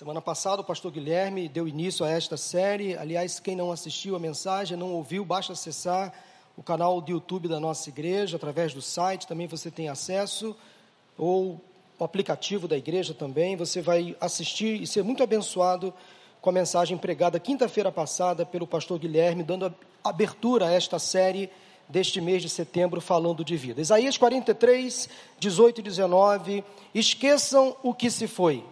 Semana 0.00 0.22
passada 0.22 0.62
o 0.62 0.64
pastor 0.64 0.90
Guilherme 0.92 1.46
deu 1.46 1.68
início 1.68 2.06
a 2.06 2.10
esta 2.10 2.34
série. 2.34 2.96
Aliás, 2.96 3.38
quem 3.38 3.54
não 3.54 3.70
assistiu 3.70 4.16
a 4.16 4.18
mensagem, 4.18 4.74
não 4.74 4.94
ouviu, 4.94 5.26
basta 5.26 5.52
acessar 5.52 6.14
o 6.56 6.62
canal 6.62 7.02
do 7.02 7.10
YouTube 7.10 7.48
da 7.48 7.60
nossa 7.60 7.90
igreja, 7.90 8.38
através 8.38 8.72
do 8.72 8.80
site, 8.80 9.26
também 9.26 9.46
você 9.46 9.70
tem 9.70 9.90
acesso, 9.90 10.56
ou 11.18 11.60
o 11.98 12.02
aplicativo 12.02 12.66
da 12.66 12.78
igreja 12.78 13.12
também. 13.12 13.56
Você 13.56 13.82
vai 13.82 14.16
assistir 14.18 14.80
e 14.80 14.86
ser 14.86 15.04
muito 15.04 15.22
abençoado 15.22 15.92
com 16.40 16.48
a 16.48 16.52
mensagem 16.54 16.96
pregada 16.96 17.38
quinta-feira 17.38 17.92
passada 17.92 18.46
pelo 18.46 18.66
pastor 18.66 18.98
Guilherme, 18.98 19.42
dando 19.42 19.70
abertura 20.02 20.68
a 20.68 20.72
esta 20.72 20.98
série 20.98 21.50
deste 21.86 22.22
mês 22.22 22.40
de 22.40 22.48
setembro 22.48 23.02
falando 23.02 23.44
de 23.44 23.54
vida. 23.54 23.82
Isaías 23.82 24.16
43, 24.16 25.10
18 25.38 25.80
e 25.80 25.82
19. 25.82 26.64
Esqueçam 26.94 27.76
o 27.82 27.92
que 27.92 28.10
se 28.10 28.26
foi 28.26 28.64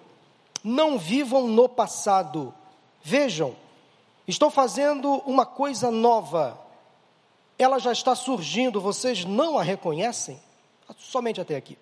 não 0.62 0.98
vivam 0.98 1.46
no 1.46 1.68
passado. 1.68 2.54
Vejam, 3.02 3.54
estou 4.26 4.50
fazendo 4.50 5.22
uma 5.26 5.46
coisa 5.46 5.90
nova. 5.90 6.58
Ela 7.58 7.78
já 7.78 7.92
está 7.92 8.14
surgindo, 8.14 8.80
vocês 8.80 9.24
não 9.24 9.58
a 9.58 9.62
reconhecem? 9.62 10.40
Somente 10.98 11.40
até 11.40 11.56
aqui. 11.56 11.76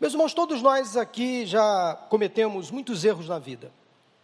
Meus 0.00 0.12
irmãos, 0.12 0.32
todos 0.32 0.62
nós 0.62 0.96
aqui 0.96 1.44
já 1.44 1.94
cometemos 2.08 2.70
muitos 2.70 3.04
erros 3.04 3.28
na 3.28 3.38
vida. 3.38 3.72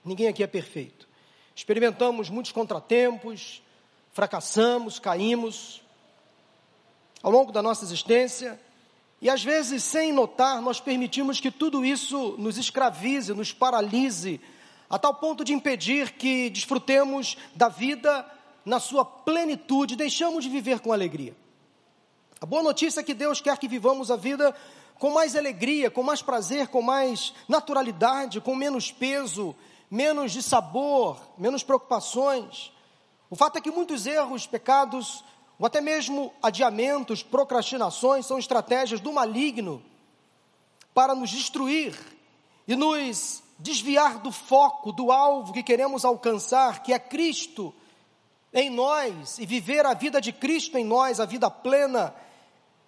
Ninguém 0.05 0.29
aqui 0.29 0.43
é 0.43 0.47
perfeito. 0.47 1.09
Experimentamos 1.55 2.31
muitos 2.31 2.53
contratempos, 2.53 3.63
fracassamos, 4.13 4.99
caímos. 4.99 5.83
Ao 7.23 7.31
longo 7.31 7.51
da 7.51 7.61
nossa 7.61 7.85
existência, 7.85 8.61
e 9.21 9.31
às 9.31 9.43
vezes, 9.43 9.83
sem 9.83 10.13
notar, 10.13 10.61
nós 10.61 10.79
permitimos 10.79 11.41
que 11.41 11.51
tudo 11.51 11.85
isso 11.85 12.35
nos 12.39 12.59
escravize, 12.59 13.33
nos 13.33 13.53
paralise, 13.53 14.41
a 14.89 14.99
tal 14.99 15.15
ponto 15.15 15.45
de 15.45 15.53
impedir 15.53 16.13
que 16.13 16.51
desfrutemos 16.51 17.37
da 17.55 17.69
vida 17.69 18.25
na 18.65 18.79
sua 18.79 19.05
plenitude, 19.05 19.97
deixamos 19.97 20.45
de 20.45 20.51
viver 20.51 20.81
com 20.81 20.93
alegria. 20.93 21.35
A 22.41 22.47
boa 22.47 22.63
notícia 22.63 23.01
é 23.01 23.03
que 23.03 23.15
Deus 23.15 23.41
quer 23.41 23.57
que 23.59 23.67
vivamos 23.67 24.11
a 24.11 24.17
vida 24.17 24.55
com 24.99 25.11
mais 25.11 25.35
alegria, 25.35 25.91
com 25.91 26.03
mais 26.03 26.21
prazer, 26.21 26.69
com 26.69 26.83
mais 26.83 27.33
naturalidade, 27.49 28.41
com 28.41 28.55
menos 28.55 28.93
peso, 28.93 29.57
menos 29.91 30.33
de 30.33 30.43
sabor, 30.43 31.19
menos 31.39 31.63
preocupações. 31.63 32.73
O 33.31 33.37
fato 33.37 33.57
é 33.57 33.61
que 33.61 33.71
muitos 33.71 34.07
erros, 34.07 34.47
pecados, 34.47 35.25
ou 35.59 35.67
até 35.67 35.81
mesmo 35.81 36.33
adiamentos, 36.43 37.23
procrastinações, 37.23 38.27
são 38.27 38.39
estratégias 38.39 39.01
do 39.01 39.13
maligno 39.13 39.83
para 40.93 41.15
nos 41.15 41.31
destruir 41.31 41.99
e 42.69 42.77
nos 42.77 43.43
desviar 43.59 44.19
do 44.19 44.31
foco, 44.31 44.93
do 44.93 45.11
alvo 45.11 45.53
que 45.53 45.63
queremos 45.63 46.05
alcançar, 46.05 46.83
que 46.83 46.93
é 46.93 46.99
Cristo 46.99 47.75
em 48.53 48.69
nós, 48.69 49.39
e 49.39 49.47
viver 49.47 49.87
a 49.87 49.95
vida 49.95 50.21
de 50.21 50.33
Cristo 50.33 50.77
em 50.77 50.85
nós, 50.85 51.21
a 51.21 51.25
vida 51.25 51.51
plena, 51.51 52.15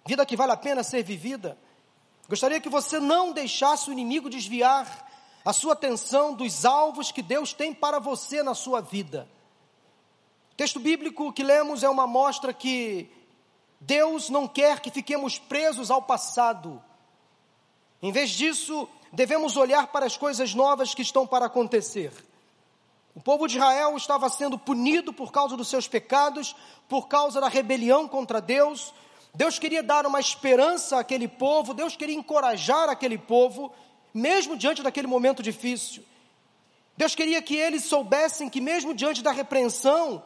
vida 0.05 0.25
que 0.25 0.35
vale 0.35 0.51
a 0.51 0.57
pena 0.57 0.83
ser 0.83 1.03
vivida. 1.03 1.57
Gostaria 2.27 2.61
que 2.61 2.69
você 2.69 2.99
não 2.99 3.31
deixasse 3.31 3.89
o 3.89 3.91
inimigo 3.91 4.29
desviar 4.29 5.07
a 5.43 5.53
sua 5.53 5.73
atenção 5.73 6.35
dos 6.35 6.65
alvos 6.65 7.11
que 7.11 7.23
Deus 7.23 7.51
tem 7.51 7.73
para 7.73 7.97
você 7.97 8.43
na 8.43 8.53
sua 8.53 8.79
vida 8.79 9.27
texto 10.59 10.77
bíblico 10.77 11.31
que 11.31 11.41
lemos 11.41 11.83
é 11.83 11.89
uma 11.89 12.05
mostra 12.05 12.53
que 12.53 13.09
Deus 13.79 14.29
não 14.29 14.45
quer 14.45 14.81
que 14.81 14.91
fiquemos 14.91 15.39
presos 15.39 15.89
ao 15.89 16.01
passado. 16.01 16.83
Em 18.01 18.11
vez 18.11 18.31
disso, 18.31 18.85
devemos 19.09 19.55
olhar 19.55 19.87
para 19.87 20.05
as 20.05 20.17
coisas 20.17 20.53
novas 20.53 20.93
que 20.93 21.01
estão 21.01 21.25
para 21.25 21.45
acontecer. 21.45 22.11
O 23.15 23.21
povo 23.21 23.47
de 23.47 23.55
Israel 23.55 23.95
estava 23.95 24.27
sendo 24.27 24.59
punido 24.59 25.13
por 25.13 25.31
causa 25.31 25.55
dos 25.55 25.69
seus 25.69 25.87
pecados, 25.87 26.53
por 26.89 27.07
causa 27.07 27.39
da 27.39 27.47
rebelião 27.47 28.05
contra 28.05 28.41
Deus. 28.41 28.93
Deus 29.33 29.57
queria 29.57 29.81
dar 29.81 30.05
uma 30.05 30.19
esperança 30.19 30.99
àquele 30.99 31.29
povo, 31.29 31.73
Deus 31.73 31.95
queria 31.95 32.17
encorajar 32.17 32.89
aquele 32.89 33.17
povo, 33.17 33.71
mesmo 34.13 34.57
diante 34.57 34.83
daquele 34.83 35.07
momento 35.07 35.41
difícil. 35.41 36.03
Deus 36.97 37.15
queria 37.15 37.41
que 37.41 37.55
eles 37.55 37.85
soubessem 37.85 38.49
que, 38.49 38.59
mesmo 38.59 38.93
diante 38.93 39.23
da 39.23 39.31
repreensão, 39.31 40.21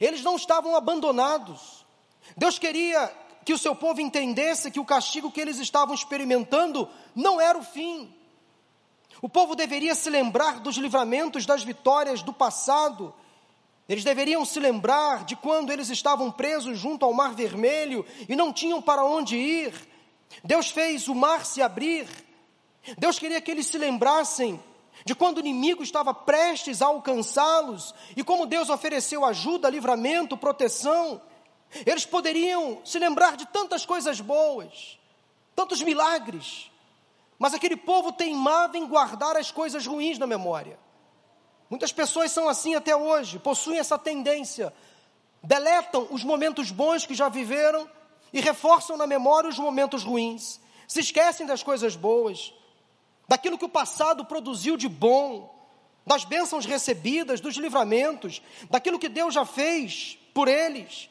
eles 0.00 0.22
não 0.22 0.36
estavam 0.36 0.76
abandonados. 0.76 1.84
Deus 2.36 2.58
queria 2.58 3.12
que 3.44 3.52
o 3.52 3.58
seu 3.58 3.74
povo 3.74 4.00
entendesse 4.00 4.70
que 4.70 4.80
o 4.80 4.84
castigo 4.84 5.30
que 5.30 5.40
eles 5.40 5.58
estavam 5.58 5.94
experimentando 5.94 6.88
não 7.14 7.40
era 7.40 7.58
o 7.58 7.62
fim. 7.62 8.12
O 9.20 9.28
povo 9.28 9.54
deveria 9.54 9.94
se 9.94 10.10
lembrar 10.10 10.60
dos 10.60 10.76
livramentos, 10.76 11.46
das 11.46 11.62
vitórias 11.62 12.22
do 12.22 12.32
passado. 12.32 13.14
Eles 13.88 14.02
deveriam 14.02 14.44
se 14.44 14.58
lembrar 14.58 15.24
de 15.24 15.36
quando 15.36 15.70
eles 15.70 15.90
estavam 15.90 16.30
presos 16.30 16.78
junto 16.78 17.04
ao 17.04 17.12
Mar 17.12 17.34
Vermelho 17.34 18.04
e 18.28 18.34
não 18.34 18.52
tinham 18.52 18.80
para 18.80 19.04
onde 19.04 19.36
ir. 19.36 19.74
Deus 20.42 20.70
fez 20.70 21.06
o 21.06 21.14
mar 21.14 21.44
se 21.44 21.60
abrir. 21.62 22.08
Deus 22.98 23.18
queria 23.18 23.40
que 23.40 23.50
eles 23.50 23.66
se 23.66 23.78
lembrassem 23.78 24.60
de 25.04 25.14
quando 25.14 25.36
o 25.36 25.40
inimigo 25.40 25.82
estava 25.82 26.14
prestes 26.14 26.80
a 26.80 26.86
alcançá-los 26.86 27.94
e 28.16 28.24
como 28.24 28.46
Deus 28.46 28.70
ofereceu 28.70 29.24
ajuda, 29.24 29.68
livramento, 29.68 30.36
proteção. 30.36 31.20
Eles 31.84 32.06
poderiam 32.06 32.80
se 32.84 32.98
lembrar 32.98 33.36
de 33.36 33.46
tantas 33.46 33.84
coisas 33.84 34.20
boas, 34.20 34.98
tantos 35.54 35.82
milagres, 35.82 36.70
mas 37.38 37.52
aquele 37.52 37.76
povo 37.76 38.12
teimava 38.12 38.78
em 38.78 38.86
guardar 38.86 39.36
as 39.36 39.50
coisas 39.50 39.86
ruins 39.86 40.18
na 40.18 40.26
memória. 40.26 40.78
Muitas 41.68 41.92
pessoas 41.92 42.30
são 42.30 42.48
assim 42.48 42.74
até 42.74 42.96
hoje, 42.96 43.38
possuem 43.38 43.78
essa 43.78 43.98
tendência, 43.98 44.72
deletam 45.42 46.06
os 46.10 46.24
momentos 46.24 46.70
bons 46.70 47.04
que 47.04 47.14
já 47.14 47.28
viveram 47.28 47.90
e 48.32 48.40
reforçam 48.40 48.96
na 48.96 49.06
memória 49.06 49.50
os 49.50 49.58
momentos 49.58 50.02
ruins, 50.02 50.60
se 50.88 51.00
esquecem 51.00 51.46
das 51.46 51.62
coisas 51.62 51.96
boas, 51.96 52.54
daquilo 53.28 53.58
que 53.58 53.64
o 53.64 53.68
passado 53.68 54.24
produziu 54.24 54.76
de 54.76 54.88
bom, 54.88 55.52
das 56.06 56.24
bênçãos 56.24 56.66
recebidas, 56.66 57.40
dos 57.40 57.56
livramentos, 57.56 58.42
daquilo 58.70 58.98
que 58.98 59.08
Deus 59.08 59.34
já 59.34 59.44
fez 59.44 60.18
por 60.34 60.48
eles. 60.48 61.08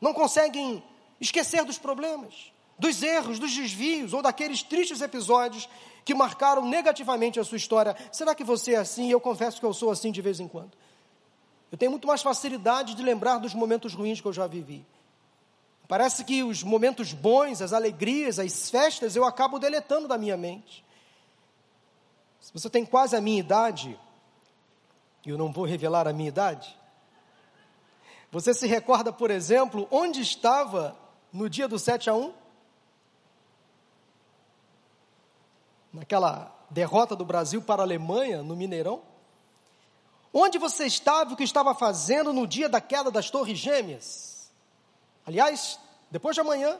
Não 0.00 0.12
conseguem 0.12 0.82
esquecer 1.20 1.64
dos 1.64 1.78
problemas, 1.78 2.52
dos 2.78 3.02
erros, 3.02 3.38
dos 3.38 3.54
desvios 3.54 4.12
ou 4.12 4.22
daqueles 4.22 4.62
tristes 4.62 5.00
episódios 5.00 5.68
que 6.04 6.14
marcaram 6.14 6.66
negativamente 6.66 7.40
a 7.40 7.44
sua 7.44 7.56
história. 7.56 7.96
Será 8.12 8.34
que 8.34 8.44
você 8.44 8.74
é 8.74 8.76
assim? 8.76 9.10
Eu 9.10 9.20
confesso 9.20 9.58
que 9.58 9.66
eu 9.66 9.72
sou 9.72 9.90
assim 9.90 10.12
de 10.12 10.22
vez 10.22 10.40
em 10.40 10.48
quando. 10.48 10.72
Eu 11.70 11.78
tenho 11.78 11.90
muito 11.90 12.06
mais 12.06 12.22
facilidade 12.22 12.94
de 12.94 13.02
lembrar 13.02 13.38
dos 13.38 13.54
momentos 13.54 13.92
ruins 13.92 14.20
que 14.20 14.26
eu 14.26 14.32
já 14.32 14.46
vivi. 14.46 14.86
Parece 15.88 16.24
que 16.24 16.42
os 16.42 16.62
momentos 16.62 17.12
bons, 17.12 17.60
as 17.62 17.72
alegrias, 17.72 18.38
as 18.38 18.70
festas, 18.70 19.14
eu 19.14 19.24
acabo 19.24 19.58
deletando 19.58 20.08
da 20.08 20.18
minha 20.18 20.36
mente. 20.36 20.84
Se 22.46 22.52
você 22.52 22.70
tem 22.70 22.86
quase 22.86 23.16
a 23.16 23.20
minha 23.20 23.40
idade, 23.40 23.98
e 25.24 25.30
eu 25.30 25.36
não 25.36 25.50
vou 25.52 25.64
revelar 25.64 26.06
a 26.06 26.12
minha 26.12 26.28
idade, 26.28 26.78
você 28.30 28.54
se 28.54 28.68
recorda, 28.68 29.12
por 29.12 29.32
exemplo, 29.32 29.88
onde 29.90 30.20
estava 30.20 30.96
no 31.32 31.50
dia 31.50 31.66
do 31.66 31.76
7 31.76 32.08
a 32.08 32.14
1? 32.14 32.32
Naquela 35.92 36.56
derrota 36.70 37.16
do 37.16 37.24
Brasil 37.24 37.60
para 37.60 37.82
a 37.82 37.84
Alemanha, 37.84 38.44
no 38.44 38.54
Mineirão? 38.54 39.02
Onde 40.32 40.56
você 40.56 40.86
estava 40.86 41.34
o 41.34 41.36
que 41.36 41.42
estava 41.42 41.74
fazendo 41.74 42.32
no 42.32 42.46
dia 42.46 42.68
da 42.68 42.80
queda 42.80 43.10
das 43.10 43.28
Torres 43.28 43.58
Gêmeas? 43.58 44.52
Aliás, 45.26 45.80
depois 46.12 46.36
de 46.36 46.42
amanhã, 46.42 46.74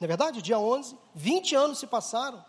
não 0.00 0.04
é 0.04 0.08
verdade? 0.08 0.42
Dia 0.42 0.58
11, 0.58 0.98
20 1.14 1.54
anos 1.54 1.78
se 1.78 1.86
passaram. 1.86 2.44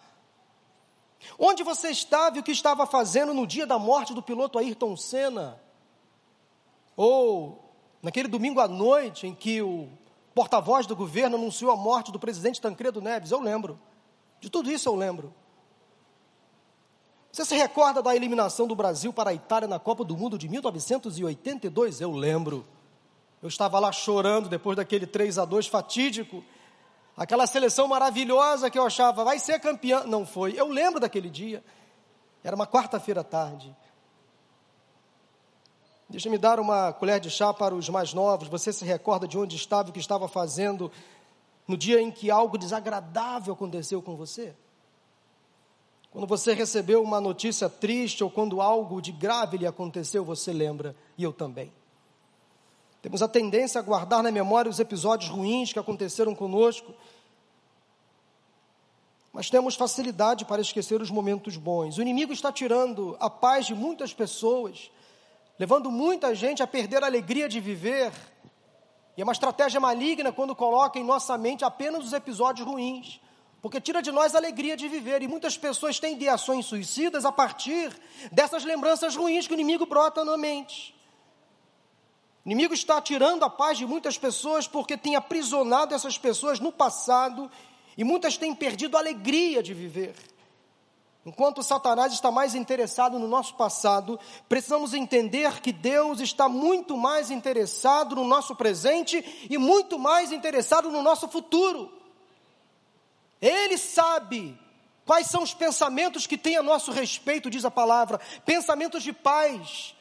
Onde 1.38 1.64
você 1.64 1.90
estava 1.90 2.38
e 2.38 2.40
o 2.40 2.44
que 2.44 2.52
estava 2.52 2.86
fazendo 2.86 3.34
no 3.34 3.48
dia 3.48 3.66
da 3.66 3.80
morte 3.80 4.14
do 4.14 4.22
piloto 4.22 4.58
Ayrton 4.60 4.96
Senna? 4.96 5.60
Ou 6.96 7.64
naquele 8.02 8.28
domingo 8.28 8.60
à 8.60 8.68
noite 8.68 9.28
em 9.28 9.34
que 9.34 9.62
o 9.62 9.90
porta-voz 10.36 10.86
do 10.86 10.96
governo 10.96 11.38
anunciou 11.38 11.72
a 11.72 11.76
morte 11.76 12.12
do 12.12 12.20
presidente 12.20 12.62
Tancredo 12.62 13.02
Neves? 13.02 13.32
Eu 13.32 13.40
lembro. 13.40 13.80
De 14.40 14.50
tudo 14.50 14.72
isso 14.72 14.90
eu 14.90 14.96
lembro. 14.96 15.34
Você 17.32 17.46
se 17.46 17.56
recorda 17.56 18.02
da 18.02 18.16
eliminação 18.16 18.68
do 18.68 18.76
Brasil 18.76 19.12
para 19.12 19.32
a 19.32 19.34
Itália 19.34 19.68
na 19.68 19.80
Copa 19.80 20.04
do 20.04 20.16
Mundo 20.16 20.38
de 20.38 20.48
1982? 20.48 22.00
Eu 22.00 22.12
lembro. 22.12 22.64
Eu 23.42 23.48
estava 23.48 23.80
lá 23.80 23.92
chorando 23.92 24.48
depois 24.48 24.78
daquele 24.78 25.08
3 25.08 25.40
a 25.40 25.46
2 25.46 25.66
fatídico 25.68 26.44
Aquela 27.16 27.46
seleção 27.46 27.88
maravilhosa 27.88 28.70
que 28.70 28.78
eu 28.78 28.86
achava, 28.86 29.24
vai 29.24 29.38
ser 29.38 29.60
campeã. 29.60 30.04
Não 30.06 30.26
foi. 30.26 30.60
Eu 30.60 30.68
lembro 30.68 31.00
daquele 31.00 31.30
dia. 31.30 31.64
Era 32.44 32.56
uma 32.56 32.66
quarta-feira 32.66 33.22
à 33.22 33.24
tarde. 33.24 33.76
Deixa-me 36.10 36.38
dar 36.38 36.60
uma 36.60 36.92
colher 36.92 37.20
de 37.20 37.30
chá 37.30 37.54
para 37.54 37.74
os 37.74 37.88
mais 37.90 38.14
novos. 38.14 38.48
Você 38.48 38.74
se 38.74 38.84
recorda 38.84 39.28
de 39.28 39.38
onde 39.38 39.56
estava 39.56 39.90
o 39.90 39.94
que 39.94 40.00
estava 40.00 40.28
fazendo 40.28 40.92
no 41.68 41.78
dia 41.78 42.02
em 42.02 42.12
que 42.12 42.30
algo 42.30 42.58
desagradável 42.58 43.54
aconteceu 43.54 44.02
com 44.02 44.16
você? 44.16 44.56
Quando 46.12 46.28
você 46.28 46.54
recebeu 46.54 47.02
uma 47.02 47.20
notícia 47.20 47.68
triste 47.68 48.24
ou 48.24 48.30
quando 48.30 48.62
algo 48.62 49.02
de 49.02 49.12
grave 49.12 49.58
lhe 49.58 49.66
aconteceu, 49.66 50.24
você 50.24 50.54
lembra, 50.54 50.96
e 51.18 51.24
eu 51.24 51.34
também. 51.34 51.72
Temos 53.04 53.22
a 53.22 53.28
tendência 53.28 53.80
a 53.80 53.82
guardar 53.82 54.24
na 54.24 54.32
memória 54.32 54.72
os 54.72 54.80
episódios 54.80 55.30
ruins 55.30 55.74
que 55.74 55.78
aconteceram 55.78 56.34
conosco, 56.34 56.94
mas 59.34 59.50
temos 59.50 59.76
facilidade 59.76 60.46
para 60.46 60.62
esquecer 60.62 61.02
os 61.02 61.12
momentos 61.12 61.58
bons. 61.58 61.98
O 61.98 62.02
inimigo 62.02 62.32
está 62.32 62.50
tirando 62.50 63.18
a 63.20 63.30
paz 63.30 63.66
de 63.66 63.76
muitas 63.76 64.14
pessoas, 64.14 64.90
levando 65.60 65.92
muita 65.92 66.34
gente 66.34 66.64
a 66.64 66.68
perder 66.68 67.04
a 67.04 67.08
alegria 67.08 67.50
de 67.50 67.60
viver. 67.60 68.14
E 69.18 69.22
é 69.22 69.24
uma 69.26 69.34
estratégia 69.34 69.82
maligna 69.82 70.32
quando 70.32 70.56
coloca 70.56 70.98
em 70.98 71.04
nossa 71.04 71.38
mente 71.38 71.66
apenas 71.66 72.06
os 72.06 72.14
episódios 72.14 72.66
ruins 72.66 73.20
porque 73.62 73.80
tira 73.80 74.02
de 74.02 74.12
nós 74.12 74.36
a 74.36 74.40
alegria 74.40 74.76
de 74.76 74.90
viver. 74.90 75.22
E 75.22 75.28
muitas 75.28 75.58
pessoas 75.58 75.98
têm 75.98 76.16
ideações 76.16 76.66
suicidas 76.66 77.24
a 77.24 77.32
partir 77.32 77.98
dessas 78.30 78.66
lembranças 78.66 79.16
ruins 79.16 79.48
que 79.48 79.54
o 79.54 79.56
inimigo 79.56 79.86
brota 79.86 80.26
na 80.26 80.36
mente. 80.36 80.94
O 82.46 82.50
inimigo 82.50 82.74
está 82.74 83.02
tirando 83.02 83.44
a 83.44 83.50
paz 83.50 83.78
de 83.78 83.86
muitas 83.86 84.18
pessoas 84.18 84.68
porque 84.68 84.98
tem 84.98 85.16
aprisionado 85.16 85.96
essas 85.96 86.18
pessoas 86.18 86.60
no 86.60 86.72
passado 86.72 87.50
e 87.98 88.04
muitas 88.04 88.38
têm 88.38 88.54
perdido 88.54 88.98
a 88.98 89.00
alegria 89.00 89.64
de 89.64 89.74
viver. 89.74 90.14
Enquanto 91.26 91.64
Satanás 91.64 92.12
está 92.12 92.30
mais 92.30 92.54
interessado 92.54 93.18
no 93.18 93.30
nosso 93.30 93.56
passado, 93.56 94.20
precisamos 94.50 94.94
entender 94.94 95.62
que 95.62 95.72
Deus 95.72 96.20
está 96.20 96.50
muito 96.50 96.98
mais 96.98 97.32
interessado 97.32 98.14
no 98.14 98.26
nosso 98.26 98.54
presente 98.58 99.48
e 99.50 99.58
muito 99.58 99.98
mais 99.98 100.34
interessado 100.34 100.92
no 100.92 101.02
nosso 101.02 101.30
futuro. 101.30 101.90
Ele 103.42 103.78
sabe 103.78 104.60
quais 105.06 105.28
são 105.28 105.44
os 105.44 105.54
pensamentos 105.54 106.28
que 106.28 106.38
tem 106.38 106.58
a 106.58 106.64
nosso 106.64 106.92
respeito, 106.92 107.50
diz 107.50 107.64
a 107.64 107.72
palavra, 107.72 108.20
pensamentos 108.46 109.02
de 109.02 109.14
paz, 109.14 109.96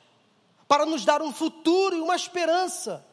para 0.72 0.86
nos 0.86 1.04
dar 1.04 1.20
um 1.20 1.30
futuro 1.30 1.94
e 1.94 2.00
uma 2.00 2.16
esperança. 2.16 3.04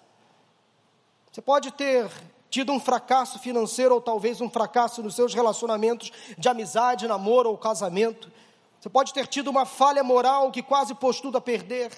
Você 1.29 1.41
pode 1.41 1.71
ter 1.71 2.09
tido 2.50 2.71
um 2.71 2.79
fracasso 2.79 3.38
financeiro 3.38 3.95
ou 3.95 4.00
talvez 4.00 4.39
um 4.39 4.50
fracasso 4.50 5.03
nos 5.03 5.13
seus 5.13 5.33
relacionamentos 5.33 6.09
de 6.38 6.47
amizade, 6.47 7.06
namoro 7.06 7.50
ou 7.50 7.57
casamento. 7.57 8.31
Você 8.79 8.88
pode 8.88 9.13
ter 9.13 9.27
tido 9.27 9.50
uma 9.50 9.65
falha 9.65 10.01
moral 10.06 10.53
que 10.53 10.63
quase 10.63 10.95
pôs 10.95 11.19
tudo 11.19 11.38
a 11.38 11.41
perder. 11.41 11.91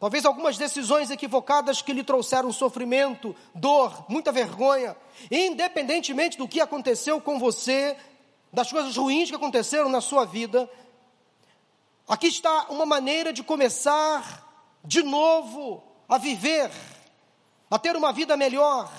Talvez 0.00 0.24
algumas 0.24 0.56
decisões 0.56 1.10
equivocadas 1.10 1.82
que 1.82 1.92
lhe 1.92 2.02
trouxeram 2.02 2.50
sofrimento, 2.50 3.36
dor, 3.54 4.06
muita 4.08 4.32
vergonha, 4.32 4.96
independentemente 5.30 6.38
do 6.38 6.48
que 6.48 6.58
aconteceu 6.58 7.20
com 7.20 7.38
você, 7.38 7.98
das 8.50 8.72
coisas 8.72 8.96
ruins 8.96 9.28
que 9.28 9.36
aconteceram 9.36 9.90
na 9.90 10.00
sua 10.00 10.24
vida. 10.24 10.66
Aqui 12.08 12.28
está 12.28 12.68
uma 12.70 12.86
maneira 12.86 13.30
de 13.30 13.42
começar 13.42 14.45
de 14.86 15.02
novo 15.02 15.82
a 16.08 16.18
viver, 16.18 16.70
a 17.70 17.78
ter 17.78 17.96
uma 17.96 18.12
vida 18.12 18.36
melhor. 18.36 18.90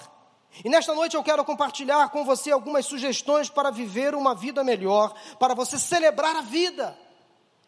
E 0.63 0.69
nesta 0.69 0.93
noite 0.93 1.15
eu 1.15 1.23
quero 1.23 1.43
compartilhar 1.45 2.09
com 2.09 2.25
você 2.25 2.51
algumas 2.51 2.85
sugestões 2.85 3.49
para 3.49 3.71
viver 3.71 4.15
uma 4.15 4.35
vida 4.35 4.63
melhor, 4.63 5.13
para 5.39 5.53
você 5.53 5.77
celebrar 5.77 6.35
a 6.35 6.41
vida. 6.41 6.97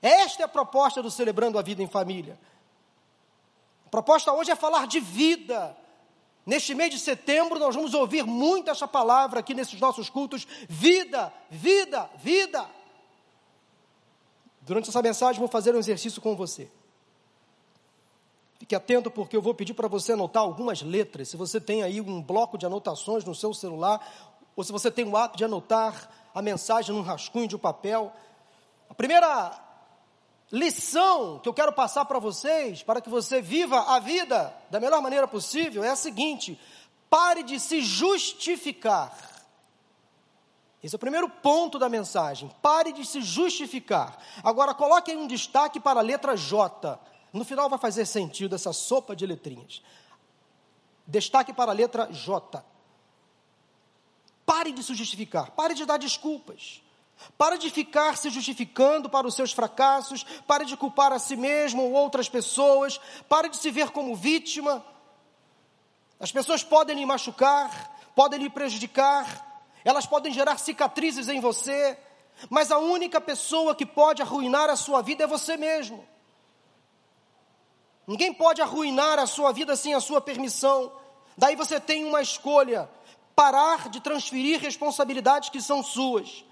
Esta 0.02 0.44
é 0.44 0.46
a 0.46 0.50
proposta 0.50 1.02
do 1.02 1.12
Celebrando 1.12 1.60
a 1.60 1.62
Vida 1.62 1.84
em 1.84 1.88
Família. 1.88 2.40
A 3.86 3.90
proposta 3.90 4.32
hoje 4.32 4.52
é 4.52 4.56
falar 4.56 4.88
de 4.88 5.00
vida. 5.00 5.76
Neste 6.46 6.74
mês 6.74 6.92
de 6.92 7.00
setembro, 7.00 7.60
nós 7.60 7.76
vamos 7.76 7.94
ouvir 7.94 8.24
muito 8.24 8.72
essa 8.72 8.88
palavra 8.88 9.40
aqui 9.40 9.54
nesses 9.54 9.80
nossos 9.80 10.10
cultos: 10.10 10.48
vida, 10.68 11.32
vida, 11.50 12.10
vida. 12.18 12.70
Durante 14.62 14.90
essa 14.90 15.02
mensagem, 15.02 15.40
vou 15.40 15.48
fazer 15.48 15.76
um 15.76 15.80
exercício 15.80 16.22
com 16.22 16.36
você. 16.36 16.72
Fique 18.70 18.76
atento, 18.76 19.10
porque 19.10 19.36
eu 19.36 19.42
vou 19.42 19.56
pedir 19.56 19.74
para 19.74 19.88
você 19.88 20.12
anotar 20.12 20.44
algumas 20.44 20.84
letras. 20.84 21.30
Se 21.30 21.36
você 21.36 21.60
tem 21.60 21.82
aí 21.82 22.00
um 22.00 22.22
bloco 22.22 22.56
de 22.56 22.68
anotações 22.68 23.26
no 23.26 23.34
seu 23.34 23.52
celular, 23.52 24.00
ou 24.56 24.64
se 24.64 24.72
você 24.72 24.92
tem 24.92 25.06
o 25.06 25.18
hábito 25.18 25.40
de 25.40 25.44
anotar 25.44 26.08
a 26.36 26.40
mensagem 26.40 26.94
num 26.94 27.02
rascunho 27.02 27.48
de 27.48 27.58
papel. 27.58 28.14
A 28.88 28.94
primeira 28.94 29.60
lição 30.52 31.40
que 31.40 31.50
eu 31.50 31.54
quero 31.56 31.74
passar 31.74 32.06
para 32.06 32.20
vocês, 32.20 32.84
para 32.84 33.02
que 33.02 33.10
você 33.10 33.42
viva 33.42 33.80
a 33.96 33.98
vida 33.98 34.54
da 34.70 34.80
melhor 34.80 35.02
maneira 35.02 35.28
possível, 35.28 35.84
é 35.84 35.90
a 35.90 35.96
seguinte: 35.96 36.60
pare 37.10 37.42
de 37.42 37.60
se 37.60 37.82
justificar. 37.82 39.18
Esse 40.84 40.94
é 40.94 40.98
o 40.98 41.00
primeiro 41.00 41.28
ponto 41.28 41.80
da 41.80 41.90
mensagem. 41.90 42.52
Pare 42.62 42.94
de 42.94 43.04
se 43.04 43.20
justificar. 43.20 44.20
Agora, 44.44 44.76
coloque 44.76 45.10
aí 45.10 45.18
um 45.18 45.26
destaque 45.26 45.80
para 45.80 46.02
a 46.02 46.04
letra 46.04 46.38
J. 46.38 47.00
No 47.32 47.46
final 47.46 47.70
vai 47.70 47.80
fazer 47.80 48.06
sentido 48.06 48.56
essa 48.56 48.74
sopa 48.74 49.16
de 49.16 49.26
letrinhas. 49.26 49.84
Destaque 51.06 51.54
para 51.54 51.72
a 51.72 51.74
letra 51.74 52.12
J. 52.12 52.64
Pare 54.46 54.72
de 54.72 54.84
se 54.84 54.96
justificar. 54.96 55.52
Pare 55.52 55.74
de 55.74 55.86
dar 55.86 55.98
desculpas. 55.98 56.82
Para 57.38 57.58
de 57.58 57.70
ficar 57.70 58.18
se 58.18 58.30
justificando 58.30 59.10
para 59.10 59.28
os 59.28 59.36
seus 59.36 59.52
fracassos, 59.52 60.24
pare 60.48 60.66
de 60.66 60.78
culpar 60.78 61.12
a 61.12 61.20
si 61.20 61.36
mesmo 61.36 61.84
ou 61.84 61.92
outras 61.92 62.30
pessoas, 62.30 63.00
pare 63.28 63.50
de 63.50 63.58
se 63.58 63.70
ver 63.72 63.92
como 63.92 64.16
vítima. 64.16 64.86
As 66.20 66.32
pessoas 66.32 66.64
podem 66.64 66.96
lhe 66.96 67.06
machucar, 67.06 68.00
podem 68.16 68.40
lhe 68.40 68.50
prejudicar, 68.50 69.66
elas 69.84 70.06
podem 70.06 70.34
gerar 70.34 70.58
cicatrizes 70.58 71.28
em 71.28 71.40
você, 71.40 71.98
mas 72.50 72.72
a 72.72 72.78
única 72.78 73.20
pessoa 73.20 73.76
que 73.76 73.86
pode 73.86 74.22
arruinar 74.22 74.70
a 74.70 74.76
sua 74.76 75.02
vida 75.02 75.26
é 75.26 75.28
você 75.28 75.58
mesmo. 75.58 76.08
Ninguém 78.10 78.34
pode 78.34 78.62
arruinar 78.62 79.20
a 79.20 79.26
sua 79.26 79.54
vida 79.54 79.78
sem 79.78 79.94
a 79.94 80.02
sua 80.02 80.20
permissão. 80.20 80.92
Daí 81.38 81.56
você 81.56 81.80
tem 81.80 82.04
uma 82.04 82.22
escolha: 82.22 82.90
parar 83.34 83.88
de 83.88 84.02
transferir 84.02 84.60
responsabilidades 84.60 85.50
que 85.50 85.62
são 85.62 85.82
suas 85.82 86.44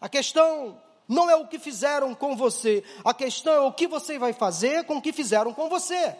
a 0.00 0.08
questão 0.08 0.80
não 1.08 1.28
é 1.28 1.36
o 1.36 1.46
que 1.46 1.58
fizeram 1.58 2.14
com 2.14 2.36
você, 2.36 2.84
a 3.04 3.14
questão 3.14 3.52
é 3.52 3.60
o 3.60 3.72
que 3.72 3.86
você 3.86 4.18
vai 4.18 4.32
fazer 4.32 4.84
com 4.84 4.96
o 4.96 5.02
que 5.02 5.12
fizeram 5.12 5.52
com 5.52 5.68
você. 5.68 6.14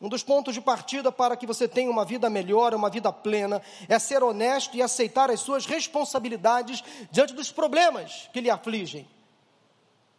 Um 0.00 0.08
dos 0.08 0.22
pontos 0.22 0.54
de 0.54 0.62
partida 0.62 1.12
para 1.12 1.36
que 1.36 1.46
você 1.46 1.68
tenha 1.68 1.90
uma 1.90 2.06
vida 2.06 2.30
melhor, 2.30 2.74
uma 2.74 2.88
vida 2.88 3.12
plena, 3.12 3.60
é 3.86 3.98
ser 3.98 4.22
honesto 4.22 4.74
e 4.74 4.80
aceitar 4.80 5.30
as 5.30 5.40
suas 5.40 5.66
responsabilidades 5.66 6.82
diante 7.10 7.34
dos 7.34 7.52
problemas 7.52 8.28
que 8.32 8.40
lhe 8.40 8.48
afligem. 8.48 9.06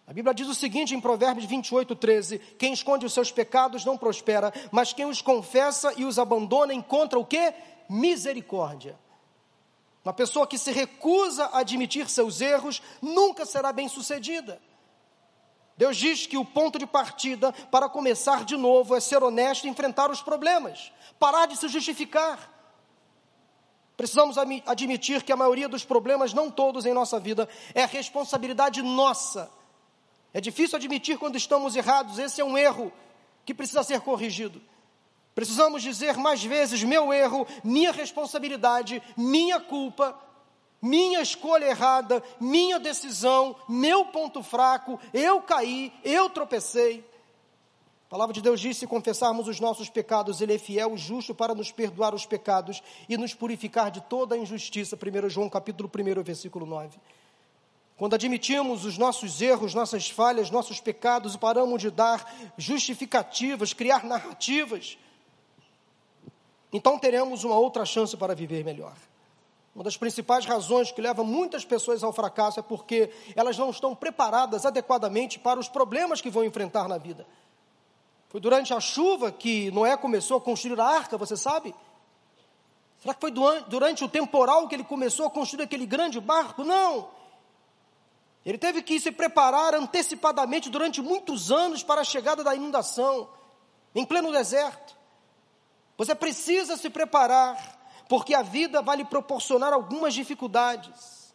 A 0.07 0.13
Bíblia 0.13 0.33
diz 0.33 0.47
o 0.47 0.55
seguinte 0.55 0.93
em 0.95 0.99
Provérbios 0.99 1.45
28, 1.45 1.95
13: 1.95 2.39
Quem 2.57 2.73
esconde 2.73 3.05
os 3.05 3.13
seus 3.13 3.31
pecados 3.31 3.85
não 3.85 3.97
prospera, 3.97 4.51
mas 4.71 4.93
quem 4.93 5.05
os 5.05 5.21
confessa 5.21 5.93
e 5.95 6.03
os 6.03 6.19
abandona 6.19 6.73
encontra 6.73 7.17
o 7.17 7.25
que? 7.25 7.53
Misericórdia. 7.89 8.97
Uma 10.03 10.13
pessoa 10.13 10.47
que 10.47 10.57
se 10.57 10.71
recusa 10.71 11.45
a 11.45 11.59
admitir 11.59 12.09
seus 12.09 12.41
erros 12.41 12.81
nunca 13.01 13.45
será 13.45 13.71
bem 13.71 13.87
sucedida. 13.87 14.59
Deus 15.77 15.95
diz 15.95 16.27
que 16.27 16.37
o 16.37 16.45
ponto 16.45 16.77
de 16.77 16.85
partida 16.85 17.51
para 17.71 17.87
começar 17.87 18.43
de 18.43 18.57
novo 18.57 18.95
é 18.95 18.99
ser 18.99 19.23
honesto 19.23 19.65
e 19.65 19.69
enfrentar 19.69 20.11
os 20.11 20.21
problemas, 20.21 20.91
parar 21.19 21.45
de 21.45 21.55
se 21.55 21.67
justificar. 21.67 22.51
Precisamos 23.95 24.37
admitir 24.37 25.23
que 25.23 25.31
a 25.31 25.37
maioria 25.37 25.69
dos 25.69 25.85
problemas, 25.85 26.33
não 26.33 26.49
todos 26.49 26.85
em 26.85 26.93
nossa 26.93 27.19
vida, 27.19 27.47
é 27.73 27.85
responsabilidade 27.85 28.81
nossa. 28.81 29.60
É 30.33 30.39
difícil 30.39 30.77
admitir 30.77 31.17
quando 31.17 31.35
estamos 31.35 31.75
errados, 31.75 32.17
esse 32.17 32.39
é 32.39 32.45
um 32.45 32.57
erro 32.57 32.91
que 33.45 33.53
precisa 33.53 33.83
ser 33.83 34.01
corrigido. 34.01 34.61
Precisamos 35.35 35.81
dizer 35.81 36.17
mais 36.17 36.43
vezes: 36.43 36.83
meu 36.83 37.11
erro, 37.13 37.47
minha 37.63 37.91
responsabilidade, 37.91 39.01
minha 39.17 39.59
culpa, 39.59 40.17
minha 40.81 41.21
escolha 41.21 41.65
errada, 41.65 42.23
minha 42.39 42.79
decisão, 42.79 43.55
meu 43.67 44.05
ponto 44.05 44.41
fraco, 44.41 44.99
eu 45.13 45.41
caí, 45.41 45.93
eu 46.03 46.29
tropecei. 46.29 47.05
A 48.07 48.09
palavra 48.09 48.33
de 48.33 48.41
Deus 48.41 48.59
diz: 48.59 48.77
se 48.77 48.87
confessarmos 48.87 49.47
os 49.47 49.59
nossos 49.59 49.89
pecados, 49.89 50.41
Ele 50.41 50.55
é 50.55 50.57
fiel 50.57 50.95
e 50.95 50.97
justo 50.97 51.33
para 51.33 51.55
nos 51.55 51.71
perdoar 51.71 52.13
os 52.13 52.25
pecados 52.25 52.83
e 53.07 53.15
nos 53.15 53.33
purificar 53.33 53.89
de 53.89 54.01
toda 54.01 54.35
a 54.35 54.37
injustiça. 54.37 54.97
1 54.97 55.29
João 55.29 55.49
capítulo 55.49 55.89
1, 55.89 56.23
versículo 56.23 56.65
9. 56.65 56.99
Quando 58.01 58.15
admitimos 58.15 58.83
os 58.83 58.97
nossos 58.97 59.43
erros, 59.43 59.75
nossas 59.75 60.09
falhas, 60.09 60.49
nossos 60.49 60.79
pecados 60.79 61.35
e 61.35 61.37
paramos 61.37 61.79
de 61.79 61.91
dar 61.91 62.27
justificativas, 62.57 63.73
criar 63.73 64.03
narrativas, 64.03 64.97
então 66.73 66.97
teremos 66.97 67.43
uma 67.43 67.59
outra 67.59 67.85
chance 67.85 68.17
para 68.17 68.33
viver 68.33 68.65
melhor. 68.65 68.95
Uma 69.75 69.83
das 69.83 69.97
principais 69.97 70.47
razões 70.47 70.91
que 70.91 70.99
leva 70.99 71.23
muitas 71.23 71.63
pessoas 71.63 72.03
ao 72.03 72.11
fracasso 72.11 72.59
é 72.59 72.63
porque 72.63 73.11
elas 73.35 73.55
não 73.55 73.69
estão 73.69 73.93
preparadas 73.93 74.65
adequadamente 74.65 75.37
para 75.37 75.59
os 75.59 75.69
problemas 75.69 76.21
que 76.21 76.31
vão 76.31 76.43
enfrentar 76.43 76.87
na 76.87 76.97
vida. 76.97 77.27
Foi 78.29 78.41
durante 78.41 78.73
a 78.73 78.79
chuva 78.79 79.31
que 79.31 79.69
Noé 79.69 79.95
começou 79.95 80.37
a 80.37 80.41
construir 80.41 80.79
a 80.79 80.87
arca, 80.87 81.19
você 81.19 81.37
sabe? 81.37 81.71
Será 82.99 83.13
que 83.13 83.21
foi 83.21 83.31
durante 83.67 84.03
o 84.03 84.09
temporal 84.09 84.67
que 84.67 84.73
ele 84.73 84.83
começou 84.83 85.27
a 85.27 85.29
construir 85.29 85.65
aquele 85.65 85.85
grande 85.85 86.19
barco? 86.19 86.63
Não. 86.63 87.20
Ele 88.45 88.57
teve 88.57 88.81
que 88.81 88.99
se 88.99 89.11
preparar 89.11 89.75
antecipadamente 89.75 90.69
durante 90.69 91.01
muitos 91.01 91.51
anos 91.51 91.83
para 91.83 92.01
a 92.01 92.05
chegada 92.05 92.43
da 92.43 92.55
inundação, 92.55 93.29
em 93.93 94.05
pleno 94.05 94.31
deserto. 94.31 94.97
Você 95.97 96.15
precisa 96.15 96.75
se 96.77 96.89
preparar, 96.89 97.79
porque 98.09 98.33
a 98.33 98.41
vida 98.41 98.81
vai 98.81 98.97
lhe 98.97 99.05
proporcionar 99.05 99.71
algumas 99.71 100.13
dificuldades. 100.13 101.33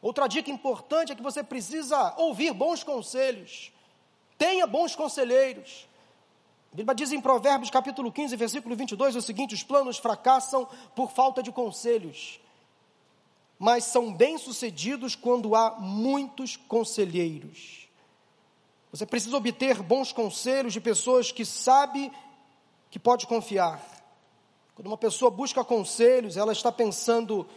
Outra 0.00 0.26
dica 0.26 0.50
importante 0.50 1.12
é 1.12 1.14
que 1.14 1.22
você 1.22 1.44
precisa 1.44 2.14
ouvir 2.16 2.52
bons 2.52 2.82
conselhos. 2.82 3.70
Tenha 4.38 4.66
bons 4.66 4.96
conselheiros. 4.96 5.86
A 6.72 6.76
Bíblia 6.76 6.94
diz 6.94 7.12
em 7.12 7.20
Provérbios 7.20 7.70
capítulo 7.70 8.10
15, 8.10 8.34
versículo 8.34 8.74
22 8.74 9.14
o 9.14 9.22
seguinte: 9.22 9.54
os 9.54 9.62
planos 9.62 9.98
fracassam 9.98 10.66
por 10.96 11.10
falta 11.10 11.42
de 11.42 11.52
conselhos, 11.52 12.40
mas 13.62 13.84
são 13.84 14.12
bem-sucedidos 14.12 15.14
quando 15.14 15.54
há 15.54 15.78
muitos 15.78 16.56
conselheiros. 16.56 17.86
Você 18.90 19.06
precisa 19.06 19.36
obter 19.36 19.80
bons 19.80 20.10
conselhos 20.10 20.72
de 20.72 20.80
pessoas 20.80 21.30
que 21.30 21.44
sabe 21.44 22.10
que 22.90 22.98
pode 22.98 23.24
confiar. 23.24 23.80
Quando 24.74 24.88
uma 24.88 24.98
pessoa 24.98 25.30
busca 25.30 25.62
conselhos, 25.62 26.36
ela 26.36 26.50
está 26.50 26.72
pensando 26.72 27.48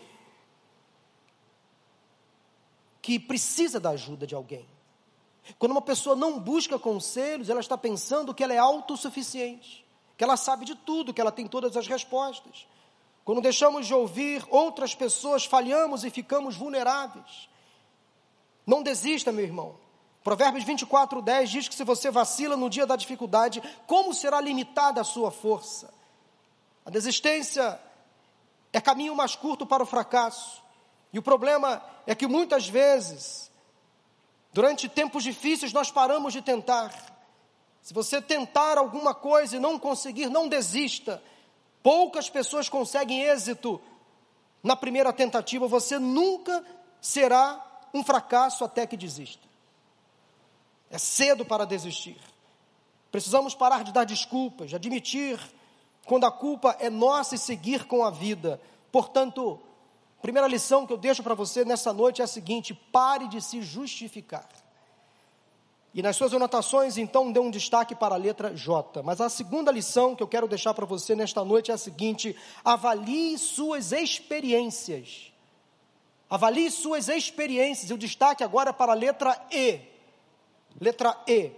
que 3.01 3.17
precisa 3.17 3.79
da 3.79 3.89
ajuda 3.89 4.27
de 4.27 4.35
alguém. 4.35 4.69
Quando 5.57 5.71
uma 5.71 5.81
pessoa 5.81 6.15
não 6.15 6.39
busca 6.39 6.77
conselhos, 6.77 7.49
ela 7.49 7.61
está 7.61 7.79
pensando 7.79 8.31
que 8.31 8.43
ela 8.43 8.53
é 8.53 8.59
autossuficiente, 8.59 9.83
que 10.15 10.23
ela 10.23 10.37
sabe 10.37 10.65
de 10.65 10.75
tudo, 10.75 11.15
que 11.15 11.19
ela 11.19 11.31
tem 11.31 11.47
todas 11.47 11.75
as 11.75 11.87
respostas. 11.87 12.67
Quando 13.25 13.41
deixamos 13.41 13.87
de 13.87 13.93
ouvir 13.93 14.45
outras 14.51 14.93
pessoas, 14.93 15.45
falhamos 15.45 16.03
e 16.03 16.11
ficamos 16.11 16.55
vulneráveis. 16.55 17.49
Não 18.67 18.83
desista, 18.83 19.31
meu 19.31 19.43
irmão. 19.43 19.75
Provérbios 20.23 20.63
24, 20.63 21.23
10 21.23 21.49
diz 21.49 21.67
que 21.67 21.73
se 21.73 21.83
você 21.83 22.11
vacila 22.11 22.55
no 22.55 22.69
dia 22.69 22.85
da 22.85 22.95
dificuldade, 22.95 23.63
como 23.87 24.13
será 24.13 24.39
limitada 24.39 25.01
a 25.01 25.03
sua 25.03 25.31
força? 25.31 25.91
A 26.85 26.91
desistência 26.91 27.79
é 28.71 28.79
caminho 28.79 29.15
mais 29.15 29.35
curto 29.35 29.65
para 29.65 29.81
o 29.81 29.87
fracasso. 29.87 30.63
E 31.11 31.17
o 31.17 31.23
problema 31.23 31.83
é 32.05 32.13
que 32.13 32.27
muitas 32.27 32.67
vezes, 32.67 33.51
durante 34.53 34.87
tempos 34.87 35.23
difíceis, 35.23 35.73
nós 35.73 35.89
paramos 35.89 36.31
de 36.31 36.43
tentar. 36.43 36.93
Se 37.81 37.91
você 37.93 38.21
tentar 38.21 38.77
alguma 38.77 39.15
coisa 39.15 39.55
e 39.55 39.59
não 39.59 39.79
conseguir, 39.79 40.29
não 40.29 40.47
desista. 40.47 41.23
Poucas 41.85 42.27
pessoas 42.31 42.67
conseguem 42.67 43.21
êxito 43.21 43.79
na 44.63 44.75
primeira 44.75 45.13
tentativa, 45.13 45.67
você 45.67 45.99
nunca 45.99 46.65
será 46.99 47.63
um 47.93 48.03
fracasso 48.03 48.63
até 48.63 48.87
que 48.87 48.97
desista. 48.97 49.47
É 50.89 50.97
cedo 50.97 51.45
para 51.45 51.63
desistir. 51.63 52.19
Precisamos 53.11 53.53
parar 53.53 53.83
de 53.83 53.93
dar 53.93 54.03
desculpas, 54.03 54.71
de 54.71 54.75
admitir 54.75 55.39
quando 56.07 56.25
a 56.25 56.31
culpa 56.31 56.75
é 56.79 56.89
nossa 56.89 57.35
e 57.35 57.37
seguir 57.37 57.85
com 57.85 58.03
a 58.03 58.09
vida. 58.09 58.59
Portanto, 58.91 59.59
a 60.17 60.21
primeira 60.23 60.47
lição 60.47 60.87
que 60.87 60.93
eu 60.93 60.97
deixo 60.97 61.21
para 61.21 61.35
você 61.35 61.63
nessa 61.63 61.93
noite 61.93 62.19
é 62.19 62.25
a 62.25 62.27
seguinte: 62.27 62.73
pare 62.73 63.27
de 63.27 63.39
se 63.39 63.61
justificar. 63.61 64.49
E 65.95 66.01
nas 66.01 66.17
suas 66.17 66.33
anotações, 66.33 66.97
então, 66.97 67.31
dê 67.31 67.39
um 67.39 67.49
destaque 67.49 67.95
para 67.95 68.15
a 68.15 68.17
letra 68.17 68.53
J. 68.53 69.01
Mas 69.01 69.21
a 69.21 69.29
segunda 69.29 69.71
lição 69.71 70.13
que 70.13 70.21
eu 70.21 70.27
quero 70.27 70.45
deixar 70.45 70.73
para 70.73 70.85
você 70.85 71.15
nesta 71.15 71.41
noite 71.45 71.71
é 71.71 71.73
a 71.73 71.77
seguinte: 71.77 72.35
avalie 72.65 73.37
suas 73.37 73.93
experiências. 73.93 75.31
Avalie 76.29 76.69
suas 76.69 77.07
experiências. 77.07 77.89
E 77.89 77.93
o 77.93 77.97
destaque 77.97 78.43
agora 78.43 78.71
é 78.71 78.73
para 78.73 78.91
a 78.91 78.95
letra 78.95 79.41
E. 79.49 79.79
Letra 80.81 81.17
E. 81.25 81.51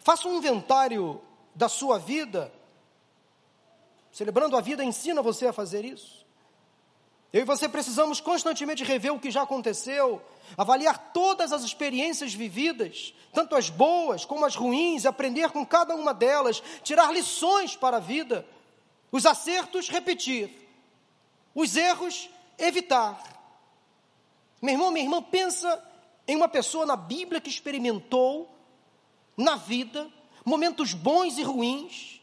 Faça 0.00 0.26
um 0.26 0.36
inventário 0.36 1.20
da 1.54 1.68
sua 1.68 2.00
vida. 2.00 2.52
Celebrando 4.10 4.56
a 4.56 4.60
vida 4.60 4.82
ensina 4.82 5.22
você 5.22 5.46
a 5.46 5.52
fazer 5.52 5.84
isso. 5.84 6.19
Eu 7.32 7.42
e 7.42 7.44
você 7.44 7.68
precisamos 7.68 8.20
constantemente 8.20 8.82
rever 8.82 9.14
o 9.14 9.20
que 9.20 9.30
já 9.30 9.42
aconteceu, 9.42 10.20
avaliar 10.56 11.12
todas 11.12 11.52
as 11.52 11.62
experiências 11.62 12.34
vividas, 12.34 13.14
tanto 13.32 13.54
as 13.54 13.70
boas 13.70 14.24
como 14.24 14.44
as 14.44 14.56
ruins, 14.56 15.06
aprender 15.06 15.50
com 15.50 15.64
cada 15.64 15.94
uma 15.94 16.12
delas, 16.12 16.60
tirar 16.82 17.12
lições 17.12 17.76
para 17.76 17.98
a 17.98 18.00
vida, 18.00 18.44
os 19.12 19.26
acertos 19.26 19.88
repetir, 19.88 20.50
os 21.54 21.76
erros 21.76 22.28
evitar. 22.58 23.22
Meu 24.60 24.74
irmão, 24.74 24.90
minha 24.90 25.04
irmã, 25.04 25.22
pensa 25.22 25.82
em 26.26 26.34
uma 26.34 26.48
pessoa 26.48 26.84
na 26.84 26.96
Bíblia 26.96 27.40
que 27.40 27.48
experimentou 27.48 28.52
na 29.36 29.54
vida 29.56 30.10
momentos 30.44 30.94
bons 30.94 31.38
e 31.38 31.42
ruins, 31.42 32.20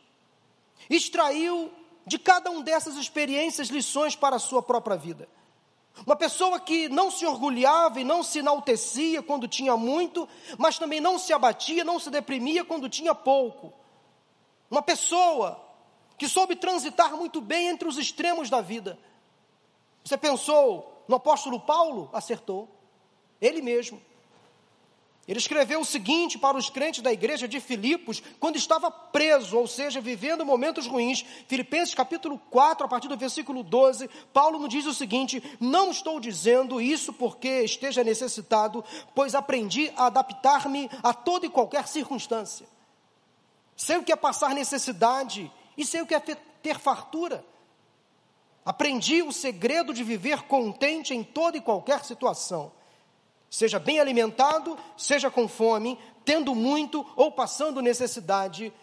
extraiu 0.90 1.72
de 2.08 2.18
cada 2.18 2.50
uma 2.50 2.64
dessas 2.64 2.96
experiências 2.96 3.68
lições 3.68 4.16
para 4.16 4.38
a 4.38 4.40
sua 4.40 4.64
própria 4.64 4.96
vida. 4.96 5.28
Uma 6.06 6.16
pessoa 6.16 6.58
que 6.58 6.88
não 6.88 7.12
se 7.12 7.26
orgulhava 7.26 8.00
e 8.00 8.06
não 8.06 8.24
se 8.24 8.40
enaltecia 8.40 9.22
quando 9.22 9.48
tinha 9.48 9.76
muito, 9.76 10.28
mas 10.58 10.80
também 10.80 11.02
não 11.02 11.20
se 11.20 11.34
abatia, 11.34 11.84
não 11.84 12.00
se 12.00 12.10
deprimia 12.10 12.64
quando 12.64 12.88
tinha 12.88 13.14
pouco. 13.14 13.74
Uma 14.72 14.82
pessoa 14.82 15.62
que 16.18 16.30
soube 16.30 16.56
transitar 16.56 17.16
muito 17.18 17.42
bem 17.42 17.68
entre 17.68 17.90
os 17.90 17.98
extremos 17.98 18.50
da 18.50 18.62
vida. 18.62 18.98
Você 20.02 20.18
pensou 20.18 21.04
no 21.10 21.18
apóstolo 21.18 21.60
Paulo? 21.60 22.10
Acertou. 22.14 22.70
Ele 23.42 23.62
mesmo. 23.62 24.02
Ele 25.28 25.40
escreveu 25.40 25.82
o 25.82 25.86
seguinte 25.86 26.38
para 26.38 26.56
os 26.56 26.70
crentes 26.70 27.02
da 27.02 27.12
igreja 27.12 27.50
de 27.50 27.60
Filipos, 27.60 28.24
quando 28.40 28.56
estava 28.56 28.90
preso, 28.90 29.58
ou 29.58 29.68
seja, 29.68 30.00
vivendo 30.00 30.46
momentos 30.46 30.88
ruins. 30.88 31.26
Filipenses 31.50 31.94
capítulo 31.94 32.40
4, 32.50 32.86
a 32.86 32.88
partir 32.88 33.10
do 33.10 33.18
versículo 33.18 33.62
12, 33.62 34.10
Paulo 34.32 34.58
nos 34.58 34.70
diz 34.70 34.86
o 34.86 34.94
seguinte: 34.94 35.44
Não 35.60 35.92
estou 35.92 36.18
dizendo 36.22 36.80
isso 36.80 37.12
porque 37.12 37.64
esteja 37.64 38.06
necessitado, 38.06 38.86
pois 39.14 39.36
aprendi 39.36 39.92
a 39.98 40.06
adaptar-me 40.06 40.90
a 41.04 41.14
toda 41.14 41.46
e 41.46 41.50
qualquer 41.50 41.90
circunstância. 41.90 42.66
Sei 43.76 43.98
o 43.98 44.04
que 44.04 44.14
é 44.14 44.16
passar 44.16 44.56
necessidade 44.56 45.52
e 45.78 45.86
sei 45.86 46.02
o 46.02 46.08
que 46.08 46.16
é 46.16 46.20
ter 46.22 46.80
fartura. 46.80 47.44
Aprendi 48.64 49.22
o 49.22 49.34
segredo 49.34 49.94
de 49.94 50.06
viver 50.06 50.44
contente 50.44 51.14
em 51.14 51.22
toda 51.22 51.58
e 51.58 51.62
qualquer 51.62 52.06
situação 52.06 52.72
seja 53.50 53.80
bem 53.80 54.00
alimentado, 54.00 54.78
seja 54.98 55.30
com 55.30 55.48
fome, 55.48 55.98
tendo 56.26 56.54
muito 56.54 57.06
ou 57.16 57.32
passando 57.32 57.82
necessidade, 57.82 58.74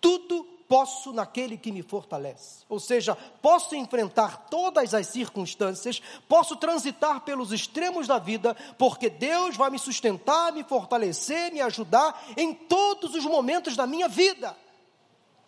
tudo 0.00 0.46
posso 0.68 1.12
naquele 1.12 1.56
que 1.56 1.72
me 1.72 1.82
fortalece. 1.82 2.64
Ou 2.68 2.78
seja, 2.78 3.16
posso 3.40 3.74
enfrentar 3.74 4.48
todas 4.50 4.92
as 4.92 5.06
circunstâncias, 5.06 6.00
posso 6.28 6.56
transitar 6.56 7.22
pelos 7.22 7.52
extremos 7.52 8.06
da 8.06 8.18
vida, 8.18 8.54
porque 8.76 9.08
Deus 9.08 9.56
vai 9.56 9.70
me 9.70 9.78
sustentar, 9.78 10.52
me 10.52 10.62
fortalecer, 10.62 11.52
me 11.52 11.60
ajudar 11.60 12.22
em 12.36 12.52
todos 12.52 13.14
os 13.14 13.24
momentos 13.24 13.76
da 13.76 13.86
minha 13.86 14.08
vida. 14.08 14.54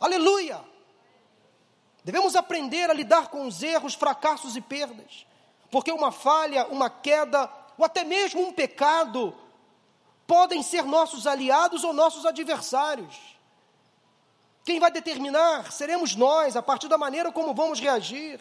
Aleluia! 0.00 0.60
Devemos 2.02 2.34
aprender 2.34 2.88
a 2.88 2.94
lidar 2.94 3.28
com 3.28 3.46
os 3.46 3.62
erros, 3.62 3.94
fracassos 3.94 4.56
e 4.56 4.60
perdas, 4.62 5.26
porque 5.70 5.92
uma 5.92 6.10
falha, 6.10 6.66
uma 6.68 6.88
queda, 6.88 7.46
ou 7.80 7.86
até 7.86 8.04
mesmo 8.04 8.42
um 8.42 8.52
pecado, 8.52 9.34
podem 10.26 10.62
ser 10.62 10.84
nossos 10.84 11.26
aliados 11.26 11.82
ou 11.82 11.94
nossos 11.94 12.26
adversários. 12.26 13.16
Quem 14.66 14.78
vai 14.78 14.90
determinar 14.90 15.72
seremos 15.72 16.14
nós, 16.14 16.56
a 16.56 16.62
partir 16.62 16.88
da 16.88 16.98
maneira 16.98 17.32
como 17.32 17.54
vamos 17.54 17.80
reagir. 17.80 18.38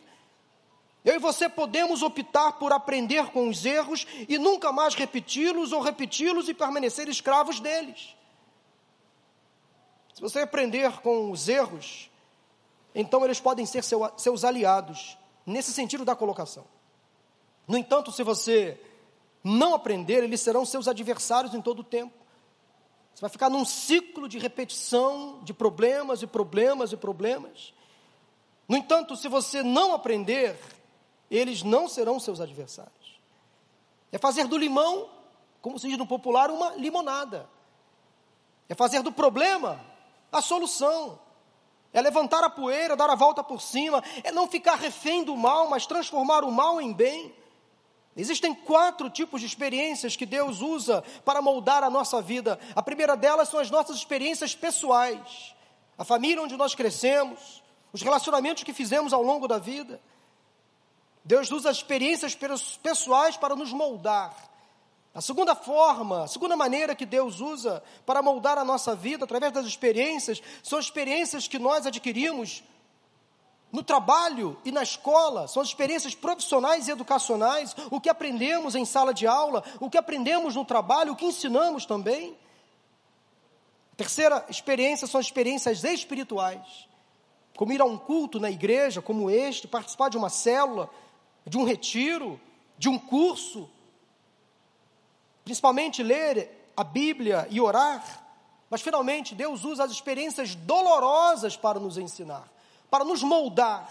Eu 1.06 1.16
e 1.16 1.20
você 1.20 1.48
podemos 1.48 2.04
optar 2.04 2.60
por 2.60 2.74
aprender 2.74 3.28
com 3.28 3.48
os 3.48 3.66
erros 3.66 4.06
e 4.28 4.38
nunca 4.38 4.74
mais 4.74 4.94
repeti-los 4.94 5.72
ou 5.72 5.80
repeti-los 5.80 6.50
e 6.50 6.54
permanecer 6.54 7.08
escravos 7.08 7.62
deles. 7.62 8.14
Se 10.14 10.22
você 10.22 10.40
aprender 10.42 11.00
com 11.00 11.32
os 11.32 11.48
erros, 11.48 12.12
então 12.94 13.24
eles 13.24 13.40
podem 13.40 13.66
ser 13.66 13.86
seu, 13.86 14.12
seus 14.18 14.44
aliados, 14.44 15.18
nesse 15.46 15.72
sentido 15.72 16.04
da 16.04 16.14
colocação. 16.14 16.66
No 17.66 17.78
entanto, 17.78 18.12
se 18.12 18.22
você 18.22 18.78
não 19.44 19.74
aprender, 19.74 20.24
eles 20.24 20.42
serão 20.42 20.66
seus 20.66 20.88
adversários 20.88 21.54
em 21.54 21.62
todo 21.62 21.80
o 21.80 21.84
tempo. 21.84 22.14
Você 23.14 23.22
vai 23.22 23.30
ficar 23.30 23.50
num 23.50 23.66
ciclo 23.66 24.30
de 24.30 24.40
repetição 24.40 25.40
de 25.44 25.54
problemas 25.54 26.22
e 26.22 26.28
problemas 26.28 26.92
e 26.92 26.98
problemas. 26.98 27.74
No 28.68 28.78
entanto, 28.78 29.16
se 29.16 29.28
você 29.28 29.64
não 29.64 29.94
aprender, 29.94 30.58
eles 31.30 31.64
não 31.64 31.88
serão 31.88 32.20
seus 32.20 32.40
adversários. 32.40 33.20
É 34.12 34.18
fazer 34.18 34.48
do 34.48 34.58
limão, 34.58 35.10
como 35.62 35.78
se 35.78 35.88
diz 35.88 35.98
no 35.98 36.08
popular, 36.08 36.50
uma 36.50 36.76
limonada. 36.76 37.50
É 38.68 38.76
fazer 38.76 39.02
do 39.02 39.12
problema 39.12 39.84
a 40.32 40.42
solução. 40.42 41.20
É 41.92 42.02
levantar 42.02 42.44
a 42.44 42.50
poeira, 42.50 42.96
dar 42.96 43.10
a 43.10 43.16
volta 43.16 43.44
por 43.44 43.62
cima. 43.62 44.04
É 44.24 44.32
não 44.32 44.48
ficar 44.48 44.76
refém 44.76 45.24
do 45.24 45.36
mal, 45.36 45.68
mas 45.70 45.88
transformar 45.88 46.44
o 46.44 46.52
mal 46.52 46.80
em 46.80 46.94
bem. 46.94 47.34
Existem 48.20 48.54
quatro 48.54 49.10
tipos 49.10 49.40
de 49.40 49.48
experiências 49.48 50.18
que 50.18 50.26
Deus 50.26 50.62
usa 50.62 51.02
para 51.24 51.42
moldar 51.42 51.84
a 51.84 51.90
nossa 51.90 52.22
vida. 52.22 52.60
A 52.76 52.84
primeira 52.84 53.16
delas 53.16 53.48
são 53.48 53.60
as 53.62 53.72
nossas 53.72 53.96
experiências 53.96 54.54
pessoais, 54.54 55.56
a 55.98 56.04
família 56.04 56.42
onde 56.44 56.58
nós 56.58 56.76
crescemos, 56.76 57.64
os 57.94 58.02
relacionamentos 58.02 58.64
que 58.64 58.74
fizemos 58.74 59.14
ao 59.14 59.24
longo 59.24 59.48
da 59.48 59.58
vida. 59.58 60.02
Deus 61.24 61.50
usa 61.50 61.70
as 61.70 61.78
experiências 61.78 62.38
pessoais 62.84 63.38
para 63.38 63.56
nos 63.56 63.72
moldar. 63.72 64.36
A 65.14 65.22
segunda 65.22 65.56
forma, 65.56 66.26
a 66.26 66.28
segunda 66.28 66.58
maneira 66.58 66.94
que 66.96 67.06
Deus 67.06 67.40
usa 67.40 67.82
para 68.06 68.22
moldar 68.22 68.58
a 68.58 68.66
nossa 68.66 68.96
vida 68.96 69.24
através 69.24 69.54
das 69.54 69.66
experiências, 69.66 70.42
são 70.62 70.78
experiências 70.78 71.48
que 71.48 71.58
nós 71.58 71.86
adquirimos 71.86 72.64
no 73.72 73.84
trabalho 73.84 74.58
e 74.66 74.72
na 74.72 74.82
escola, 74.82 75.48
são 75.48 75.62
as 75.62 75.70
experiências 75.70 76.16
profissionais 76.16 76.88
e 76.88 76.92
educacionais, 76.92 77.76
o 77.92 78.02
que 78.02 78.10
aprendemos 78.10 78.74
em 78.74 78.84
sala 78.84 79.14
de 79.14 79.28
aula, 79.28 79.64
o 79.80 79.90
que 79.90 79.98
aprendemos 79.98 80.56
no 80.56 80.66
trabalho, 80.66 81.14
o 81.14 81.16
que 81.16 81.26
ensinamos 81.26 81.86
também. 81.86 82.36
Terceira 83.96 84.44
experiência 84.50 85.06
são 85.06 85.20
as 85.20 85.28
experiências 85.28 85.84
espirituais, 85.84 86.88
como 87.56 87.72
ir 87.72 87.82
a 87.82 87.86
um 87.86 87.98
culto 87.98 88.40
na 88.40 88.50
igreja 88.50 89.02
como 89.02 89.30
este, 89.30 89.68
participar 89.68 90.10
de 90.10 90.18
uma 90.18 90.30
célula, 90.30 90.90
de 91.46 91.58
um 91.58 91.64
retiro, 91.64 92.42
de 92.78 92.90
um 92.90 92.98
curso, 92.98 93.70
principalmente 95.44 96.02
ler 96.02 96.72
a 96.76 96.84
Bíblia 96.84 97.48
e 97.52 97.62
orar. 97.62 98.26
Mas 98.68 98.82
finalmente 98.82 99.36
Deus 99.36 99.64
usa 99.64 99.84
as 99.84 99.92
experiências 99.92 100.56
dolorosas 100.56 101.56
para 101.56 101.80
nos 101.80 101.98
ensinar 101.98 102.50
para 102.90 103.04
nos 103.04 103.24
moldar. 103.24 103.90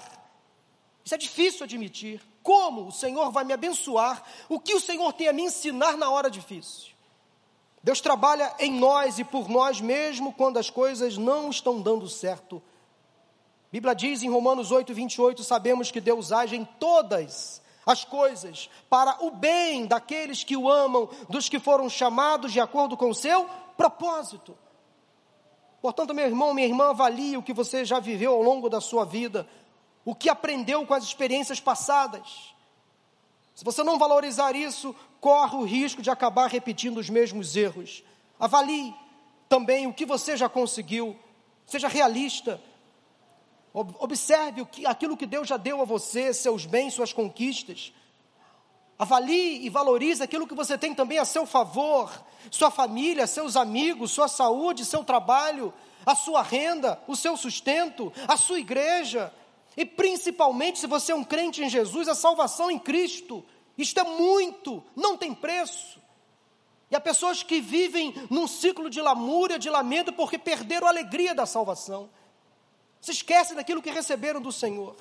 Isso 1.04 1.14
é 1.14 1.18
difícil 1.18 1.64
admitir. 1.64 2.20
Como 2.42 2.86
o 2.86 2.92
Senhor 2.92 3.30
vai 3.30 3.44
me 3.44 3.52
abençoar? 3.52 4.22
O 4.48 4.58
que 4.58 4.74
o 4.74 4.80
Senhor 4.80 5.12
tem 5.12 5.28
a 5.28 5.32
me 5.32 5.42
ensinar 5.42 5.96
na 5.96 6.10
hora 6.10 6.30
difícil? 6.30 6.92
Deus 7.82 8.00
trabalha 8.00 8.54
em 8.58 8.72
nós 8.72 9.18
e 9.18 9.24
por 9.24 9.48
nós 9.48 9.80
mesmo 9.80 10.32
quando 10.32 10.58
as 10.58 10.68
coisas 10.68 11.16
não 11.16 11.50
estão 11.50 11.80
dando 11.80 12.08
certo. 12.08 12.56
A 12.56 13.70
Bíblia 13.72 13.94
diz 13.94 14.22
em 14.22 14.30
Romanos 14.30 14.72
8, 14.72 14.92
28, 14.92 15.44
sabemos 15.44 15.90
que 15.90 16.00
Deus 16.00 16.32
age 16.32 16.56
em 16.56 16.64
todas 16.64 17.62
as 17.86 18.04
coisas 18.04 18.68
para 18.90 19.16
o 19.24 19.30
bem 19.30 19.86
daqueles 19.86 20.44
que 20.44 20.56
o 20.56 20.70
amam, 20.70 21.08
dos 21.28 21.48
que 21.48 21.58
foram 21.58 21.88
chamados 21.88 22.52
de 22.52 22.60
acordo 22.60 22.96
com 22.96 23.10
o 23.10 23.14
seu 23.14 23.48
propósito. 23.76 24.56
Portanto, 25.80 26.12
meu 26.12 26.26
irmão, 26.26 26.52
minha 26.52 26.66
irmã, 26.66 26.90
avalie 26.90 27.36
o 27.36 27.42
que 27.42 27.52
você 27.52 27.84
já 27.84 28.00
viveu 28.00 28.32
ao 28.32 28.42
longo 28.42 28.68
da 28.68 28.80
sua 28.80 29.04
vida, 29.04 29.48
o 30.04 30.14
que 30.14 30.28
aprendeu 30.28 30.84
com 30.86 30.94
as 30.94 31.04
experiências 31.04 31.60
passadas. 31.60 32.54
Se 33.54 33.64
você 33.64 33.82
não 33.82 33.98
valorizar 33.98 34.54
isso, 34.56 34.94
corre 35.20 35.56
o 35.56 35.64
risco 35.64 36.02
de 36.02 36.10
acabar 36.10 36.48
repetindo 36.48 36.98
os 36.98 37.10
mesmos 37.10 37.56
erros. 37.56 38.02
Avalie 38.38 38.94
também 39.48 39.86
o 39.86 39.92
que 39.92 40.06
você 40.06 40.36
já 40.36 40.48
conseguiu, 40.48 41.16
seja 41.66 41.88
realista. 41.88 42.60
Observe 43.72 44.66
aquilo 44.86 45.16
que 45.16 45.26
Deus 45.26 45.46
já 45.46 45.56
deu 45.56 45.80
a 45.80 45.84
você, 45.84 46.32
seus 46.32 46.66
bens, 46.66 46.94
suas 46.94 47.12
conquistas. 47.12 47.92
Avalie 48.98 49.64
e 49.64 49.68
valorize 49.68 50.22
aquilo 50.22 50.46
que 50.46 50.54
você 50.54 50.76
tem 50.76 50.92
também 50.92 51.18
a 51.18 51.24
seu 51.24 51.46
favor, 51.46 52.10
sua 52.50 52.70
família, 52.70 53.28
seus 53.28 53.54
amigos, 53.54 54.10
sua 54.10 54.26
saúde, 54.26 54.84
seu 54.84 55.04
trabalho, 55.04 55.72
a 56.04 56.16
sua 56.16 56.42
renda, 56.42 57.00
o 57.06 57.14
seu 57.14 57.36
sustento, 57.36 58.12
a 58.26 58.36
sua 58.36 58.58
igreja. 58.58 59.32
E 59.76 59.84
principalmente, 59.84 60.80
se 60.80 60.88
você 60.88 61.12
é 61.12 61.14
um 61.14 61.22
crente 61.22 61.62
em 61.62 61.70
Jesus, 61.70 62.08
a 62.08 62.14
salvação 62.14 62.70
em 62.70 62.78
Cristo. 62.78 63.44
Isto 63.76 64.00
é 64.00 64.04
muito, 64.04 64.82
não 64.96 65.16
tem 65.16 65.32
preço. 65.32 66.00
E 66.90 66.96
há 66.96 67.00
pessoas 67.00 67.44
que 67.44 67.60
vivem 67.60 68.12
num 68.28 68.48
ciclo 68.48 68.90
de 68.90 69.00
lamúria, 69.00 69.58
de 69.58 69.70
lamento, 69.70 70.12
porque 70.12 70.38
perderam 70.38 70.88
a 70.88 70.90
alegria 70.90 71.34
da 71.34 71.46
salvação. 71.46 72.10
Se 73.00 73.12
esquecem 73.12 73.54
daquilo 73.54 73.80
que 73.80 73.90
receberam 73.90 74.40
do 74.40 74.50
Senhor. 74.50 74.96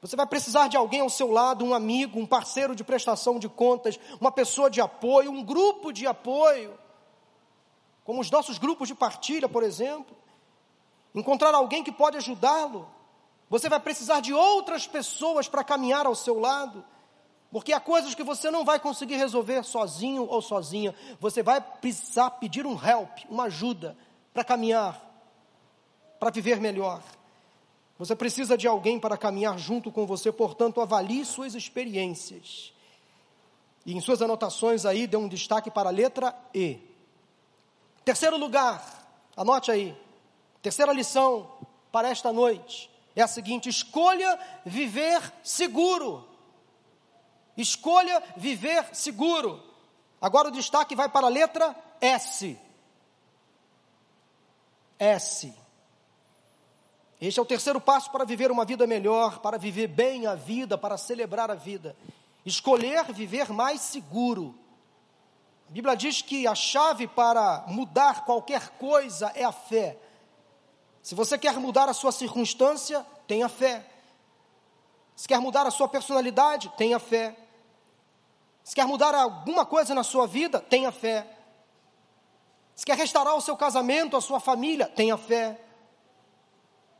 Você 0.00 0.14
vai 0.14 0.26
precisar 0.26 0.68
de 0.68 0.76
alguém 0.76 1.00
ao 1.00 1.08
seu 1.08 1.30
lado, 1.30 1.64
um 1.64 1.74
amigo, 1.74 2.18
um 2.20 2.26
parceiro 2.26 2.76
de 2.76 2.84
prestação 2.84 3.38
de 3.38 3.48
contas, 3.48 3.98
uma 4.20 4.30
pessoa 4.30 4.70
de 4.70 4.80
apoio, 4.80 5.30
um 5.30 5.42
grupo 5.42 5.92
de 5.92 6.06
apoio, 6.06 6.78
como 8.04 8.20
os 8.20 8.30
nossos 8.30 8.58
grupos 8.58 8.88
de 8.88 8.94
partilha, 8.94 9.48
por 9.48 9.62
exemplo. 9.62 10.16
Encontrar 11.14 11.54
alguém 11.54 11.82
que 11.82 11.90
pode 11.90 12.16
ajudá-lo. 12.16 12.88
Você 13.48 13.68
vai 13.68 13.80
precisar 13.80 14.20
de 14.20 14.34
outras 14.34 14.86
pessoas 14.86 15.48
para 15.48 15.64
caminhar 15.64 16.04
ao 16.04 16.14
seu 16.14 16.38
lado, 16.38 16.84
porque 17.50 17.72
há 17.72 17.80
coisas 17.80 18.14
que 18.14 18.22
você 18.22 18.50
não 18.50 18.64
vai 18.64 18.78
conseguir 18.78 19.16
resolver 19.16 19.64
sozinho 19.64 20.26
ou 20.28 20.42
sozinha. 20.42 20.94
Você 21.18 21.42
vai 21.42 21.60
precisar 21.60 22.30
pedir 22.32 22.66
um 22.66 22.72
help, 22.74 23.10
uma 23.30 23.44
ajuda 23.44 23.96
para 24.34 24.44
caminhar, 24.44 25.00
para 26.20 26.30
viver 26.30 26.60
melhor. 26.60 27.02
Você 27.98 28.14
precisa 28.14 28.58
de 28.58 28.66
alguém 28.66 29.00
para 29.00 29.16
caminhar 29.16 29.58
junto 29.58 29.90
com 29.90 30.06
você, 30.06 30.30
portanto, 30.30 30.80
avalie 30.80 31.24
suas 31.24 31.54
experiências. 31.54 32.72
E 33.86 33.94
em 33.94 34.00
suas 34.00 34.20
anotações 34.20 34.84
aí, 34.84 35.06
dê 35.06 35.16
um 35.16 35.28
destaque 35.28 35.70
para 35.70 35.88
a 35.88 35.92
letra 35.92 36.34
E. 36.52 36.78
Terceiro 38.04 38.36
lugar, 38.36 38.84
anote 39.36 39.70
aí. 39.70 39.96
Terceira 40.60 40.92
lição 40.92 41.50
para 41.90 42.08
esta 42.08 42.32
noite 42.32 42.90
é 43.14 43.22
a 43.22 43.26
seguinte: 43.26 43.68
escolha 43.68 44.38
viver 44.64 45.20
seguro. 45.42 46.28
Escolha 47.56 48.22
viver 48.36 48.94
seguro. 48.94 49.62
Agora 50.20 50.48
o 50.48 50.52
destaque 50.52 50.94
vai 50.94 51.08
para 51.08 51.26
a 51.26 51.30
letra 51.30 51.74
S. 52.00 52.58
S. 54.98 55.65
Este 57.20 57.40
é 57.40 57.42
o 57.42 57.46
terceiro 57.46 57.80
passo 57.80 58.10
para 58.10 58.24
viver 58.24 58.50
uma 58.50 58.64
vida 58.64 58.86
melhor, 58.86 59.38
para 59.38 59.56
viver 59.56 59.86
bem 59.86 60.26
a 60.26 60.34
vida, 60.34 60.76
para 60.76 60.98
celebrar 60.98 61.50
a 61.50 61.54
vida. 61.54 61.96
Escolher 62.44 63.04
viver 63.12 63.50
mais 63.50 63.80
seguro. 63.80 64.54
A 65.68 65.72
Bíblia 65.72 65.96
diz 65.96 66.22
que 66.22 66.46
a 66.46 66.54
chave 66.54 67.06
para 67.06 67.64
mudar 67.66 68.24
qualquer 68.24 68.70
coisa 68.70 69.32
é 69.34 69.44
a 69.44 69.52
fé. 69.52 69.96
Se 71.02 71.14
você 71.14 71.38
quer 71.38 71.58
mudar 71.58 71.88
a 71.88 71.94
sua 71.94 72.12
circunstância, 72.12 73.04
tenha 73.26 73.48
fé. 73.48 73.84
Se 75.14 75.26
quer 75.26 75.40
mudar 75.40 75.66
a 75.66 75.70
sua 75.70 75.88
personalidade, 75.88 76.70
tenha 76.76 76.98
fé. 76.98 77.34
Se 78.62 78.74
quer 78.74 78.86
mudar 78.86 79.14
alguma 79.14 79.64
coisa 79.64 79.94
na 79.94 80.02
sua 80.02 80.26
vida, 80.26 80.60
tenha 80.60 80.92
fé. 80.92 81.26
Se 82.74 82.84
quer 82.84 82.96
restaurar 82.96 83.34
o 83.34 83.40
seu 83.40 83.56
casamento, 83.56 84.16
a 84.16 84.20
sua 84.20 84.38
família, 84.38 84.86
tenha 84.86 85.16
fé. 85.16 85.58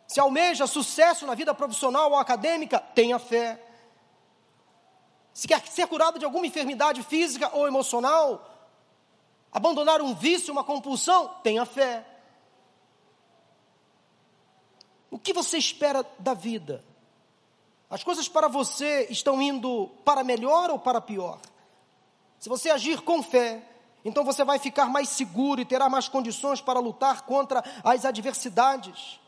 Se 0.06 0.20
almeja 0.20 0.66
sucesso 0.66 1.26
na 1.26 1.34
vida 1.34 1.52
profissional 1.54 2.10
ou 2.10 2.16
acadêmica, 2.16 2.78
tenha 2.78 3.18
fé. 3.18 3.62
Se 5.32 5.46
quer 5.46 5.60
ser 5.66 5.86
curado 5.86 6.18
de 6.18 6.24
alguma 6.24 6.46
enfermidade 6.46 7.02
física 7.02 7.50
ou 7.52 7.66
emocional, 7.66 8.48
abandonar 9.52 10.00
um 10.00 10.14
vício, 10.14 10.52
uma 10.52 10.64
compulsão, 10.64 11.28
tenha 11.42 11.64
fé. 11.66 12.06
O 15.10 15.18
que 15.18 15.32
você 15.32 15.58
espera 15.58 16.04
da 16.18 16.34
vida? 16.34 16.84
As 17.88 18.02
coisas 18.02 18.28
para 18.28 18.48
você 18.48 19.06
estão 19.10 19.40
indo 19.40 19.88
para 20.04 20.24
melhor 20.24 20.70
ou 20.70 20.78
para 20.78 21.00
pior? 21.00 21.38
Se 22.38 22.48
você 22.48 22.70
agir 22.70 23.00
com 23.02 23.22
fé, 23.22 23.62
então 24.04 24.24
você 24.24 24.44
vai 24.44 24.58
ficar 24.58 24.86
mais 24.86 25.08
seguro 25.08 25.60
e 25.60 25.64
terá 25.64 25.88
mais 25.88 26.08
condições 26.08 26.60
para 26.60 26.80
lutar 26.80 27.22
contra 27.22 27.64
as 27.82 28.04
adversidades. 28.04 29.20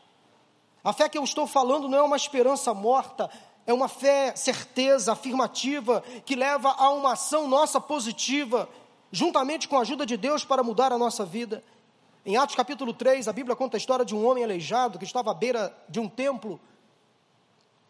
A 0.83 0.93
fé 0.93 1.09
que 1.09 1.17
eu 1.17 1.23
estou 1.23 1.45
falando 1.45 1.89
não 1.89 1.97
é 1.97 2.01
uma 2.01 2.15
esperança 2.15 2.73
morta, 2.73 3.29
é 3.67 3.73
uma 3.73 3.87
fé 3.87 4.35
certeza, 4.35 5.11
afirmativa, 5.11 6.01
que 6.25 6.35
leva 6.35 6.71
a 6.71 6.89
uma 6.91 7.13
ação 7.13 7.47
nossa 7.47 7.79
positiva, 7.81 8.69
juntamente 9.11 9.67
com 9.67 9.77
a 9.77 9.81
ajuda 9.81 10.05
de 10.05 10.15
Deus 10.15 10.43
para 10.43 10.63
mudar 10.63 10.91
a 10.91 10.97
nossa 10.97 11.25
vida. 11.25 11.63
Em 12.25 12.37
Atos 12.37 12.55
capítulo 12.55 12.93
3, 12.93 13.27
a 13.27 13.33
Bíblia 13.33 13.55
conta 13.55 13.77
a 13.77 13.79
história 13.79 14.05
de 14.05 14.15
um 14.15 14.25
homem 14.25 14.43
aleijado 14.43 14.97
que 14.97 15.05
estava 15.05 15.31
à 15.31 15.33
beira 15.33 15.75
de 15.87 15.99
um 15.99 16.07
templo, 16.07 16.59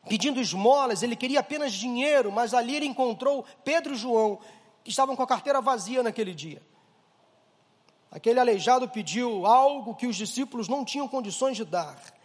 pedindo 0.08 0.40
esmolas, 0.40 1.04
ele 1.04 1.16
queria 1.16 1.42
apenas 1.42 1.74
dinheiro, 1.74 2.32
mas 2.32 2.54
ali 2.54 2.76
ele 2.76 2.86
encontrou 2.86 3.46
Pedro 3.64 3.94
e 3.94 3.98
João, 3.98 4.40
que 4.84 4.90
estavam 4.90 5.16
com 5.16 5.22
a 5.22 5.28
carteira 5.28 5.62
vazia 5.62 6.02
naquele 6.02 6.34
dia. 6.34 6.62
Aquele 8.12 8.40
aleijado 8.40 8.90
pediu 8.90 9.46
algo 9.46 9.94
que 9.94 10.08
os 10.08 10.16
discípulos 10.16 10.68
não 10.68 10.84
tinham 10.84 11.08
condições 11.08 11.56
de 11.56 11.64
dar. 11.64 12.19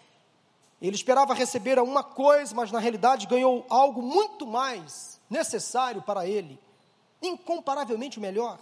Ele 0.81 0.97
esperava 0.97 1.35
receber 1.35 1.79
uma 1.79 2.03
coisa, 2.03 2.55
mas 2.55 2.71
na 2.71 2.79
realidade 2.79 3.27
ganhou 3.27 3.65
algo 3.69 4.03
muito 4.03 4.47
mais 4.47 5.21
necessário 5.31 6.03
para 6.03 6.27
ele, 6.27 6.59
incomparavelmente 7.23 8.21
melhor. 8.21 8.59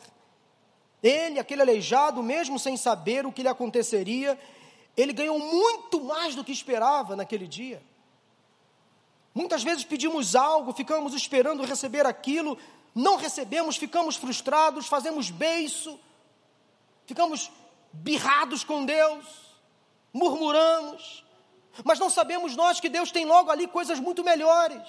Ele, 1.03 1.38
aquele 1.38 1.62
aleijado, 1.62 2.22
mesmo 2.22 2.59
sem 2.59 2.77
saber 2.77 3.27
o 3.27 3.33
que 3.33 3.42
lhe 3.42 3.48
aconteceria, 3.48 4.38
ele 4.96 5.12
ganhou 5.12 5.38
muito 5.38 6.03
mais 6.05 6.35
do 6.35 6.44
que 6.44 6.53
esperava 6.53 7.16
naquele 7.16 7.48
dia. 7.48 7.83
Muitas 9.35 9.62
vezes 9.62 9.85
pedimos 9.85 10.37
algo, 10.37 10.72
ficamos 10.72 11.14
esperando 11.14 11.64
receber 11.64 12.07
aquilo, 12.07 12.59
não 12.94 13.16
recebemos, 13.16 13.77
ficamos 13.77 14.14
frustrados, 14.16 14.87
fazemos 14.87 15.31
beiço, 15.31 15.98
ficamos 17.07 17.51
birrados 17.92 18.62
com 18.62 18.85
Deus, 18.85 19.25
murmuramos, 20.12 21.25
mas 21.85 21.99
não 21.99 22.11
sabemos 22.11 22.57
nós 22.57 22.81
que 22.81 22.89
Deus 22.89 23.11
tem 23.11 23.25
logo 23.25 23.51
ali 23.51 23.67
coisas 23.67 23.99
muito 23.99 24.23
melhores. 24.23 24.83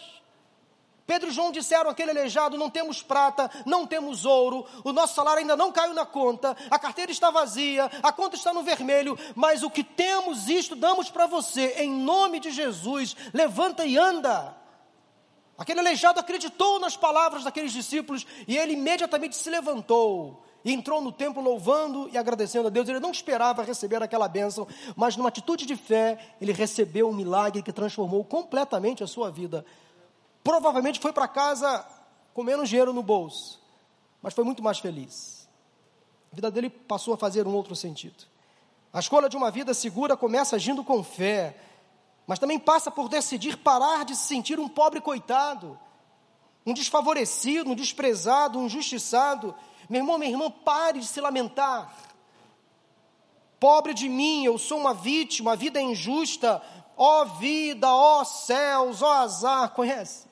Pedro 1.06 1.30
e 1.30 1.34
João 1.34 1.52
disseram 1.52 1.90
aquele 1.90 2.12
aleijado: 2.12 2.58
não 2.58 2.70
temos 2.70 3.02
prata, 3.02 3.50
não 3.66 3.86
temos 3.86 4.26
ouro, 4.26 4.66
o 4.84 4.94
nosso 4.94 5.16
salário 5.16 5.42
ainda 5.42 5.56
não 5.58 5.72
caiu 5.72 5.94
na 5.94 6.06
conta, 6.06 6.56
a 6.70 6.80
carteira 6.80 7.12
está 7.12 7.30
vazia, 7.30 7.92
a 8.02 8.12
conta 8.12 8.36
está 8.36 8.54
no 8.54 8.64
vermelho, 8.64 9.18
mas 9.36 9.64
o 9.64 9.70
que 9.70 9.84
temos, 9.84 10.48
isto 10.48 10.76
damos 10.76 11.10
para 11.10 11.26
você, 11.26 11.76
em 11.78 11.90
nome 11.92 12.40
de 12.40 12.52
Jesus, 12.52 13.16
levanta 13.34 13.86
e 13.86 13.98
anda. 13.98 14.56
Aquele 15.58 15.82
aleijado 15.82 16.20
acreditou 16.20 16.80
nas 16.80 16.98
palavras 16.98 17.44
daqueles 17.44 17.72
discípulos 17.72 18.26
e 18.48 18.58
ele 18.58 18.74
imediatamente 18.74 19.36
se 19.36 19.50
levantou 19.50 20.44
e 20.64 20.72
entrou 20.72 21.02
no 21.02 21.12
templo 21.12 21.42
louvando 21.42 22.10
e 22.12 22.18
agradecendo 22.18 22.68
a 22.68 22.70
Deus. 22.70 22.88
Ele 22.88 23.00
não 23.00 23.12
esperava 23.12 23.64
receber 23.64 24.02
aquela 24.02 24.28
bênção, 24.28 24.68
mas 24.96 25.18
numa 25.18 25.30
atitude 25.30 25.66
de 25.66 25.76
fé, 25.76 26.36
ele 26.40 26.54
recebeu 26.54 27.10
um 27.10 27.14
milagre 27.14 27.62
que 27.62 27.74
transformou 27.74 28.24
completamente 28.24 29.04
a 29.04 29.08
sua 29.08 29.30
vida. 29.30 29.66
Provavelmente 30.44 31.00
foi 31.00 31.12
para 31.12 31.28
casa 31.28 31.86
com 32.34 32.44
menos 32.44 32.70
dinheiro 32.70 32.94
no 32.94 33.04
bolso, 33.04 33.62
mas 34.22 34.34
foi 34.34 34.44
muito 34.44 34.64
mais 34.64 34.80
feliz. 34.80 35.48
A 36.32 36.36
vida 36.36 36.50
dele 36.50 36.70
passou 36.70 37.14
a 37.14 37.18
fazer 37.18 37.46
um 37.46 37.54
outro 37.54 37.76
sentido. 37.76 38.26
A 38.92 39.00
escolha 39.00 39.28
de 39.28 39.38
uma 39.38 39.52
vida 39.52 39.74
segura 39.74 40.16
começa 40.16 40.56
agindo 40.56 40.84
com 40.84 41.04
fé, 41.04 41.58
mas 42.26 42.40
também 42.40 42.58
passa 42.58 42.90
por 42.90 43.10
decidir 43.10 43.58
parar 43.58 44.06
de 44.06 44.16
se 44.16 44.28
sentir 44.28 44.60
um 44.60 44.68
pobre 44.68 45.02
coitado, 45.02 45.78
um 46.66 46.74
desfavorecido, 46.74 47.72
um 47.72 47.76
desprezado, 47.76 48.58
um 48.58 48.66
injustiçado. 48.66 49.54
Meu 49.90 50.02
irmão, 50.02 50.18
minha 50.18 50.32
irmã, 50.32 50.50
pare 50.50 51.00
de 51.00 51.08
se 51.08 51.20
lamentar. 51.20 51.94
Pobre 53.60 53.94
de 53.94 54.10
mim, 54.10 54.44
eu 54.44 54.58
sou 54.58 54.78
uma 54.78 54.94
vítima, 54.94 55.54
a 55.54 55.56
vida 55.56 55.80
é 55.80 55.84
injusta. 55.84 56.62
Ó 56.96 57.26
vida, 57.26 57.90
ó 57.90 58.24
céus, 58.24 59.02
ó 59.02 59.12
azar, 59.14 59.74
conhece? 59.74 60.28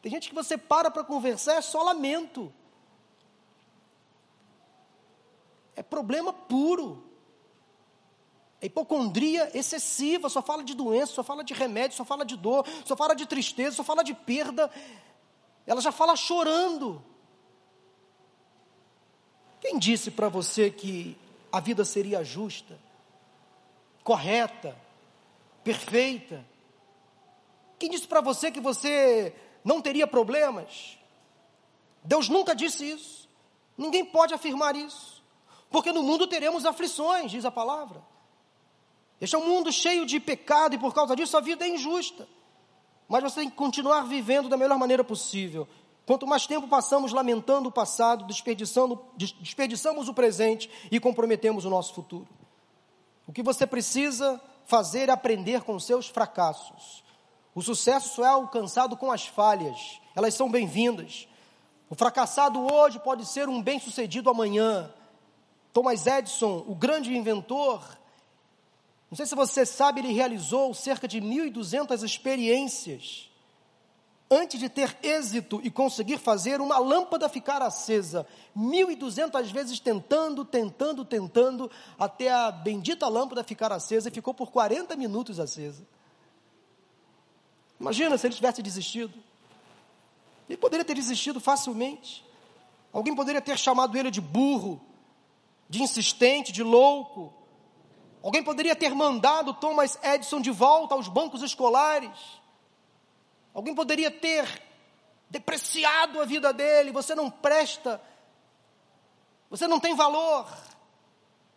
Tem 0.00 0.10
gente 0.10 0.28
que 0.28 0.34
você 0.34 0.56
para 0.56 0.90
para 0.90 1.04
conversar, 1.04 1.54
é 1.54 1.60
só 1.60 1.82
lamento. 1.82 2.52
É 5.76 5.82
problema 5.82 6.32
puro. 6.32 7.04
É 8.60 8.66
hipocondria 8.66 9.56
excessiva, 9.56 10.28
só 10.28 10.42
fala 10.42 10.64
de 10.64 10.74
doença, 10.74 11.12
só 11.12 11.22
fala 11.22 11.44
de 11.44 11.54
remédio, 11.54 11.96
só 11.96 12.04
fala 12.04 12.24
de 12.24 12.36
dor, 12.36 12.66
só 12.84 12.96
fala 12.96 13.14
de 13.14 13.26
tristeza, 13.26 13.76
só 13.76 13.84
fala 13.84 14.02
de 14.02 14.14
perda. 14.14 14.70
Ela 15.64 15.80
já 15.80 15.92
fala 15.92 16.16
chorando. 16.16 17.04
Quem 19.60 19.78
disse 19.78 20.10
para 20.10 20.28
você 20.28 20.70
que 20.70 21.16
a 21.50 21.60
vida 21.60 21.84
seria 21.84 22.22
justa, 22.22 22.78
correta, 24.04 24.76
perfeita? 25.64 26.44
Quem 27.78 27.90
disse 27.90 28.06
para 28.06 28.20
você 28.20 28.50
que 28.50 28.60
você 28.60 29.34
não 29.64 29.80
teria 29.80 30.06
problemas. 30.06 30.98
Deus 32.02 32.28
nunca 32.28 32.54
disse 32.54 32.90
isso. 32.90 33.28
Ninguém 33.76 34.04
pode 34.04 34.32
afirmar 34.32 34.74
isso. 34.74 35.22
Porque 35.70 35.92
no 35.92 36.02
mundo 36.02 36.26
teremos 36.26 36.64
aflições, 36.64 37.30
diz 37.30 37.44
a 37.44 37.50
palavra. 37.50 38.02
Este 39.20 39.36
é 39.36 39.38
um 39.38 39.46
mundo 39.46 39.70
cheio 39.70 40.06
de 40.06 40.18
pecado 40.18 40.74
e 40.74 40.78
por 40.78 40.94
causa 40.94 41.14
disso 41.14 41.36
a 41.36 41.40
vida 41.40 41.64
é 41.64 41.68
injusta. 41.68 42.26
Mas 43.08 43.22
você 43.22 43.40
tem 43.40 43.50
que 43.50 43.56
continuar 43.56 44.02
vivendo 44.02 44.48
da 44.48 44.56
melhor 44.56 44.78
maneira 44.78 45.04
possível. 45.04 45.68
Quanto 46.08 46.26
mais 46.26 46.46
tempo 46.46 46.66
passamos 46.66 47.12
lamentando 47.12 47.68
o 47.68 47.70
passado, 47.70 48.24
desperdiçando, 48.24 48.98
desperdiçamos 49.14 50.08
o 50.08 50.14
presente 50.14 50.70
e 50.90 50.98
comprometemos 50.98 51.66
o 51.66 51.68
nosso 51.68 51.92
futuro. 51.92 52.26
O 53.26 53.32
que 53.32 53.42
você 53.42 53.66
precisa 53.66 54.40
fazer 54.64 55.10
é 55.10 55.12
aprender 55.12 55.64
com 55.64 55.78
seus 55.78 56.08
fracassos. 56.08 57.04
O 57.54 57.60
sucesso 57.60 58.14
só 58.14 58.24
é 58.24 58.28
alcançado 58.28 58.96
com 58.96 59.12
as 59.12 59.26
falhas, 59.26 60.00
elas 60.16 60.32
são 60.32 60.50
bem-vindas. 60.50 61.28
O 61.90 61.94
fracassado 61.94 62.58
hoje 62.72 62.98
pode 63.00 63.26
ser 63.26 63.46
um 63.46 63.62
bem-sucedido 63.62 64.30
amanhã. 64.30 64.90
Thomas 65.74 66.06
Edison, 66.06 66.64
o 66.66 66.74
grande 66.74 67.14
inventor, 67.14 67.82
não 69.10 69.16
sei 69.16 69.26
se 69.26 69.34
você 69.34 69.66
sabe, 69.66 70.00
ele 70.00 70.14
realizou 70.14 70.72
cerca 70.72 71.06
de 71.06 71.20
1.200 71.20 72.02
experiências 72.02 73.27
antes 74.30 74.60
de 74.60 74.68
ter 74.68 74.96
êxito 75.02 75.60
e 75.62 75.70
conseguir 75.70 76.18
fazer 76.18 76.60
uma 76.60 76.78
lâmpada 76.78 77.28
ficar 77.28 77.62
acesa. 77.62 78.26
1.200 78.56 79.50
vezes 79.52 79.80
tentando, 79.80 80.44
tentando, 80.44 81.04
tentando, 81.04 81.70
até 81.98 82.30
a 82.30 82.50
bendita 82.50 83.08
lâmpada 83.08 83.42
ficar 83.42 83.72
acesa 83.72 84.08
e 84.08 84.12
ficou 84.12 84.34
por 84.34 84.50
40 84.50 84.94
minutos 84.96 85.40
acesa. 85.40 85.86
Imagina 87.80 88.18
se 88.18 88.26
ele 88.26 88.34
tivesse 88.34 88.62
desistido. 88.62 89.14
Ele 90.48 90.58
poderia 90.58 90.84
ter 90.84 90.94
desistido 90.94 91.40
facilmente. 91.40 92.24
Alguém 92.92 93.14
poderia 93.14 93.40
ter 93.40 93.58
chamado 93.58 93.96
ele 93.96 94.10
de 94.10 94.20
burro, 94.20 94.80
de 95.68 95.82
insistente, 95.82 96.52
de 96.52 96.62
louco. 96.62 97.32
Alguém 98.22 98.42
poderia 98.42 98.74
ter 98.74 98.94
mandado 98.94 99.54
Thomas 99.54 99.98
Edison 100.02 100.40
de 100.40 100.50
volta 100.50 100.94
aos 100.94 101.06
bancos 101.06 101.42
escolares. 101.42 102.37
Alguém 103.58 103.74
poderia 103.74 104.08
ter 104.08 104.62
depreciado 105.28 106.20
a 106.20 106.24
vida 106.24 106.52
dele. 106.52 106.92
Você 106.92 107.12
não 107.12 107.28
presta, 107.28 108.00
você 109.50 109.66
não 109.66 109.80
tem 109.80 109.96
valor. 109.96 110.46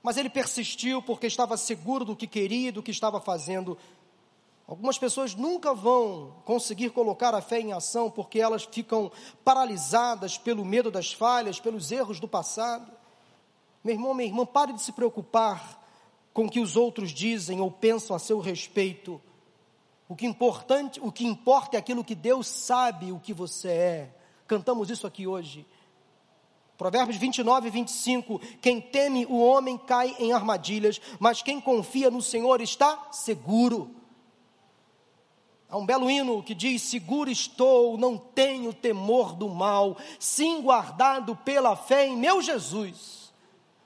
Mas 0.01 0.17
ele 0.17 0.27
persistiu 0.27 0.99
porque 1.03 1.27
estava 1.27 1.55
seguro 1.57 2.03
do 2.03 2.15
que 2.15 2.25
queria, 2.25 2.71
do 2.71 2.81
que 2.81 2.89
estava 2.89 3.21
fazendo 3.21 3.77
Algumas 4.67 4.97
pessoas 4.97 5.35
nunca 5.35 5.73
vão 5.73 6.33
conseguir 6.45 6.91
colocar 6.91 7.35
a 7.35 7.41
fé 7.41 7.59
em 7.59 7.73
ação 7.73 8.09
porque 8.09 8.39
elas 8.39 8.63
ficam 8.63 9.11
paralisadas 9.43 10.37
pelo 10.37 10.63
medo 10.63 10.89
das 10.89 11.11
falhas, 11.11 11.59
pelos 11.59 11.91
erros 11.91 12.21
do 12.21 12.27
passado. 12.27 12.89
Meu 13.83 13.93
irmão, 13.93 14.13
minha 14.13 14.29
irmã, 14.29 14.45
pare 14.45 14.71
de 14.71 14.81
se 14.81 14.93
preocupar 14.93 15.77
com 16.33 16.45
o 16.45 16.49
que 16.49 16.61
os 16.61 16.77
outros 16.77 17.11
dizem 17.11 17.59
ou 17.59 17.69
pensam 17.69 18.15
a 18.15 18.19
seu 18.19 18.39
respeito. 18.39 19.21
O 20.11 20.15
que, 20.15 20.27
importante, 20.27 20.99
o 21.01 21.09
que 21.09 21.25
importa 21.25 21.77
é 21.77 21.79
aquilo 21.79 22.03
que 22.03 22.13
Deus 22.13 22.45
sabe 22.45 23.13
o 23.13 23.19
que 23.21 23.33
você 23.33 23.69
é. 23.69 24.15
Cantamos 24.45 24.89
isso 24.89 25.07
aqui 25.07 25.25
hoje. 25.25 25.65
Provérbios 26.77 27.15
29 27.15 27.69
e 27.69 27.71
25: 27.71 28.41
Quem 28.61 28.81
teme 28.81 29.25
o 29.25 29.39
homem 29.41 29.77
cai 29.77 30.13
em 30.19 30.33
armadilhas, 30.33 30.99
mas 31.17 31.41
quem 31.41 31.61
confia 31.61 32.11
no 32.11 32.21
Senhor 32.21 32.59
está 32.59 33.07
seguro. 33.09 33.95
Há 35.69 35.77
um 35.77 35.85
belo 35.85 36.11
hino 36.11 36.43
que 36.43 36.53
diz: 36.53 36.81
Seguro 36.81 37.31
estou, 37.31 37.97
não 37.97 38.17
tenho 38.17 38.73
temor 38.73 39.33
do 39.33 39.47
mal, 39.47 39.95
sim 40.19 40.61
guardado 40.61 41.37
pela 41.37 41.77
fé 41.77 42.07
em 42.07 42.17
meu 42.17 42.41
Jesus. 42.41 43.31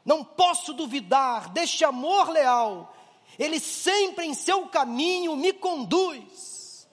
Não 0.03 0.23
posso 0.23 0.73
duvidar 0.73 1.49
deste 1.49 1.85
amor 1.85 2.29
leal, 2.29 2.94
ele 3.37 3.59
sempre 3.59 4.25
em 4.25 4.33
seu 4.33 4.67
caminho 4.67 5.35
me 5.35 5.53
conduz. 5.53 6.87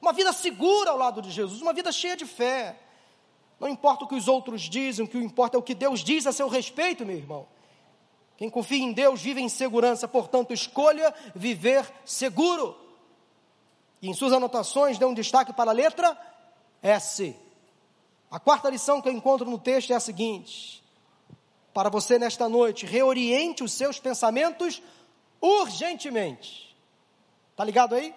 Uma 0.00 0.12
vida 0.12 0.32
segura 0.32 0.90
ao 0.90 0.98
lado 0.98 1.20
de 1.20 1.30
Jesus, 1.30 1.60
uma 1.60 1.72
vida 1.72 1.90
cheia 1.90 2.16
de 2.16 2.26
fé. 2.26 2.78
Não 3.58 3.68
importa 3.68 4.04
o 4.04 4.08
que 4.08 4.14
os 4.14 4.28
outros 4.28 4.62
dizem, 4.62 5.04
o 5.04 5.08
que 5.08 5.18
importa 5.18 5.56
é 5.56 5.58
o 5.58 5.62
que 5.62 5.74
Deus 5.74 6.00
diz 6.00 6.26
a 6.26 6.32
seu 6.32 6.48
respeito, 6.48 7.04
meu 7.04 7.16
irmão. 7.16 7.46
Quem 8.36 8.48
confia 8.48 8.78
em 8.78 8.92
Deus 8.92 9.20
vive 9.20 9.40
em 9.40 9.48
segurança, 9.48 10.06
portanto, 10.06 10.52
escolha 10.52 11.12
viver 11.34 11.84
seguro. 12.04 12.76
E 14.00 14.08
em 14.08 14.14
suas 14.14 14.32
anotações, 14.32 14.96
dê 14.96 15.04
um 15.04 15.12
destaque 15.12 15.52
para 15.52 15.72
a 15.72 15.74
letra 15.74 16.16
S. 16.80 17.34
A 18.30 18.38
quarta 18.38 18.70
lição 18.70 19.02
que 19.02 19.08
eu 19.08 19.12
encontro 19.12 19.50
no 19.50 19.58
texto 19.58 19.90
é 19.90 19.96
a 19.96 20.00
seguinte: 20.00 20.84
para 21.74 21.88
você 21.88 22.16
nesta 22.16 22.48
noite, 22.48 22.86
reoriente 22.86 23.64
os 23.64 23.72
seus 23.72 23.98
pensamentos 23.98 24.80
urgentemente. 25.40 26.76
Está 27.50 27.64
ligado 27.64 27.94
aí? 27.94 28.14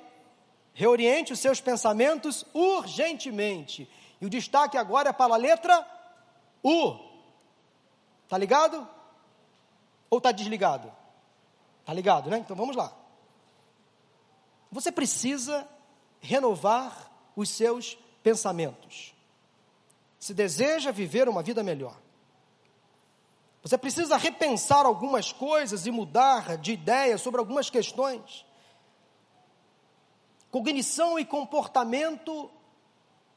Reoriente 0.73 1.33
os 1.33 1.39
seus 1.39 1.59
pensamentos 1.59 2.45
urgentemente. 2.53 3.89
E 4.19 4.25
o 4.25 4.29
destaque 4.29 4.77
agora 4.77 5.09
é 5.09 5.13
para 5.13 5.33
a 5.33 5.37
letra 5.37 5.85
U. 6.63 6.97
Está 8.23 8.37
ligado? 8.37 8.87
Ou 10.09 10.19
está 10.19 10.31
desligado? 10.31 10.91
Está 11.81 11.93
ligado, 11.93 12.29
né? 12.29 12.37
Então 12.37 12.55
vamos 12.55 12.75
lá. 12.75 12.93
Você 14.71 14.91
precisa 14.91 15.67
renovar 16.19 17.11
os 17.35 17.49
seus 17.49 17.97
pensamentos. 18.23 19.13
Se 20.19 20.33
deseja 20.33 20.91
viver 20.91 21.27
uma 21.27 21.41
vida 21.41 21.63
melhor. 21.63 21.97
Você 23.61 23.77
precisa 23.77 24.17
repensar 24.17 24.85
algumas 24.85 25.31
coisas 25.31 25.85
e 25.85 25.91
mudar 25.91 26.57
de 26.57 26.71
ideia 26.71 27.17
sobre 27.17 27.39
algumas 27.39 27.69
questões. 27.69 28.45
Cognição 30.49 31.19
e 31.19 31.23
comportamento 31.23 32.49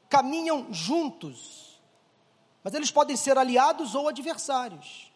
caminham 0.09 0.73
juntos, 0.73 1.79
mas 2.63 2.73
eles 2.73 2.91
podem 2.91 3.15
ser 3.15 3.37
aliados 3.37 3.93
ou 3.95 4.07
adversários. 4.07 5.11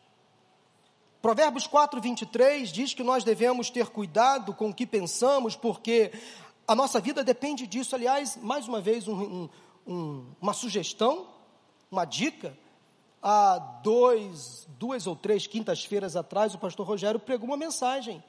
Provérbios 1.21 1.67
4, 1.67 1.99
23 1.99 2.71
diz 2.71 2.93
que 2.93 3.03
nós 3.03 3.23
devemos 3.23 3.69
ter 3.69 3.87
cuidado 3.87 4.53
com 4.53 4.69
o 4.69 4.73
que 4.73 4.85
pensamos, 4.85 5.55
porque 5.55 6.13
a 6.65 6.73
nossa 6.73 7.01
vida 7.01 7.23
depende 7.23 7.67
disso. 7.67 7.95
Aliás, 7.95 8.37
mais 8.37 8.67
uma 8.67 8.79
vez, 8.79 9.07
um, 9.07 9.19
um, 9.19 9.49
um, 9.85 10.25
uma 10.39 10.53
sugestão, 10.53 11.27
uma 11.91 12.05
dica. 12.05 12.55
Há 13.21 13.57
dois, 13.83 14.67
duas 14.77 15.05
ou 15.05 15.15
três 15.15 15.45
quintas-feiras 15.45 16.15
atrás, 16.15 16.53
o 16.53 16.57
pastor 16.57 16.87
Rogério 16.87 17.19
pregou 17.19 17.47
uma 17.47 17.57
mensagem 17.57 18.23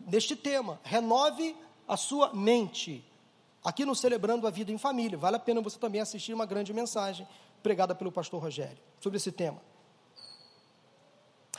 neste 0.00 0.36
tema. 0.36 0.80
Renove 0.84 1.56
a 1.86 1.96
sua 1.96 2.32
mente. 2.32 3.04
Aqui 3.64 3.84
no 3.84 3.94
Celebrando 3.94 4.46
a 4.46 4.50
Vida 4.50 4.70
em 4.70 4.78
Família. 4.78 5.18
Vale 5.18 5.36
a 5.36 5.40
pena 5.40 5.60
você 5.60 5.78
também 5.78 6.00
assistir 6.00 6.32
uma 6.32 6.46
grande 6.46 6.72
mensagem 6.72 7.26
pregada 7.62 7.94
pelo 7.94 8.12
pastor 8.12 8.42
Rogério 8.42 8.78
sobre 9.00 9.16
esse 9.16 9.32
tema. 9.32 9.60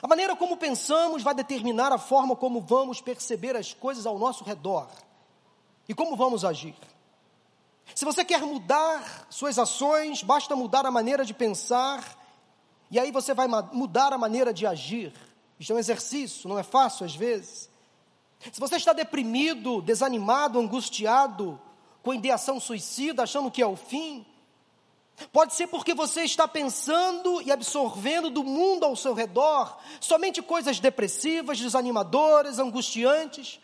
A 0.02 0.08
maneira 0.08 0.36
como 0.36 0.56
pensamos 0.56 1.24
vai 1.24 1.34
determinar 1.34 1.92
a 1.92 1.98
forma 1.98 2.36
como 2.36 2.62
vamos 2.62 3.02
perceber 3.02 3.56
as 3.56 3.74
coisas 3.74 4.06
ao 4.06 4.20
nosso 4.20 4.44
redor 4.44 4.88
e 5.90 5.94
como 5.94 6.16
vamos 6.16 6.46
agir. 6.46 6.76
Se 7.94 8.06
você 8.06 8.24
quer 8.24 8.42
mudar 8.42 9.28
suas 9.30 9.58
ações, 9.58 10.22
basta 10.22 10.56
mudar 10.56 10.86
a 10.86 10.92
maneira 10.92 11.24
de 11.24 11.34
pensar, 11.34 12.04
e 12.90 13.00
aí 13.00 13.12
você 13.12 13.34
vai 13.34 13.48
mudar 13.72 14.14
a 14.14 14.18
maneira 14.18 14.54
de 14.54 14.66
agir. 14.66 15.14
Isso 15.60 15.72
é 15.72 15.76
um 15.76 15.80
exercício, 15.80 16.50
não 16.50 16.60
é 16.60 16.64
fácil 16.64 17.06
às 17.06 17.16
vezes. 17.16 17.70
Se 18.52 18.60
você 18.60 18.76
está 18.76 18.94
deprimido, 18.94 19.82
desanimado, 19.82 20.60
angustiado, 20.60 21.60
com 22.04 22.14
ideação 22.14 22.60
suicida, 22.60 23.24
achando 23.24 23.50
que 23.50 23.62
é 23.62 23.66
o 23.66 23.76
fim, 23.76 24.26
Pode 25.32 25.54
ser 25.54 25.68
porque 25.68 25.94
você 25.94 26.24
está 26.24 26.48
pensando 26.48 27.42
e 27.42 27.52
absorvendo 27.52 28.30
do 28.30 28.44
mundo 28.44 28.84
ao 28.86 28.96
seu 28.96 29.14
redor 29.14 29.78
somente 30.00 30.42
coisas 30.42 30.80
depressivas, 30.80 31.60
desanimadoras, 31.60 32.60
angustiantes. 32.60 33.60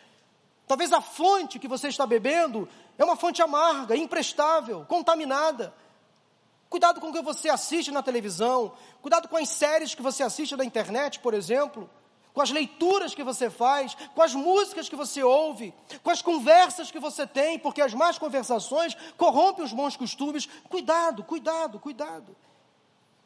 Talvez 0.66 0.92
a 0.92 1.00
fonte 1.00 1.58
que 1.58 1.68
você 1.68 1.88
está 1.88 2.06
bebendo 2.06 2.68
é 2.96 3.04
uma 3.04 3.16
fonte 3.16 3.42
amarga, 3.42 3.96
imprestável, 3.96 4.86
contaminada. 4.88 5.74
Cuidado 6.72 7.02
com 7.02 7.10
o 7.10 7.12
que 7.12 7.20
você 7.20 7.50
assiste 7.50 7.90
na 7.90 8.02
televisão, 8.02 8.72
cuidado 9.02 9.28
com 9.28 9.36
as 9.36 9.50
séries 9.50 9.94
que 9.94 10.00
você 10.00 10.22
assiste 10.22 10.56
na 10.56 10.64
internet, 10.64 11.18
por 11.18 11.34
exemplo. 11.34 11.88
Com 12.32 12.40
as 12.40 12.50
leituras 12.50 13.14
que 13.14 13.22
você 13.22 13.50
faz, 13.50 13.94
com 14.14 14.22
as 14.22 14.34
músicas 14.34 14.88
que 14.88 14.96
você 14.96 15.22
ouve, 15.22 15.74
com 16.02 16.08
as 16.08 16.22
conversas 16.22 16.90
que 16.90 16.98
você 16.98 17.26
tem, 17.26 17.58
porque 17.58 17.82
as 17.82 17.92
más 17.92 18.18
conversações 18.18 18.96
corrompem 19.18 19.62
os 19.62 19.70
bons 19.74 19.98
costumes. 19.98 20.48
Cuidado, 20.70 21.22
cuidado, 21.22 21.78
cuidado. 21.78 22.34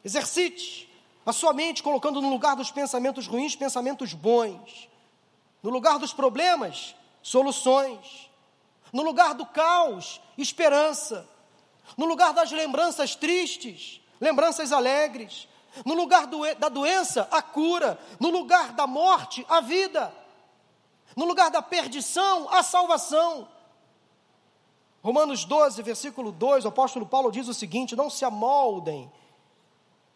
Exercite 0.03 0.93
a 1.25 1.31
sua 1.31 1.53
mente 1.53 1.81
colocando 1.81 2.21
no 2.21 2.29
lugar 2.29 2.53
dos 2.57 2.69
pensamentos 2.69 3.27
ruins 3.27 3.55
pensamentos 3.55 4.11
bons, 4.13 4.89
no 5.63 5.69
lugar 5.69 5.99
dos 5.99 6.11
problemas, 6.11 6.97
soluções, 7.21 8.29
no 8.91 9.03
lugar 9.03 9.33
do 9.35 9.45
caos, 9.45 10.19
esperança, 10.37 11.25
no 11.95 12.05
lugar 12.05 12.33
das 12.33 12.51
lembranças 12.51 13.15
tristes, 13.15 14.01
lembranças 14.19 14.71
alegres, 14.71 15.47
no 15.85 15.93
lugar 15.93 16.27
do, 16.27 16.41
da 16.55 16.69
doença, 16.69 17.27
a 17.31 17.41
cura. 17.41 17.99
No 18.19 18.29
lugar 18.29 18.73
da 18.73 18.87
morte, 18.87 19.45
a 19.47 19.61
vida. 19.61 20.13
No 21.15 21.25
lugar 21.25 21.49
da 21.51 21.61
perdição, 21.61 22.49
a 22.49 22.63
salvação. 22.63 23.47
Romanos 25.03 25.45
12, 25.45 25.81
versículo 25.83 26.31
2, 26.31 26.65
o 26.65 26.67
apóstolo 26.69 27.05
Paulo 27.05 27.31
diz 27.31 27.47
o 27.47 27.53
seguinte: 27.53 27.95
Não 27.95 28.09
se 28.09 28.25
amoldem 28.25 29.11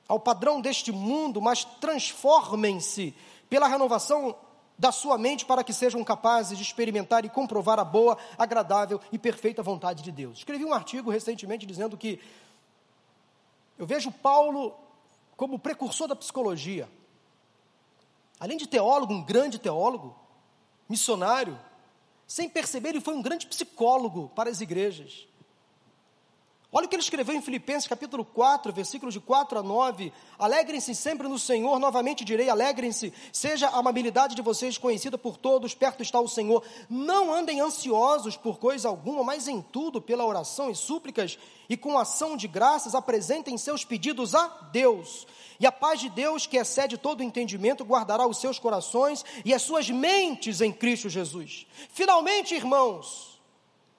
ao 0.07 0.19
padrão 0.19 0.59
deste 0.59 0.91
mundo, 0.91 1.41
mas 1.41 1.63
transformem-se 1.63 3.15
pela 3.49 3.67
renovação 3.67 4.35
da 4.77 4.91
sua 4.91 5.17
mente 5.17 5.45
para 5.45 5.63
que 5.63 5.73
sejam 5.73 6.03
capazes 6.03 6.57
de 6.57 6.63
experimentar 6.63 7.23
e 7.23 7.29
comprovar 7.29 7.79
a 7.79 7.83
boa, 7.83 8.17
agradável 8.37 8.99
e 9.11 9.17
perfeita 9.17 9.61
vontade 9.61 10.01
de 10.01 10.11
Deus. 10.11 10.39
Escrevi 10.39 10.65
um 10.65 10.73
artigo 10.73 11.11
recentemente 11.11 11.65
dizendo 11.65 11.97
que 11.97 12.19
eu 13.77 13.85
vejo 13.85 14.11
Paulo 14.11 14.75
como 15.37 15.59
precursor 15.59 16.07
da 16.07 16.15
psicologia. 16.15 16.89
Além 18.39 18.57
de 18.57 18.67
teólogo, 18.67 19.13
um 19.13 19.23
grande 19.23 19.59
teólogo, 19.59 20.15
missionário, 20.89 21.59
sem 22.27 22.49
perceber, 22.49 22.89
ele 22.89 23.01
foi 23.01 23.13
um 23.13 23.21
grande 23.21 23.45
psicólogo 23.45 24.31
para 24.35 24.49
as 24.49 24.61
igrejas. 24.61 25.27
Olha 26.73 26.85
o 26.85 26.87
que 26.87 26.95
ele 26.95 27.03
escreveu 27.03 27.35
em 27.35 27.41
Filipenses 27.41 27.85
capítulo 27.85 28.23
4, 28.23 28.71
versículos 28.71 29.13
de 29.13 29.19
4 29.19 29.59
a 29.59 29.63
9. 29.63 30.13
Alegrem-se 30.39 30.95
sempre 30.95 31.27
no 31.27 31.37
Senhor, 31.37 31.77
novamente 31.79 32.23
direi, 32.23 32.49
alegrem-se, 32.49 33.11
seja 33.33 33.67
a 33.67 33.79
amabilidade 33.79 34.35
de 34.35 34.41
vocês 34.41 34.77
conhecida 34.77 35.17
por 35.17 35.35
todos, 35.35 35.73
perto 35.73 36.01
está 36.01 36.21
o 36.21 36.29
Senhor. 36.29 36.63
Não 36.89 37.33
andem 37.33 37.59
ansiosos 37.59 38.37
por 38.37 38.57
coisa 38.57 38.87
alguma, 38.87 39.21
mas 39.21 39.49
em 39.49 39.61
tudo, 39.61 40.01
pela 40.01 40.25
oração 40.25 40.71
e 40.71 40.75
súplicas 40.75 41.37
e 41.67 41.75
com 41.75 41.99
ação 41.99 42.37
de 42.37 42.47
graças, 42.47 42.95
apresentem 42.95 43.57
seus 43.57 43.83
pedidos 43.83 44.33
a 44.33 44.47
Deus. 44.71 45.27
E 45.59 45.67
a 45.67 45.73
paz 45.73 45.99
de 45.99 46.09
Deus, 46.09 46.47
que 46.47 46.55
excede 46.55 46.97
todo 46.97 47.21
entendimento, 47.21 47.83
guardará 47.83 48.25
os 48.25 48.37
seus 48.37 48.57
corações 48.57 49.25
e 49.43 49.53
as 49.53 49.61
suas 49.61 49.89
mentes 49.89 50.61
em 50.61 50.71
Cristo 50.71 51.09
Jesus. 51.09 51.67
Finalmente, 51.89 52.55
irmãos, 52.55 53.41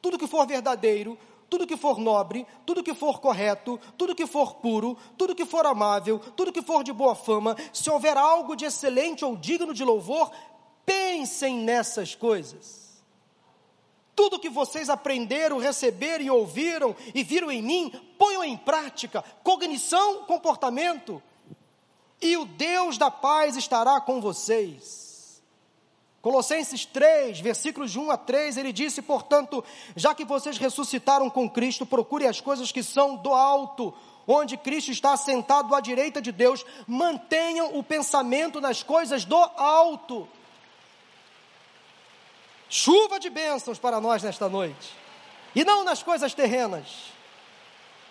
tudo 0.01 0.19
que 0.19 0.27
for 0.27 0.47
verdadeiro, 0.47 1.19
tudo 1.53 1.67
que 1.67 1.77
for 1.77 1.99
nobre, 1.99 2.47
tudo 2.65 2.83
que 2.83 2.95
for 2.95 3.21
correto, 3.21 3.79
tudo 3.99 4.15
que 4.15 4.27
for 4.27 4.55
puro, 4.55 4.97
tudo 5.19 5.35
que 5.35 5.45
for 5.45 5.67
amável, 5.67 6.19
tudo 6.19 6.51
que 6.51 6.63
for 6.63 6.83
de 6.83 6.95
boa 6.95 7.15
fama, 7.15 7.55
se 7.75 7.91
houver 7.91 8.17
algo 8.17 8.57
de 8.57 8.65
excelente 8.65 9.23
ou 9.23 9.37
digno 9.37 9.75
de 9.75 9.85
louvor, 9.85 10.31
pensem 10.87 11.59
nessas 11.59 12.15
coisas. 12.15 13.05
Tudo 14.17 14.39
que 14.39 14.49
vocês 14.49 14.89
aprenderam, 14.89 15.59
receberam 15.59 16.25
e 16.25 16.31
ouviram 16.31 16.97
e 17.15 17.23
viram 17.23 17.53
em 17.53 17.61
mim, 17.61 17.93
ponham 18.17 18.43
em 18.43 18.57
prática, 18.57 19.23
cognição, 19.45 20.25
comportamento, 20.25 21.23
e 22.19 22.35
o 22.35 22.47
Deus 22.47 22.97
da 22.97 23.11
paz 23.11 23.59
estará 23.59 24.01
com 24.01 24.23
vocês. 24.23 25.02
Colossenses 26.23 26.87
3, 26.87 27.41
versículos 27.41 27.91
de 27.91 27.99
1 27.99 28.13
a 28.13 28.17
3, 28.17 28.57
ele 28.57 28.73
disse: 28.73 29.03
Portanto, 29.03 29.63
já 29.97 30.15
que 30.15 30.25
vocês 30.25 30.57
ressuscitaram 30.57 31.29
com 31.29 31.51
Cristo, 31.51 31.85
procure 31.85 32.29
as 32.29 32.41
coisas 32.41 32.71
que 32.71 32.81
são 32.81 33.17
do 33.17 33.35
alto, 33.35 33.93
onde 34.25 34.57
Cristo 34.57 34.93
está 34.93 35.17
sentado 35.17 35.75
à 35.75 35.81
direita 35.81 36.23
de 36.23 36.31
Deus, 36.31 36.65
mantenham 36.87 37.77
o 37.77 37.83
pensamento 37.83 38.61
nas 38.61 38.85
coisas 38.85 39.25
do 39.25 39.37
alto. 39.37 40.29
Chuva 42.71 43.19
de 43.19 43.29
bênçãos 43.29 43.81
para 43.81 44.01
nós 44.01 44.23
nesta 44.23 44.49
noite, 44.49 44.95
e 45.57 45.65
não 45.65 45.83
nas 45.83 46.05
coisas 46.05 46.33
terrenas, 46.33 46.87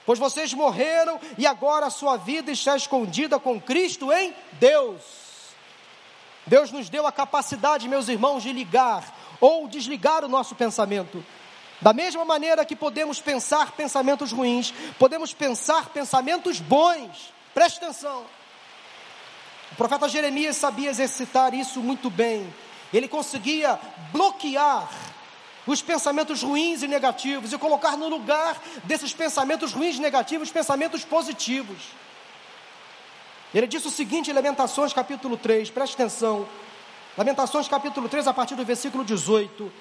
pois 0.06 0.20
vocês 0.20 0.54
morreram 0.54 1.18
e 1.38 1.48
agora 1.48 1.86
a 1.86 1.90
sua 1.90 2.18
vida 2.18 2.52
está 2.52 2.76
escondida 2.76 3.40
com 3.40 3.60
Cristo 3.60 4.12
em 4.12 4.36
Deus. 4.60 5.31
Deus 6.46 6.72
nos 6.72 6.90
deu 6.90 7.06
a 7.06 7.12
capacidade, 7.12 7.88
meus 7.88 8.08
irmãos, 8.08 8.44
de 8.44 8.52
ligar 8.52 9.04
ou 9.40 9.68
desligar 9.68 10.24
o 10.26 10.30
nosso 10.30 10.56
pensamento. 10.56 11.24
Da 11.82 11.94
mesma 11.94 12.24
maneira 12.24 12.64
que 12.64 12.76
podemos 12.76 13.20
pensar 13.20 13.72
pensamentos 13.72 14.32
ruins, 14.32 14.74
podemos 15.00 15.34
pensar 15.34 15.90
pensamentos 15.90 16.60
bons. 16.60 17.34
Preste 17.54 17.78
atenção. 17.78 18.24
O 19.72 19.76
profeta 19.76 20.08
Jeremias 20.08 20.58
sabia 20.58 20.90
exercitar 20.90 21.54
isso 21.54 21.80
muito 21.80 22.10
bem. 22.10 22.54
Ele 22.94 23.08
conseguia 23.08 23.80
bloquear 24.12 24.90
os 25.66 25.82
pensamentos 25.82 26.44
ruins 26.44 26.84
e 26.84 26.88
negativos 26.88 27.54
e 27.54 27.58
colocar 27.58 27.96
no 27.98 28.10
lugar 28.10 28.62
desses 28.84 29.14
pensamentos 29.14 29.74
ruins 29.74 29.96
e 29.96 30.02
negativos 30.02 30.52
pensamentos 30.52 31.04
positivos. 31.04 31.78
Ele 33.54 33.68
disse 33.68 33.88
o 33.88 33.92
seguinte 33.92 34.32
em 34.32 34.34
Lamentações 34.34 34.94
capítulo 34.94 35.36
3, 35.36 35.70
preste 35.70 35.94
atenção. 35.94 36.48
Lamentações 37.18 37.68
capítulo 37.68 38.08
3, 38.08 38.28
a 38.28 38.34
partir 38.34 38.56
do 38.56 38.64
versículo 38.64 39.04
18. 39.04 39.72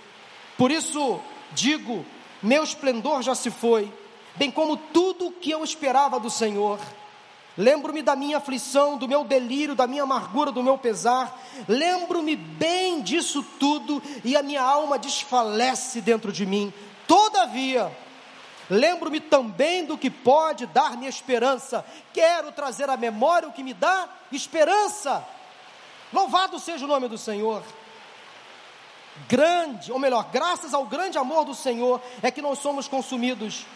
Por 0.59 0.70
isso 0.70 1.20
digo: 1.52 2.04
meu 2.42 2.64
esplendor 2.64 3.22
já 3.22 3.35
se 3.35 3.50
foi, 3.50 3.92
bem 4.35 4.50
como 4.50 4.76
tudo 4.76 5.30
que 5.30 5.50
eu 5.50 5.62
esperava 5.62 6.18
do 6.18 6.28
Senhor. 6.28 6.78
Lembro-me 7.56 8.00
da 8.00 8.16
minha 8.16 8.38
aflição, 8.38 8.96
do 8.96 9.06
meu 9.06 9.22
delírio, 9.24 9.74
da 9.74 9.87
minha 9.87 10.04
amargura, 10.04 10.50
do 10.50 10.62
meu 10.62 10.78
pesar. 10.78 11.38
Lembro-me 11.68 12.35
bem 12.35 13.02
disso 13.02 13.44
tudo 13.59 14.02
e 14.24 14.37
a 14.37 14.42
minha 14.42 14.62
alma 14.62 14.98
desfalece 14.98 16.00
dentro 16.00 16.33
de 16.33 16.46
mim. 16.46 16.72
Todavia, 17.06 17.92
Lembro-me 18.70 19.18
também 19.18 19.85
do 19.85 19.98
que 19.98 20.09
pode 20.09 20.64
dar-me 20.66 21.09
esperança. 21.09 21.85
Quero 22.14 22.52
trazer 22.52 22.88
à 22.88 22.96
memória 22.96 23.48
o 23.48 23.52
que 23.52 23.64
me 23.64 23.74
dá 23.74 24.09
esperança. 24.30 25.26
Louvado 26.12 26.56
seja 26.61 26.85
o 26.85 26.88
nome 26.88 27.09
do 27.09 27.18
Senhor. 27.18 27.64
Grande, 29.28 29.90
ou 29.90 29.98
melhor, 29.98 30.24
graças 30.33 30.72
ao 30.72 30.87
grande 30.87 31.18
amor 31.18 31.44
do 31.44 31.54
Senhor, 31.54 32.00
é 32.22 32.30
que 32.30 32.40
nós 32.40 32.61
somos 32.61 32.87
consumidos. 32.87 33.66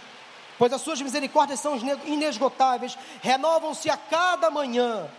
pois 0.57 0.73
as 0.73 0.81
suas 0.81 1.03
misericórdias 1.03 1.59
são 1.59 1.77
inesgotáveis, 2.05 2.97
renovam-se 3.21 3.91
a 3.91 3.97
cada 3.97 4.49
manhã. 4.49 5.11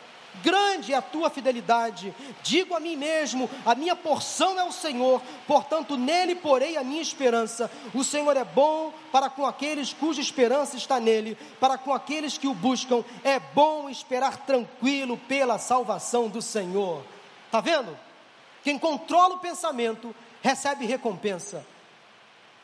Grande 0.43 0.93
é 0.93 0.95
a 0.95 1.01
tua 1.01 1.29
fidelidade. 1.29 2.13
Digo 2.43 2.75
a 2.75 2.79
mim 2.79 2.95
mesmo: 2.95 3.49
a 3.65 3.75
minha 3.75 3.95
porção 3.95 4.59
é 4.59 4.63
o 4.63 4.71
Senhor, 4.71 5.21
portanto, 5.47 5.97
nele 5.97 6.35
porei 6.35 6.77
a 6.77 6.83
minha 6.83 7.01
esperança. 7.01 7.69
O 7.93 8.03
Senhor 8.03 8.35
é 8.35 8.43
bom 8.43 8.93
para 9.11 9.29
com 9.29 9.45
aqueles 9.45 9.93
cuja 9.93 10.21
esperança 10.21 10.77
está 10.77 10.99
nele, 10.99 11.37
para 11.59 11.77
com 11.77 11.93
aqueles 11.93 12.37
que 12.37 12.47
o 12.47 12.53
buscam. 12.53 13.03
É 13.23 13.39
bom 13.39 13.89
esperar 13.89 14.37
tranquilo 14.37 15.17
pela 15.27 15.57
salvação 15.57 16.27
do 16.27 16.41
Senhor. 16.41 17.03
Está 17.45 17.61
vendo? 17.61 17.97
Quem 18.63 18.79
controla 18.79 19.35
o 19.35 19.39
pensamento 19.39 20.13
recebe 20.41 20.85
recompensa. 20.85 21.65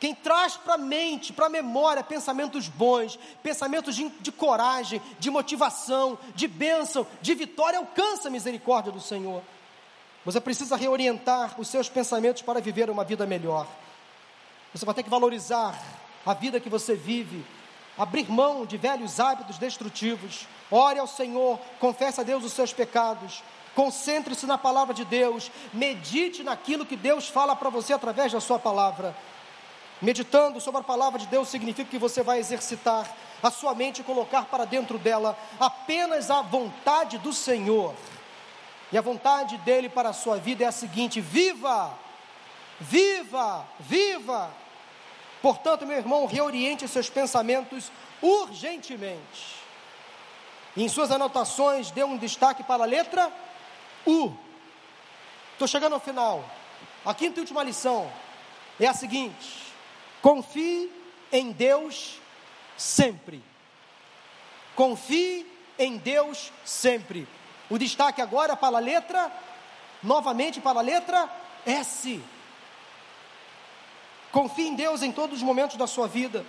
Quem 0.02 0.16
traz 0.16 0.56
para 0.56 0.74
a 0.74 0.78
mente, 0.78 1.32
para 1.32 1.46
a 1.46 1.48
memória, 1.48 2.02
pensamentos 2.02 2.66
bons, 2.66 3.16
pensamentos 3.40 3.94
de, 3.94 4.08
de, 4.18 4.32
coragem, 4.32 5.00
de 5.20 5.30
motivação, 5.30 6.18
de 6.34 6.48
bênção, 6.48 7.06
de 7.20 7.32
vitória, 7.36 7.78
alcança 7.78 8.26
a 8.26 8.30
misericórdia 8.32 8.90
do 8.90 9.00
Senhor. 9.00 9.40
Você 10.24 10.40
precisa 10.40 10.74
reorientar 10.74 11.54
os 11.56 11.68
seus 11.68 11.88
pensamentos 11.88 12.42
para 12.42 12.60
viver 12.60 12.90
uma 12.90 13.04
vida 13.04 13.24
melhor. 13.26 13.64
Você 14.74 14.84
vai 14.84 14.92
ter 14.92 15.04
que 15.04 15.08
valorizar 15.08 15.80
a 16.26 16.34
vida 16.34 16.58
que 16.58 16.68
você 16.68 16.96
vive, 16.96 17.46
abrir 17.96 18.28
mão 18.28 18.66
de 18.66 18.76
velhos 18.76 19.20
hábitos 19.20 19.56
destrutivos. 19.56 20.48
Ore 20.68 20.98
ao 20.98 21.06
Senhor, 21.06 21.60
confesse 21.78 22.20
a 22.20 22.24
Deus 22.24 22.42
os 22.42 22.52
seus 22.52 22.72
pecados, 22.72 23.40
concentre-se 23.72 24.46
na 24.46 24.58
palavra 24.58 24.92
de 24.92 25.04
Deus, 25.04 25.48
medite 25.72 26.42
naquilo 26.42 26.84
que 26.84 26.96
Deus 26.96 27.28
fala 27.28 27.54
para 27.54 27.70
você 27.70 27.92
através 27.92 28.32
da 28.32 28.40
sua 28.40 28.58
palavra. 28.58 29.14
Meditando 30.02 30.60
sobre 30.60 30.80
a 30.80 30.84
palavra 30.84 31.20
de 31.20 31.28
Deus 31.28 31.48
significa 31.48 31.88
que 31.88 31.96
você 31.96 32.24
vai 32.24 32.40
exercitar 32.40 33.08
a 33.40 33.52
sua 33.52 33.72
mente 33.72 34.00
e 34.00 34.04
colocar 34.04 34.46
para 34.46 34.64
dentro 34.64 34.98
dela 34.98 35.38
apenas 35.60 36.28
a 36.28 36.42
vontade 36.42 37.18
do 37.18 37.32
Senhor. 37.32 37.94
E 38.90 38.98
a 38.98 39.00
vontade 39.00 39.56
dele 39.58 39.88
para 39.88 40.08
a 40.08 40.12
sua 40.12 40.38
vida 40.38 40.64
é 40.64 40.66
a 40.66 40.72
seguinte: 40.72 41.20
viva, 41.20 41.96
viva, 42.80 43.64
viva. 43.78 44.50
Portanto, 45.40 45.86
meu 45.86 45.96
irmão, 45.96 46.26
reoriente 46.26 46.88
seus 46.88 47.08
pensamentos 47.08 47.92
urgentemente. 48.20 49.62
E 50.76 50.82
em 50.82 50.88
suas 50.88 51.12
anotações, 51.12 51.92
dê 51.92 52.02
um 52.02 52.18
destaque 52.18 52.64
para 52.64 52.82
a 52.82 52.86
letra 52.86 53.32
U. 54.04 54.32
Estou 55.52 55.68
chegando 55.68 55.92
ao 55.92 56.00
final. 56.00 56.44
A 57.04 57.14
quinta 57.14 57.38
e 57.38 57.42
última 57.42 57.62
lição 57.62 58.10
é 58.80 58.86
a 58.88 58.94
seguinte: 58.94 59.61
Confie 60.22 60.88
em 61.32 61.50
Deus 61.50 62.20
sempre. 62.76 63.42
Confie 64.76 65.44
em 65.76 65.98
Deus 65.98 66.52
sempre. 66.64 67.26
O 67.68 67.76
destaque 67.76 68.22
agora 68.22 68.56
para 68.56 68.76
a 68.76 68.80
letra, 68.80 69.32
novamente 70.00 70.60
para 70.60 70.78
a 70.78 70.82
letra 70.82 71.28
S. 71.66 72.22
Confie 74.30 74.68
em 74.68 74.74
Deus 74.76 75.02
em 75.02 75.10
todos 75.10 75.38
os 75.38 75.42
momentos 75.42 75.76
da 75.76 75.88
sua 75.88 76.06
vida. 76.06 76.46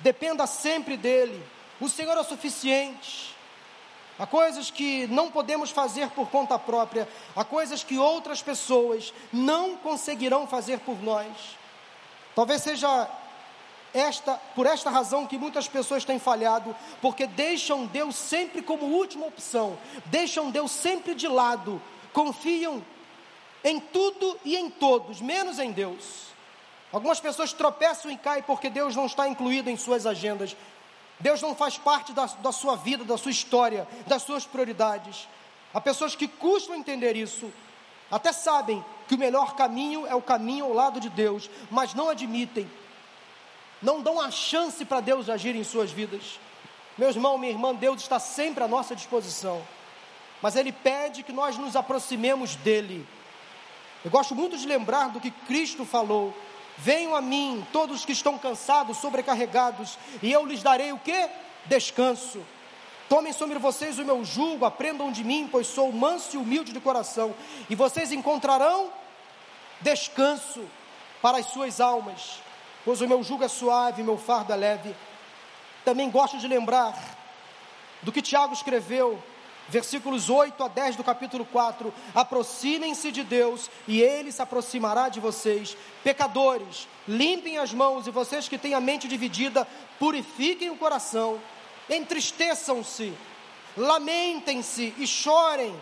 Dependa 0.00 0.44
sempre 0.46 0.96
dele. 0.96 1.42
O 1.80 1.88
Senhor 1.88 2.18
é 2.18 2.24
suficiente. 2.24 3.36
Há 4.18 4.26
coisas 4.26 4.70
que 4.70 5.06
não 5.06 5.30
podemos 5.30 5.70
fazer 5.70 6.10
por 6.10 6.28
conta 6.28 6.58
própria, 6.58 7.08
há 7.34 7.44
coisas 7.44 7.82
que 7.82 7.98
outras 7.98 8.42
pessoas 8.42 9.12
não 9.32 9.76
conseguirão 9.76 10.46
fazer 10.46 10.80
por 10.80 11.00
nós. 11.02 11.61
Talvez 12.34 12.62
seja 12.62 13.08
esta, 13.92 14.34
por 14.54 14.66
esta 14.66 14.90
razão 14.90 15.26
que 15.26 15.38
muitas 15.38 15.68
pessoas 15.68 16.04
têm 16.04 16.18
falhado, 16.18 16.74
porque 17.00 17.26
deixam 17.26 17.86
Deus 17.86 18.16
sempre 18.16 18.62
como 18.62 18.86
última 18.86 19.26
opção, 19.26 19.78
deixam 20.06 20.50
Deus 20.50 20.70
sempre 20.70 21.14
de 21.14 21.28
lado, 21.28 21.80
confiam 22.12 22.82
em 23.62 23.78
tudo 23.78 24.38
e 24.44 24.56
em 24.56 24.70
todos, 24.70 25.20
menos 25.20 25.58
em 25.58 25.70
Deus. 25.70 26.32
Algumas 26.92 27.20
pessoas 27.20 27.52
tropeçam 27.52 28.10
e 28.10 28.16
caem 28.16 28.42
porque 28.42 28.68
Deus 28.68 28.94
não 28.96 29.06
está 29.06 29.28
incluído 29.28 29.70
em 29.70 29.76
suas 29.76 30.06
agendas. 30.06 30.56
Deus 31.18 31.40
não 31.40 31.54
faz 31.54 31.78
parte 31.78 32.12
da, 32.12 32.26
da 32.26 32.52
sua 32.52 32.76
vida, 32.76 33.04
da 33.04 33.16
sua 33.16 33.30
história, 33.30 33.86
das 34.06 34.22
suas 34.22 34.44
prioridades. 34.44 35.28
Há 35.72 35.80
pessoas 35.80 36.14
que 36.14 36.28
custam 36.28 36.74
entender 36.74 37.16
isso, 37.16 37.50
até 38.10 38.32
sabem 38.32 38.84
que 39.12 39.16
o 39.16 39.18
melhor 39.18 39.54
caminho 39.54 40.06
é 40.06 40.14
o 40.14 40.22
caminho 40.22 40.64
ao 40.64 40.72
lado 40.72 40.98
de 40.98 41.10
Deus, 41.10 41.50
mas 41.70 41.92
não 41.92 42.08
admitem, 42.08 42.66
não 43.82 44.00
dão 44.00 44.18
a 44.18 44.30
chance 44.30 44.86
para 44.86 45.00
Deus 45.00 45.28
agir 45.28 45.54
em 45.54 45.62
suas 45.62 45.90
vidas. 45.90 46.40
Meu 46.96 47.10
irmão, 47.10 47.36
minha 47.36 47.52
irmã, 47.52 47.74
Deus 47.74 48.00
está 48.00 48.18
sempre 48.18 48.64
à 48.64 48.68
nossa 48.68 48.96
disposição, 48.96 49.62
mas 50.40 50.56
Ele 50.56 50.72
pede 50.72 51.22
que 51.22 51.30
nós 51.30 51.58
nos 51.58 51.76
aproximemos 51.76 52.56
dEle. 52.56 53.06
Eu 54.02 54.10
gosto 54.10 54.34
muito 54.34 54.56
de 54.56 54.66
lembrar 54.66 55.10
do 55.10 55.20
que 55.20 55.30
Cristo 55.30 55.84
falou: 55.84 56.34
Venham 56.78 57.14
a 57.14 57.20
mim, 57.20 57.66
todos 57.70 58.06
que 58.06 58.12
estão 58.12 58.38
cansados, 58.38 58.96
sobrecarregados, 58.96 59.98
e 60.22 60.32
eu 60.32 60.46
lhes 60.46 60.62
darei 60.62 60.90
o 60.90 60.98
que? 60.98 61.28
Descanso. 61.66 62.40
Tomem 63.10 63.34
sobre 63.34 63.58
vocês 63.58 63.98
o 63.98 64.06
meu 64.06 64.24
jugo, 64.24 64.64
aprendam 64.64 65.12
de 65.12 65.22
mim, 65.22 65.46
pois 65.52 65.66
sou 65.66 65.92
manso 65.92 66.34
e 66.34 66.38
humilde 66.38 66.72
de 66.72 66.80
coração, 66.80 67.34
e 67.68 67.74
vocês 67.74 68.10
encontrarão 68.10 69.01
descanso 69.82 70.64
para 71.20 71.38
as 71.38 71.46
suas 71.46 71.80
almas, 71.80 72.40
pois 72.84 73.00
o 73.00 73.08
meu 73.08 73.22
jugo 73.22 73.44
é 73.44 73.48
suave, 73.48 74.02
meu 74.02 74.16
fardo 74.16 74.52
é 74.52 74.56
leve. 74.56 74.94
Também 75.84 76.10
gosto 76.10 76.38
de 76.38 76.48
lembrar 76.48 76.96
do 78.02 78.12
que 78.12 78.22
Tiago 78.22 78.52
escreveu, 78.52 79.22
versículos 79.68 80.28
8 80.28 80.62
a 80.62 80.68
10 80.68 80.96
do 80.96 81.04
capítulo 81.04 81.44
4: 81.44 81.92
aproximem-se 82.14 83.12
de 83.12 83.22
Deus 83.22 83.70
e 83.86 84.00
Ele 84.00 84.32
se 84.32 84.42
aproximará 84.42 85.08
de 85.08 85.20
vocês. 85.20 85.76
Pecadores, 86.02 86.88
limpem 87.06 87.58
as 87.58 87.72
mãos, 87.72 88.06
e 88.06 88.10
vocês 88.10 88.48
que 88.48 88.58
têm 88.58 88.74
a 88.74 88.80
mente 88.80 89.06
dividida, 89.06 89.66
purifiquem 89.98 90.70
o 90.70 90.76
coração 90.76 91.40
entristeçam-se, 91.88 93.12
lamentem-se 93.76 94.94
e 94.98 95.06
chorem, 95.06 95.74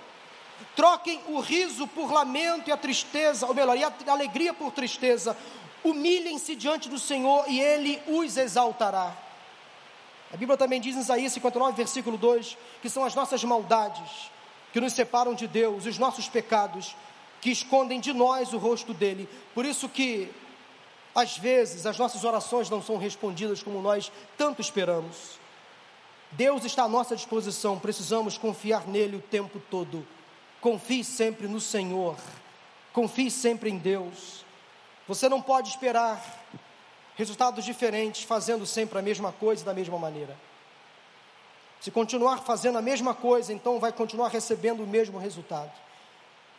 troquem 0.77 1.21
o 1.29 1.41
riso 1.41 1.87
por 1.87 2.13
lamento 2.13 2.69
e 2.69 2.73
a 2.73 2.77
tristeza, 2.77 3.47
ou 3.47 3.55
melhor, 3.55 3.77
a 3.77 4.13
alegria 4.13 4.53
por 4.55 4.73
tristeza, 4.73 5.37
humilhem-se 5.85 6.55
diante 6.55 6.89
do 6.89 6.99
Senhor 6.99 7.45
e 7.49 7.61
Ele 7.61 8.01
os 8.07 8.37
exaltará. 8.37 9.17
A 10.33 10.37
Bíblia 10.37 10.57
também 10.57 10.81
diz 10.81 10.97
em 10.97 11.01
Isaías 11.01 11.33
59, 11.33 11.77
versículo 11.77 12.17
2, 12.17 12.57
que 12.81 12.89
são 12.89 13.05
as 13.05 13.15
nossas 13.15 13.43
maldades 13.43 14.31
que 14.73 14.81
nos 14.81 14.93
separam 14.93 15.35
de 15.35 15.49
Deus, 15.49 15.87
os 15.87 15.99
nossos 15.99 16.29
pecados 16.29 16.95
que 17.41 17.51
escondem 17.51 17.99
de 17.99 18.13
nós 18.13 18.53
o 18.53 18.59
rosto 18.59 18.95
dele. 18.95 19.29
Por 19.55 19.65
isso 19.65 19.89
que 19.89 20.31
às 21.15 21.37
vezes 21.37 21.87
as 21.87 21.99
nossas 21.99 22.23
orações 22.23 22.71
não 22.71 22.81
são 22.81 22.97
respondidas 22.97 23.63
como 23.63 23.83
nós 23.83 24.13
tanto 24.37 24.61
esperamos. 24.61 25.41
Deus 26.33 26.65
está 26.65 26.85
à 26.85 26.89
nossa 26.89 27.17
disposição, 27.17 27.79
precisamos 27.79 28.39
confiar 28.39 28.87
nele 28.87 29.17
o 29.17 29.21
tempo 29.21 29.61
todo. 29.71 30.07
Confie 30.61 31.03
sempre 31.03 31.49
no 31.49 31.61
Senhor, 31.61 32.17
confie 32.93 33.31
sempre 33.31 33.71
em 33.71 33.79
Deus. 33.79 34.45
Você 35.09 35.29
não 35.29 35.41
pode 35.41 35.71
esperar 35.71 36.23
resultados 37.17 37.65
diferentes 37.65 38.23
fazendo 38.23 38.67
sempre 38.67 38.99
a 38.99 39.03
mesma 39.03 39.33
coisa 39.33 39.65
da 39.65 39.75
mesma 39.75 39.99
maneira. 39.99 40.37
Se 41.81 41.91
continuar 41.91 42.39
fazendo 42.39 42.77
a 42.77 42.83
mesma 42.83 43.15
coisa, 43.15 43.53
então 43.53 43.79
vai 43.79 43.91
continuar 43.91 44.29
recebendo 44.29 44.83
o 44.83 44.87
mesmo 44.87 45.19
resultado. 45.19 45.73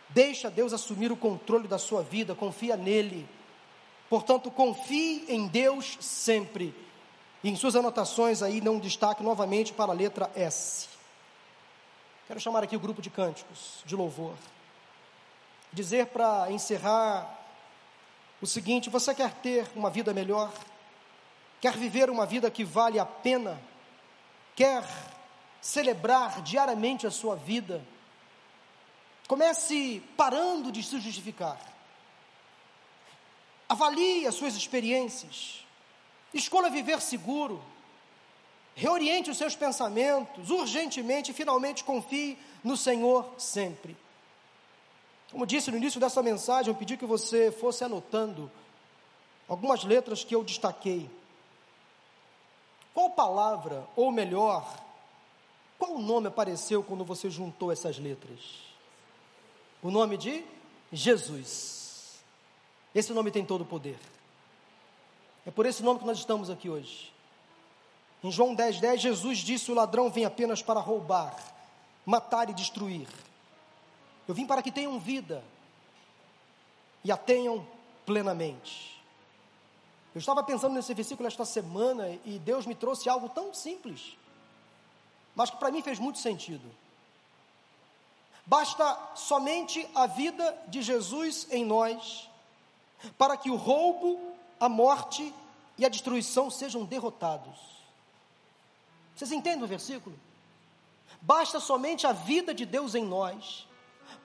Deixa 0.10 0.50
Deus 0.50 0.74
assumir 0.74 1.12
o 1.12 1.18
controle 1.18 1.68
da 1.68 1.78
sua 1.78 2.02
vida, 2.02 2.34
confia 2.34 2.76
nele. 2.76 3.30
Portanto, 4.10 4.50
confie 4.50 5.26
em 5.30 5.48
Deus 5.48 5.98
sempre 6.02 6.74
e 7.44 7.50
em 7.50 7.56
suas 7.56 7.76
anotações 7.76 8.44
aí, 8.44 8.62
um 8.68 8.80
destaque 8.80 9.24
novamente 9.24 9.74
para 9.74 9.92
a 9.92 9.96
letra 9.96 10.30
S. 10.36 10.91
Quero 12.32 12.40
chamar 12.40 12.64
aqui 12.64 12.78
o 12.78 12.80
grupo 12.80 13.02
de 13.02 13.10
cânticos 13.10 13.84
de 13.86 13.94
louvor. 13.94 14.34
Dizer 15.74 16.06
para 16.06 16.50
encerrar 16.50 17.30
o 18.42 18.48
seguinte: 18.48 18.90
você 18.90 19.14
quer 19.14 19.34
ter 19.42 19.70
uma 19.76 19.90
vida 19.90 20.14
melhor? 20.14 20.50
Quer 21.60 21.74
viver 21.74 22.10
uma 22.10 22.26
vida 22.26 22.50
que 22.50 22.64
vale 22.64 22.98
a 23.00 23.06
pena? 23.06 23.62
Quer 24.56 24.82
celebrar 25.60 26.42
diariamente 26.42 27.06
a 27.06 27.12
sua 27.12 27.36
vida? 27.36 27.86
Comece 29.28 30.02
parando 30.16 30.72
de 30.72 30.82
se 30.84 31.02
justificar. 31.02 31.60
Avalie 33.68 34.26
as 34.26 34.36
suas 34.36 34.56
experiências. 34.56 35.66
Escolha 36.34 36.70
viver 36.70 37.02
seguro. 37.02 37.62
Reoriente 38.76 39.30
os 39.30 39.38
seus 39.38 39.56
pensamentos 39.56 40.50
urgentemente 40.50 41.32
e 41.32 41.34
finalmente 41.34 41.84
confie 41.84 42.38
no 42.64 42.78
Senhor 42.78 43.28
sempre. 43.38 43.98
Como 45.32 45.46
disse 45.46 45.72
no 45.72 45.78
início 45.78 46.00
dessa 46.00 46.22
mensagem, 46.22 46.72
eu 46.72 46.78
pedi 46.78 46.98
que 46.98 47.06
você 47.06 47.52
fosse 47.52 47.84
anotando 47.84 48.52
algumas 49.48 49.84
letras 49.84 50.24
que 50.24 50.36
eu 50.36 50.44
destaquei. 50.44 51.10
Qual 52.94 53.10
palavra, 53.12 53.88
ou 53.96 54.12
melhor, 54.12 54.78
qual 55.78 55.98
nome 55.98 56.28
apareceu 56.28 56.84
quando 56.84 57.06
você 57.06 57.30
juntou 57.30 57.72
essas 57.72 57.98
letras? 57.98 58.40
O 59.82 59.90
nome 59.90 60.18
de 60.18 60.44
Jesus. 60.92 62.20
Esse 62.94 63.14
nome 63.14 63.32
tem 63.32 63.46
todo 63.46 63.62
o 63.62 63.66
poder. 63.66 63.98
É 65.46 65.52
por 65.52 65.66
esse 65.66 65.82
nome 65.82 66.00
que 66.00 66.06
nós 66.06 66.20
estamos 66.20 66.50
aqui 66.50 66.70
hoje. 66.70 67.12
Em 68.24 68.32
João 68.32 68.54
10, 68.54 68.80
10, 68.80 69.02
Jesus 69.02 69.40
disse: 69.40 69.72
O 69.72 69.76
ladrão 69.76 70.10
vem 70.10 70.26
apenas 70.26 70.62
para 70.62 70.80
roubar, 70.80 71.36
matar 72.06 72.50
e 72.50 72.54
destruir. 72.54 73.08
Eu 74.28 74.36
vim 74.36 74.46
para 74.46 74.62
que 74.62 74.72
tenham 74.72 75.00
vida 75.00 75.44
e 77.04 77.12
a 77.12 77.18
tenham 77.18 77.66
plenamente. 78.06 79.02
Eu 80.14 80.20
estava 80.20 80.44
pensando 80.44 80.74
nesse 80.74 80.94
versículo 80.94 81.28
esta 81.28 81.46
semana 81.46 82.10
e 82.26 82.38
Deus 82.38 82.66
me 82.66 82.76
trouxe 82.76 83.10
algo 83.10 83.30
tão 83.30 83.54
simples 83.54 84.16
mas 85.36 85.50
que 85.50 85.58
para 85.58 85.72
mim 85.72 85.82
fez 85.82 86.00
muito 86.00 86.20
sentido. 86.20 86.70
Basta 88.46 88.98
somente 89.16 89.88
a 89.96 90.08
vida 90.08 90.58
de 90.68 90.82
Jesus 90.82 91.48
em 91.52 91.64
nós 91.64 92.30
para 93.18 93.38
que 93.38 93.50
o 93.50 93.56
roubo, 93.56 94.20
a 94.60 94.68
morte 94.68 95.34
e 95.78 95.86
a 95.86 95.90
destruição 95.90 96.50
sejam 96.50 96.84
derrotados. 96.84 97.81
Vocês 99.22 99.34
entendem 99.34 99.64
o 99.64 99.68
versículo? 99.68 100.20
Basta 101.22 101.60
somente 101.60 102.08
a 102.08 102.12
vida 102.12 102.56
de 102.56 102.66
Deus 102.66 102.96
em 102.96 103.06
nós 103.06 103.68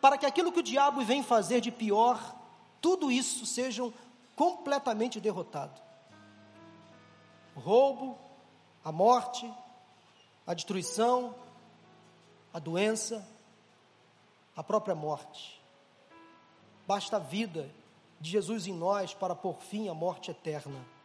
para 0.00 0.16
que 0.16 0.24
aquilo 0.24 0.50
que 0.50 0.60
o 0.60 0.62
diabo 0.62 1.04
vem 1.04 1.22
fazer 1.22 1.60
de 1.60 1.70
pior, 1.70 2.34
tudo 2.80 3.12
isso 3.12 3.44
sejam 3.44 3.92
completamente 4.34 5.20
derrotado. 5.20 5.78
O 7.54 7.60
roubo, 7.60 8.18
a 8.82 8.90
morte, 8.90 9.52
a 10.46 10.54
destruição, 10.54 11.34
a 12.50 12.58
doença, 12.58 13.28
a 14.56 14.64
própria 14.64 14.94
morte. 14.94 15.62
Basta 16.86 17.16
a 17.16 17.20
vida 17.20 17.70
de 18.18 18.30
Jesus 18.30 18.66
em 18.66 18.72
nós 18.72 19.12
para 19.12 19.34
pôr 19.34 19.60
fim 19.60 19.90
à 19.90 19.94
morte 19.94 20.30
eterna. 20.30 20.95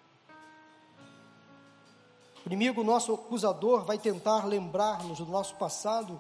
O 2.45 2.83
nosso 2.83 3.13
acusador, 3.13 3.85
vai 3.85 3.97
tentar 3.97 4.45
lembrar-nos 4.45 5.19
do 5.19 5.25
nosso 5.25 5.55
passado 5.55 6.19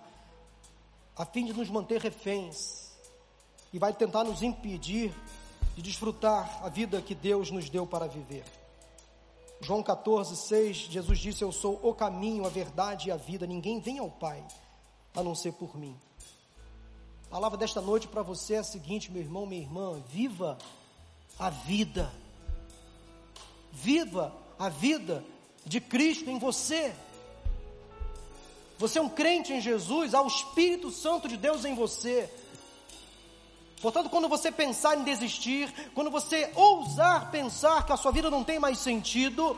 a 1.15 1.25
fim 1.25 1.45
de 1.45 1.53
nos 1.53 1.69
manter 1.69 1.99
reféns 1.99 2.91
e 3.73 3.79
vai 3.79 3.93
tentar 3.93 4.23
nos 4.23 4.41
impedir 4.41 5.13
de 5.75 5.81
desfrutar 5.81 6.61
a 6.63 6.69
vida 6.69 7.01
que 7.01 7.15
Deus 7.15 7.49
nos 7.49 7.69
deu 7.69 7.87
para 7.87 8.07
viver. 8.07 8.43
João 9.61 9.83
14, 9.83 10.35
6, 10.35 10.77
Jesus 10.77 11.19
disse: 11.19 11.43
Eu 11.43 11.51
sou 11.51 11.79
o 11.83 11.93
caminho, 11.93 12.45
a 12.45 12.49
verdade 12.49 13.09
e 13.09 13.11
a 13.11 13.17
vida. 13.17 13.45
Ninguém 13.45 13.79
vem 13.79 13.99
ao 13.99 14.09
Pai 14.09 14.43
a 15.15 15.21
não 15.21 15.35
ser 15.35 15.53
por 15.53 15.77
mim. 15.77 15.95
A 17.27 17.29
palavra 17.31 17.57
desta 17.57 17.79
noite 17.79 18.07
para 18.07 18.21
você 18.21 18.55
é 18.55 18.59
a 18.59 18.63
seguinte, 18.63 19.11
meu 19.11 19.21
irmão, 19.21 19.45
minha 19.45 19.61
irmã: 19.61 20.01
viva 20.07 20.57
a 21.37 21.49
vida. 21.49 22.11
Viva 23.71 24.33
a 24.59 24.67
vida 24.67 25.23
de 25.65 25.79
Cristo 25.79 26.29
em 26.29 26.39
você. 26.39 26.93
Você 28.77 28.99
é 28.99 29.01
um 29.01 29.09
crente 29.09 29.53
em 29.53 29.61
Jesus, 29.61 30.13
há 30.13 30.21
o 30.21 30.27
Espírito 30.27 30.89
Santo 30.89 31.27
de 31.27 31.37
Deus 31.37 31.65
em 31.65 31.75
você. 31.75 32.29
Portanto, 33.81 34.09
quando 34.09 34.27
você 34.27 34.51
pensar 34.51 34.97
em 34.97 35.03
desistir, 35.03 35.73
quando 35.95 36.11
você 36.11 36.51
ousar 36.55 37.31
pensar 37.31 37.85
que 37.85 37.91
a 37.91 37.97
sua 37.97 38.11
vida 38.11 38.29
não 38.29 38.43
tem 38.43 38.59
mais 38.59 38.77
sentido, 38.77 39.57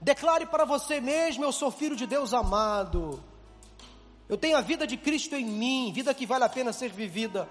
declare 0.00 0.46
para 0.46 0.64
você 0.64 1.00
mesmo: 1.00 1.44
Eu 1.44 1.52
sou 1.52 1.70
filho 1.70 1.96
de 1.96 2.06
Deus 2.06 2.32
amado. 2.32 3.22
Eu 4.28 4.36
tenho 4.36 4.56
a 4.56 4.60
vida 4.60 4.86
de 4.86 4.96
Cristo 4.96 5.34
em 5.34 5.44
mim, 5.44 5.92
vida 5.92 6.12
que 6.12 6.26
vale 6.26 6.44
a 6.44 6.48
pena 6.48 6.72
ser 6.72 6.90
vivida. 6.90 7.48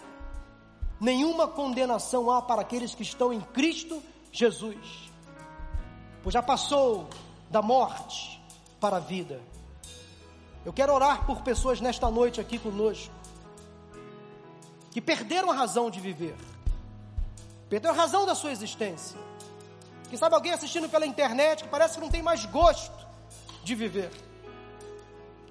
Nenhuma 0.99 1.47
condenação 1.47 2.29
há 2.31 2.41
para 2.41 2.61
aqueles 2.61 2.93
que 2.93 3.03
estão 3.03 3.31
em 3.31 3.41
Cristo 3.41 4.01
Jesus, 4.31 5.06
pois 6.27 6.33
já 6.33 6.43
passou 6.43 7.07
da 7.49 7.61
morte 7.61 8.43
para 8.81 8.97
a 8.97 8.99
vida. 8.99 9.39
Eu 10.65 10.73
quero 10.73 10.93
orar 10.93 11.25
por 11.25 11.41
pessoas 11.41 11.79
nesta 11.79 12.11
noite 12.11 12.41
aqui 12.41 12.59
conosco 12.59 13.13
que 14.91 14.99
perderam 14.99 15.49
a 15.49 15.53
razão 15.53 15.89
de 15.89 16.01
viver, 16.01 16.35
perderam 17.69 17.95
a 17.95 17.97
razão 17.97 18.25
da 18.25 18.35
sua 18.35 18.51
existência. 18.51 19.17
Que 20.09 20.17
sabe 20.17 20.35
alguém 20.35 20.51
assistindo 20.51 20.89
pela 20.89 21.05
internet 21.05 21.63
que 21.63 21.69
parece 21.69 21.93
que 21.95 22.01
não 22.01 22.09
tem 22.09 22.21
mais 22.21 22.43
gosto 22.43 23.07
de 23.63 23.73
viver. 23.73 24.11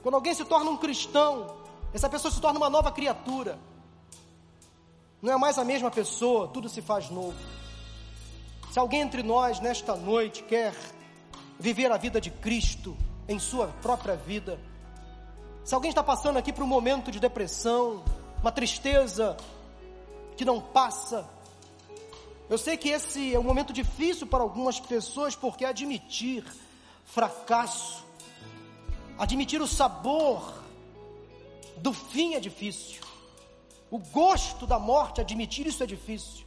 Quando 0.02 0.16
alguém 0.16 0.34
se 0.34 0.44
torna 0.44 0.70
um 0.70 0.76
cristão, 0.76 1.56
essa 1.94 2.10
pessoa 2.10 2.30
se 2.30 2.38
torna 2.38 2.58
uma 2.58 2.68
nova 2.68 2.92
criatura. 2.92 3.58
Não 5.22 5.32
é 5.32 5.38
mais 5.38 5.56
a 5.58 5.64
mesma 5.64 5.90
pessoa, 5.90 6.48
tudo 6.48 6.68
se 6.68 6.82
faz 6.82 7.08
novo. 7.08 7.65
Se 8.76 8.80
alguém 8.80 9.00
entre 9.00 9.22
nós 9.22 9.58
nesta 9.58 9.96
noite 9.96 10.42
quer 10.42 10.74
viver 11.58 11.90
a 11.90 11.96
vida 11.96 12.20
de 12.20 12.30
Cristo 12.30 12.94
em 13.26 13.38
sua 13.38 13.68
própria 13.68 14.16
vida, 14.16 14.60
se 15.64 15.74
alguém 15.74 15.88
está 15.88 16.02
passando 16.02 16.36
aqui 16.36 16.52
por 16.52 16.62
um 16.62 16.66
momento 16.66 17.10
de 17.10 17.18
depressão, 17.18 18.04
uma 18.42 18.52
tristeza 18.52 19.34
que 20.36 20.44
não 20.44 20.60
passa. 20.60 21.26
Eu 22.50 22.58
sei 22.58 22.76
que 22.76 22.90
esse 22.90 23.34
é 23.34 23.38
um 23.38 23.42
momento 23.42 23.72
difícil 23.72 24.26
para 24.26 24.42
algumas 24.42 24.78
pessoas, 24.78 25.34
porque 25.34 25.64
admitir 25.64 26.44
fracasso, 27.06 28.04
admitir 29.18 29.62
o 29.62 29.66
sabor 29.66 30.62
do 31.78 31.94
fim 31.94 32.34
é 32.34 32.40
difícil. 32.40 33.00
O 33.90 33.96
gosto 33.98 34.66
da 34.66 34.78
morte, 34.78 35.22
admitir 35.22 35.66
isso 35.66 35.82
é 35.82 35.86
difícil. 35.86 36.45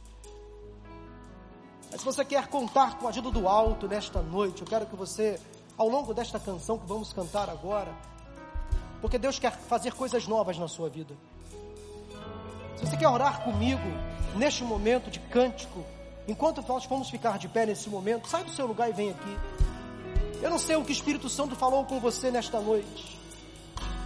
Mas 1.90 2.00
se 2.00 2.06
você 2.06 2.24
quer 2.24 2.46
contar 2.46 2.98
com 2.98 3.06
a 3.06 3.10
ajuda 3.10 3.30
do 3.30 3.48
alto 3.48 3.88
nesta 3.88 4.22
noite, 4.22 4.62
eu 4.62 4.66
quero 4.66 4.86
que 4.86 4.94
você, 4.94 5.40
ao 5.76 5.88
longo 5.88 6.14
desta 6.14 6.38
canção 6.38 6.78
que 6.78 6.86
vamos 6.86 7.12
cantar 7.12 7.50
agora, 7.50 7.92
porque 9.00 9.18
Deus 9.18 9.38
quer 9.38 9.52
fazer 9.52 9.92
coisas 9.94 10.26
novas 10.26 10.56
na 10.58 10.68
sua 10.68 10.88
vida. 10.88 11.14
Se 12.76 12.86
você 12.86 12.96
quer 12.96 13.08
orar 13.08 13.42
comigo 13.42 13.82
neste 14.36 14.62
momento 14.62 15.10
de 15.10 15.18
cântico, 15.18 15.84
enquanto 16.28 16.62
nós 16.66 16.86
vamos 16.86 17.10
ficar 17.10 17.38
de 17.38 17.48
pé 17.48 17.66
nesse 17.66 17.90
momento, 17.90 18.28
sai 18.28 18.44
do 18.44 18.50
seu 18.50 18.66
lugar 18.66 18.88
e 18.88 18.92
vem 18.92 19.10
aqui. 19.10 19.38
Eu 20.40 20.48
não 20.48 20.58
sei 20.58 20.76
o 20.76 20.84
que 20.84 20.90
o 20.90 20.92
Espírito 20.92 21.28
Santo 21.28 21.56
falou 21.56 21.84
com 21.84 21.98
você 21.98 22.30
nesta 22.30 22.60
noite. 22.60 23.18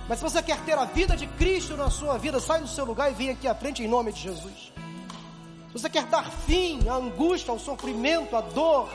Mas 0.09 0.19
se 0.19 0.25
você 0.25 0.43
quer 0.43 0.61
ter 0.65 0.77
a 0.77 0.85
vida 0.85 1.17
de 1.17 1.27
Cristo 1.27 1.77
na 1.77 1.91
sua 1.91 2.19
vida, 2.19 2.41
sai 2.41 2.61
do 2.61 2.69
seu 2.69 2.85
lugar 2.85 3.11
e 3.11 3.15
vem 3.15 3.31
aqui 3.31 3.47
à 3.47 3.55
frente 3.55 3.83
em 3.83 3.89
nome 3.89 4.13
de 4.13 4.21
Jesus. 4.21 4.73
Você 5.75 5.91
quer 5.91 6.07
dar 6.07 6.31
fim 6.31 6.89
à 6.89 6.95
angústia, 6.95 7.53
ao 7.53 7.59
sofrimento, 7.59 8.35
à 8.35 8.41
dor, 8.41 8.89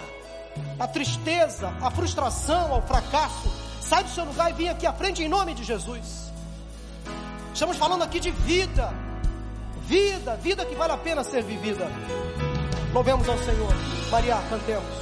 à 0.79 0.87
tristeza, 0.87 1.71
à 1.79 1.91
frustração, 1.91 2.73
ao 2.73 2.81
fracasso, 2.81 3.51
sai 3.79 4.03
do 4.03 4.09
seu 4.09 4.25
lugar 4.25 4.49
e 4.49 4.53
vem 4.53 4.69
aqui 4.69 4.87
à 4.87 4.93
frente 4.93 5.21
em 5.21 5.27
nome 5.27 5.53
de 5.53 5.63
Jesus. 5.63 6.31
Estamos 7.53 7.77
falando 7.77 8.01
aqui 8.01 8.19
de 8.19 8.31
vida 8.31 8.91
Vida, 9.89 10.35
vida 10.35 10.63
que 10.63 10.75
vale 10.75 10.93
a 10.93 10.97
pena 10.97 11.23
ser 11.23 11.41
vivida. 11.41 11.87
Louvemos 12.93 13.27
ao 13.27 13.35
Senhor. 13.39 13.73
Maria, 14.11 14.35
cantemos. 14.47 14.93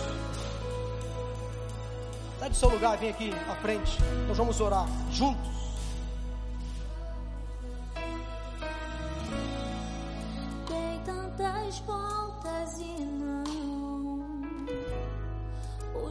Sai 2.40 2.50
do 2.50 2.56
seu 2.56 2.70
lugar, 2.70 2.98
vem 2.98 3.10
aqui 3.10 3.34
à 3.50 3.56
frente. 3.56 3.98
Nós 4.30 4.38
vamos 4.38 4.62
orar 4.62 4.88
juntos. 5.12 5.67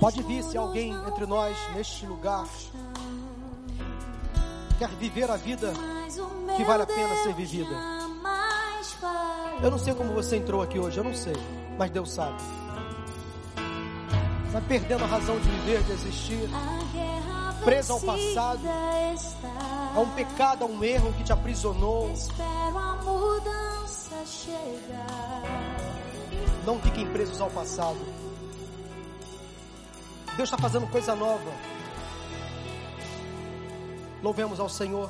Pode 0.00 0.22
vir 0.22 0.42
se 0.42 0.56
alguém 0.56 0.92
entre 1.08 1.26
nós 1.26 1.56
neste 1.74 2.06
lugar. 2.06 2.46
Quer 4.78 4.88
viver 4.90 5.30
a 5.30 5.36
vida 5.36 5.72
que 6.56 6.64
vale 6.64 6.82
a 6.82 6.86
pena 6.86 7.16
ser 7.22 7.34
vivida. 7.34 7.74
Eu 9.62 9.70
não 9.70 9.78
sei 9.78 9.94
como 9.94 10.12
você 10.12 10.36
entrou 10.36 10.62
aqui 10.62 10.78
hoje, 10.78 10.98
eu 10.98 11.04
não 11.04 11.14
sei, 11.14 11.34
mas 11.78 11.90
Deus 11.90 12.10
sabe. 12.12 12.36
Está 14.46 14.60
perdendo 14.60 15.04
a 15.04 15.06
razão 15.06 15.38
de 15.38 15.48
viver, 15.48 15.82
de 15.82 15.92
existir, 15.92 16.48
preso 17.64 17.94
ao 17.94 18.00
passado, 18.00 18.60
a 19.94 20.00
um 20.00 20.10
pecado, 20.10 20.64
a 20.64 20.66
um 20.66 20.84
erro 20.84 21.12
que 21.14 21.24
te 21.24 21.32
aprisionou. 21.32 22.12
Não 26.64 26.80
fiquem 26.80 27.07
presos 27.12 27.40
ao 27.40 27.51
passado. 27.51 27.99
Deus 30.36 30.49
está 30.49 30.59
fazendo 30.59 30.86
coisa 30.88 31.14
nova. 31.14 31.51
Louvemos 34.22 34.59
ao 34.59 34.68
Senhor. 34.68 35.09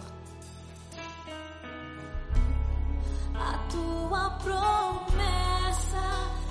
A 3.34 3.58
tua 3.70 4.30
promessa 4.42 6.02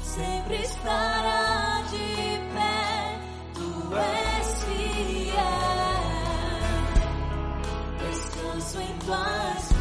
sempre 0.03 0.55
estará 0.61 1.83
de 1.89 2.39
pé. 2.53 3.19
Tu 3.53 3.97
és 3.97 4.63
fiel. 4.63 5.35
Descanso 8.09 8.81
em 8.81 8.97
tuas 8.99 9.74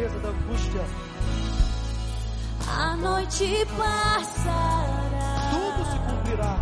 tristeza, 0.00 0.18
da 0.20 0.28
angústia. 0.28 0.84
A 2.68 2.96
noite 2.96 3.66
passará. 3.76 5.50
Tudo 5.50 5.90
se 5.90 5.98
cumprirá. 5.98 6.56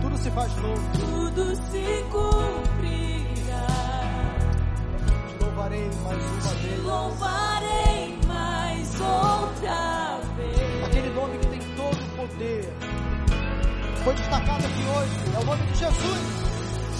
Tudo 0.00 0.18
se 0.18 0.30
faz 0.30 0.56
novo. 0.56 0.82
tudo 0.92 1.56
se 1.56 2.04
cumprirá. 2.10 3.66
Te 5.28 5.44
louvarei 5.44 5.90
mais 6.04 6.24
uma 6.24 6.54
vez. 6.54 6.84
Louvarei 6.84 8.18
mais 8.26 9.00
outra 9.00 10.20
vez. 10.36 10.84
Aquele 10.84 11.10
nome 11.10 11.38
que 11.38 11.46
tem 11.48 11.60
todo 11.76 11.98
o 11.98 12.16
poder. 12.16 12.72
Foi 14.04 14.14
destacado 14.14 14.64
aqui 14.64 14.82
hoje. 14.96 15.36
É 15.36 15.38
o 15.38 15.44
nome 15.44 15.66
de 15.66 15.78
Jesus. 15.78 16.50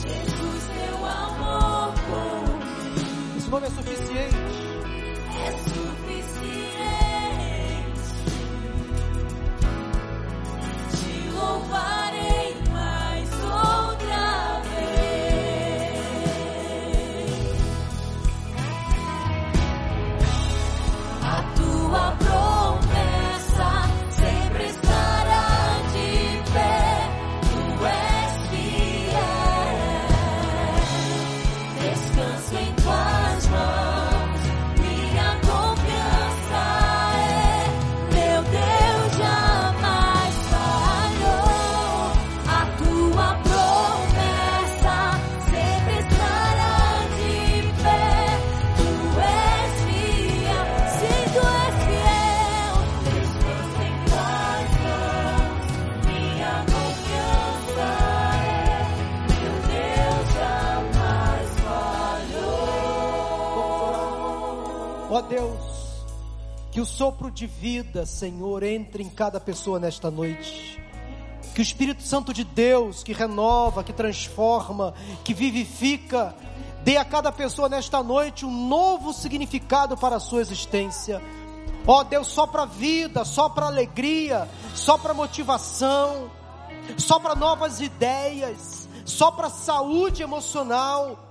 Jesus, 0.03 0.65
teu 0.75 1.07
amor 1.07 1.93
por 1.95 2.59
mim 2.59 3.37
Esse 3.37 3.49
nome 3.49 3.67
é 3.67 3.71
suficiente. 3.71 4.70
De 67.41 67.47
vida, 67.47 68.05
Senhor, 68.05 68.63
entre 68.63 69.03
em 69.03 69.09
cada 69.09 69.41
pessoa 69.41 69.81
nesta 69.81 70.11
noite. 70.11 70.79
Que 71.55 71.61
o 71.61 71.63
Espírito 71.63 72.03
Santo 72.03 72.35
de 72.35 72.45
Deus, 72.45 73.03
que 73.03 73.15
renova, 73.15 73.83
que 73.83 73.95
transforma, 73.95 74.93
que 75.25 75.33
vivifica, 75.33 76.35
dê 76.85 76.99
a 76.99 77.05
cada 77.05 77.33
pessoa 77.33 77.67
nesta 77.67 78.03
noite 78.03 78.45
um 78.45 78.69
novo 78.69 79.15
significado 79.15 79.97
para 79.97 80.17
a 80.17 80.21
sua 80.21 80.43
existência. 80.43 81.23
Ó 81.87 82.05
Deus, 82.05 82.27
só 82.27 82.47
para 82.47 82.67
vida, 82.67 83.25
só 83.25 83.49
para 83.49 83.67
alegria, 83.67 84.47
só 84.75 84.99
para 84.99 85.15
motivação, 85.15 86.31
só 86.99 87.19
para 87.19 87.35
novas 87.35 87.81
ideias, 87.81 88.87
só 89.07 89.31
para 89.31 89.49
saúde 89.49 90.23
emocional 90.23 91.31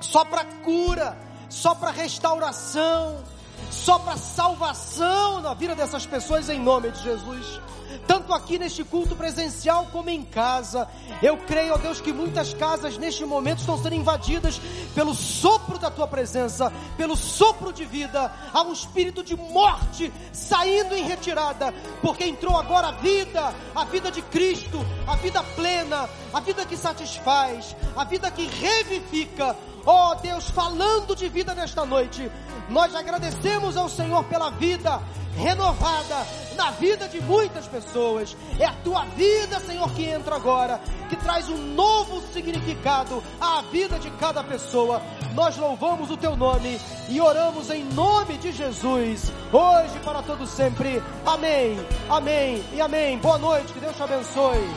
só 0.00 0.24
para 0.24 0.44
cura, 0.44 1.18
só 1.48 1.74
para 1.74 1.90
restauração, 1.90 3.22
só 3.70 3.98
para 3.98 4.16
salvação 4.16 5.40
na 5.40 5.54
vida 5.54 5.74
dessas 5.74 6.06
pessoas 6.06 6.48
em 6.48 6.60
nome 6.60 6.90
de 6.90 7.02
Jesus. 7.02 7.60
Tanto 8.06 8.32
aqui 8.32 8.58
neste 8.58 8.84
culto 8.84 9.16
presencial 9.16 9.86
como 9.92 10.10
em 10.10 10.22
casa. 10.22 10.88
Eu 11.22 11.36
creio, 11.38 11.74
ó 11.74 11.78
Deus, 11.78 12.00
que 12.00 12.12
muitas 12.12 12.52
casas 12.54 12.98
neste 12.98 13.24
momento 13.24 13.60
estão 13.60 13.82
sendo 13.82 13.94
invadidas 13.94 14.60
pelo 14.94 15.14
sopro 15.14 15.78
da 15.78 15.90
tua 15.90 16.06
presença, 16.06 16.72
pelo 16.96 17.16
sopro 17.16 17.72
de 17.72 17.84
vida. 17.84 18.32
Há 18.52 18.62
um 18.62 18.72
espírito 18.72 19.22
de 19.22 19.36
morte 19.36 20.12
saindo 20.32 20.94
em 20.94 21.04
retirada, 21.04 21.72
porque 22.02 22.24
entrou 22.24 22.56
agora 22.56 22.88
a 22.88 22.92
vida, 22.92 23.54
a 23.74 23.84
vida 23.84 24.10
de 24.10 24.22
Cristo, 24.22 24.78
a 25.06 25.16
vida 25.16 25.42
plena, 25.54 26.08
a 26.32 26.40
vida 26.40 26.64
que 26.66 26.76
satisfaz, 26.76 27.74
a 27.96 28.04
vida 28.04 28.30
que 28.30 28.46
revivifica. 28.46 29.56
Ó 29.90 30.14
Deus, 30.16 30.50
falando 30.50 31.16
de 31.16 31.30
vida 31.30 31.54
nesta 31.54 31.86
noite, 31.86 32.30
nós 32.68 32.94
agradecemos 32.94 33.74
ao 33.74 33.88
Senhor 33.88 34.22
pela 34.24 34.50
vida 34.50 35.00
renovada 35.34 36.26
na 36.56 36.72
vida 36.72 37.08
de 37.08 37.22
muitas 37.22 37.66
pessoas. 37.66 38.36
É 38.58 38.66
a 38.66 38.74
tua 38.84 39.06
vida, 39.16 39.58
Senhor, 39.60 39.90
que 39.94 40.04
entra 40.04 40.36
agora, 40.36 40.78
que 41.08 41.16
traz 41.16 41.48
um 41.48 41.56
novo 41.56 42.20
significado 42.34 43.24
à 43.40 43.62
vida 43.62 43.98
de 43.98 44.10
cada 44.10 44.44
pessoa. 44.44 45.00
Nós 45.32 45.56
louvamos 45.56 46.10
o 46.10 46.18
teu 46.18 46.36
nome 46.36 46.78
e 47.08 47.18
oramos 47.18 47.70
em 47.70 47.82
nome 47.84 48.36
de 48.36 48.52
Jesus, 48.52 49.32
hoje 49.50 49.98
para 50.04 50.20
todo 50.20 50.46
sempre. 50.46 51.02
Amém. 51.24 51.78
Amém 52.10 52.62
e 52.74 52.80
amém. 52.82 53.16
Boa 53.16 53.38
noite, 53.38 53.72
que 53.72 53.80
Deus 53.80 53.96
te 53.96 54.02
abençoe. 54.02 54.68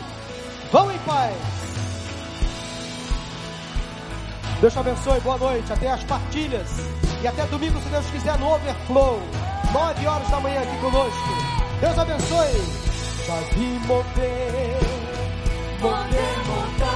Vão 0.71 0.89
em 0.89 0.99
paz. 0.99 1.60
Deus 4.61 4.73
te 4.73 4.79
abençoe, 4.79 5.19
boa 5.21 5.39
noite, 5.39 5.73
até 5.73 5.89
as 5.89 6.03
partilhas. 6.03 6.69
E 7.23 7.27
até 7.27 7.47
domingo, 7.47 7.81
se 7.81 7.89
Deus 7.89 8.05
quiser, 8.11 8.37
no 8.37 8.53
Overflow. 8.53 9.19
Nove 9.73 10.05
horas 10.05 10.29
da 10.29 10.39
manhã 10.39 10.61
aqui 10.61 10.77
conosco. 10.77 11.29
Deus 11.79 11.97
abençoe. 11.97 12.61
Já 13.25 13.35
vi 13.55 13.79
mover, 13.87 14.77
Mover 15.81 16.37
montanhas, 16.45 16.90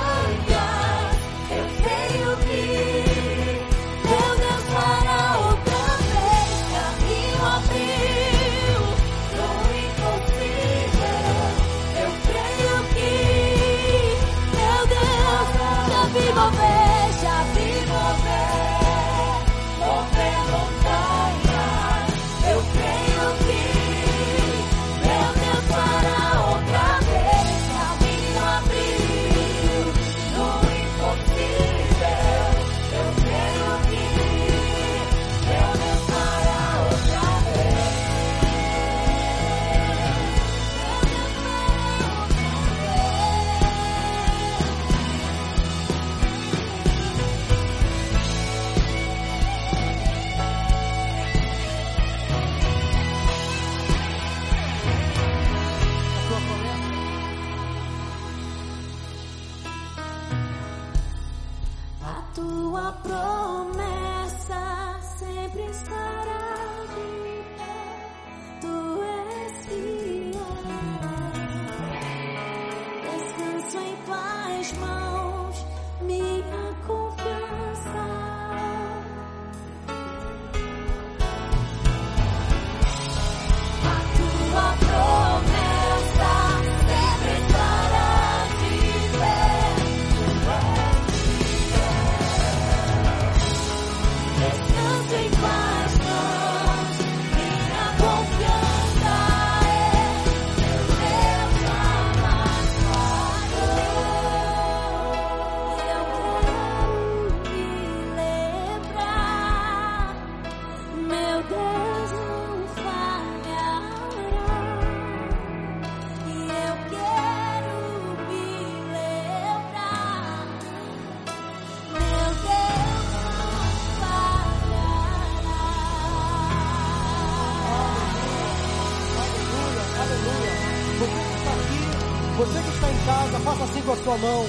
faça 133.45 133.63
assim 133.65 133.81
com 133.83 133.91
a 133.91 133.97
sua 133.97 134.17
mão. 134.17 134.43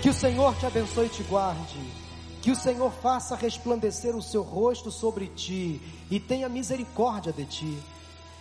Que 0.00 0.08
o 0.08 0.14
Senhor 0.14 0.54
te 0.56 0.66
abençoe 0.66 1.06
e 1.06 1.08
te 1.08 1.22
guarde. 1.24 1.80
Que 2.40 2.52
o 2.52 2.56
Senhor 2.56 2.92
faça 3.02 3.34
resplandecer 3.34 4.14
o 4.14 4.22
seu 4.22 4.42
rosto 4.42 4.90
sobre 4.90 5.26
ti 5.26 5.80
e 6.08 6.20
tenha 6.20 6.48
misericórdia 6.48 7.32
de 7.32 7.44
ti. 7.44 7.78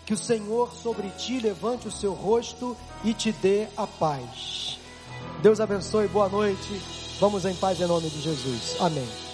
Que 0.05 0.13
o 0.13 0.17
Senhor 0.17 0.71
sobre 0.73 1.09
ti 1.09 1.39
levante 1.39 1.87
o 1.87 1.91
seu 1.91 2.13
rosto 2.13 2.77
e 3.03 3.15
te 3.15 3.31
dê 3.31 3.67
a 3.75 3.87
paz. 3.87 4.79
Deus 5.41 5.59
abençoe, 5.59 6.07
boa 6.07 6.29
noite. 6.29 6.79
Vamos 7.19 7.43
em 7.43 7.55
paz 7.55 7.81
em 7.81 7.87
nome 7.87 8.09
de 8.09 8.21
Jesus. 8.21 8.75
Amém. 8.79 9.30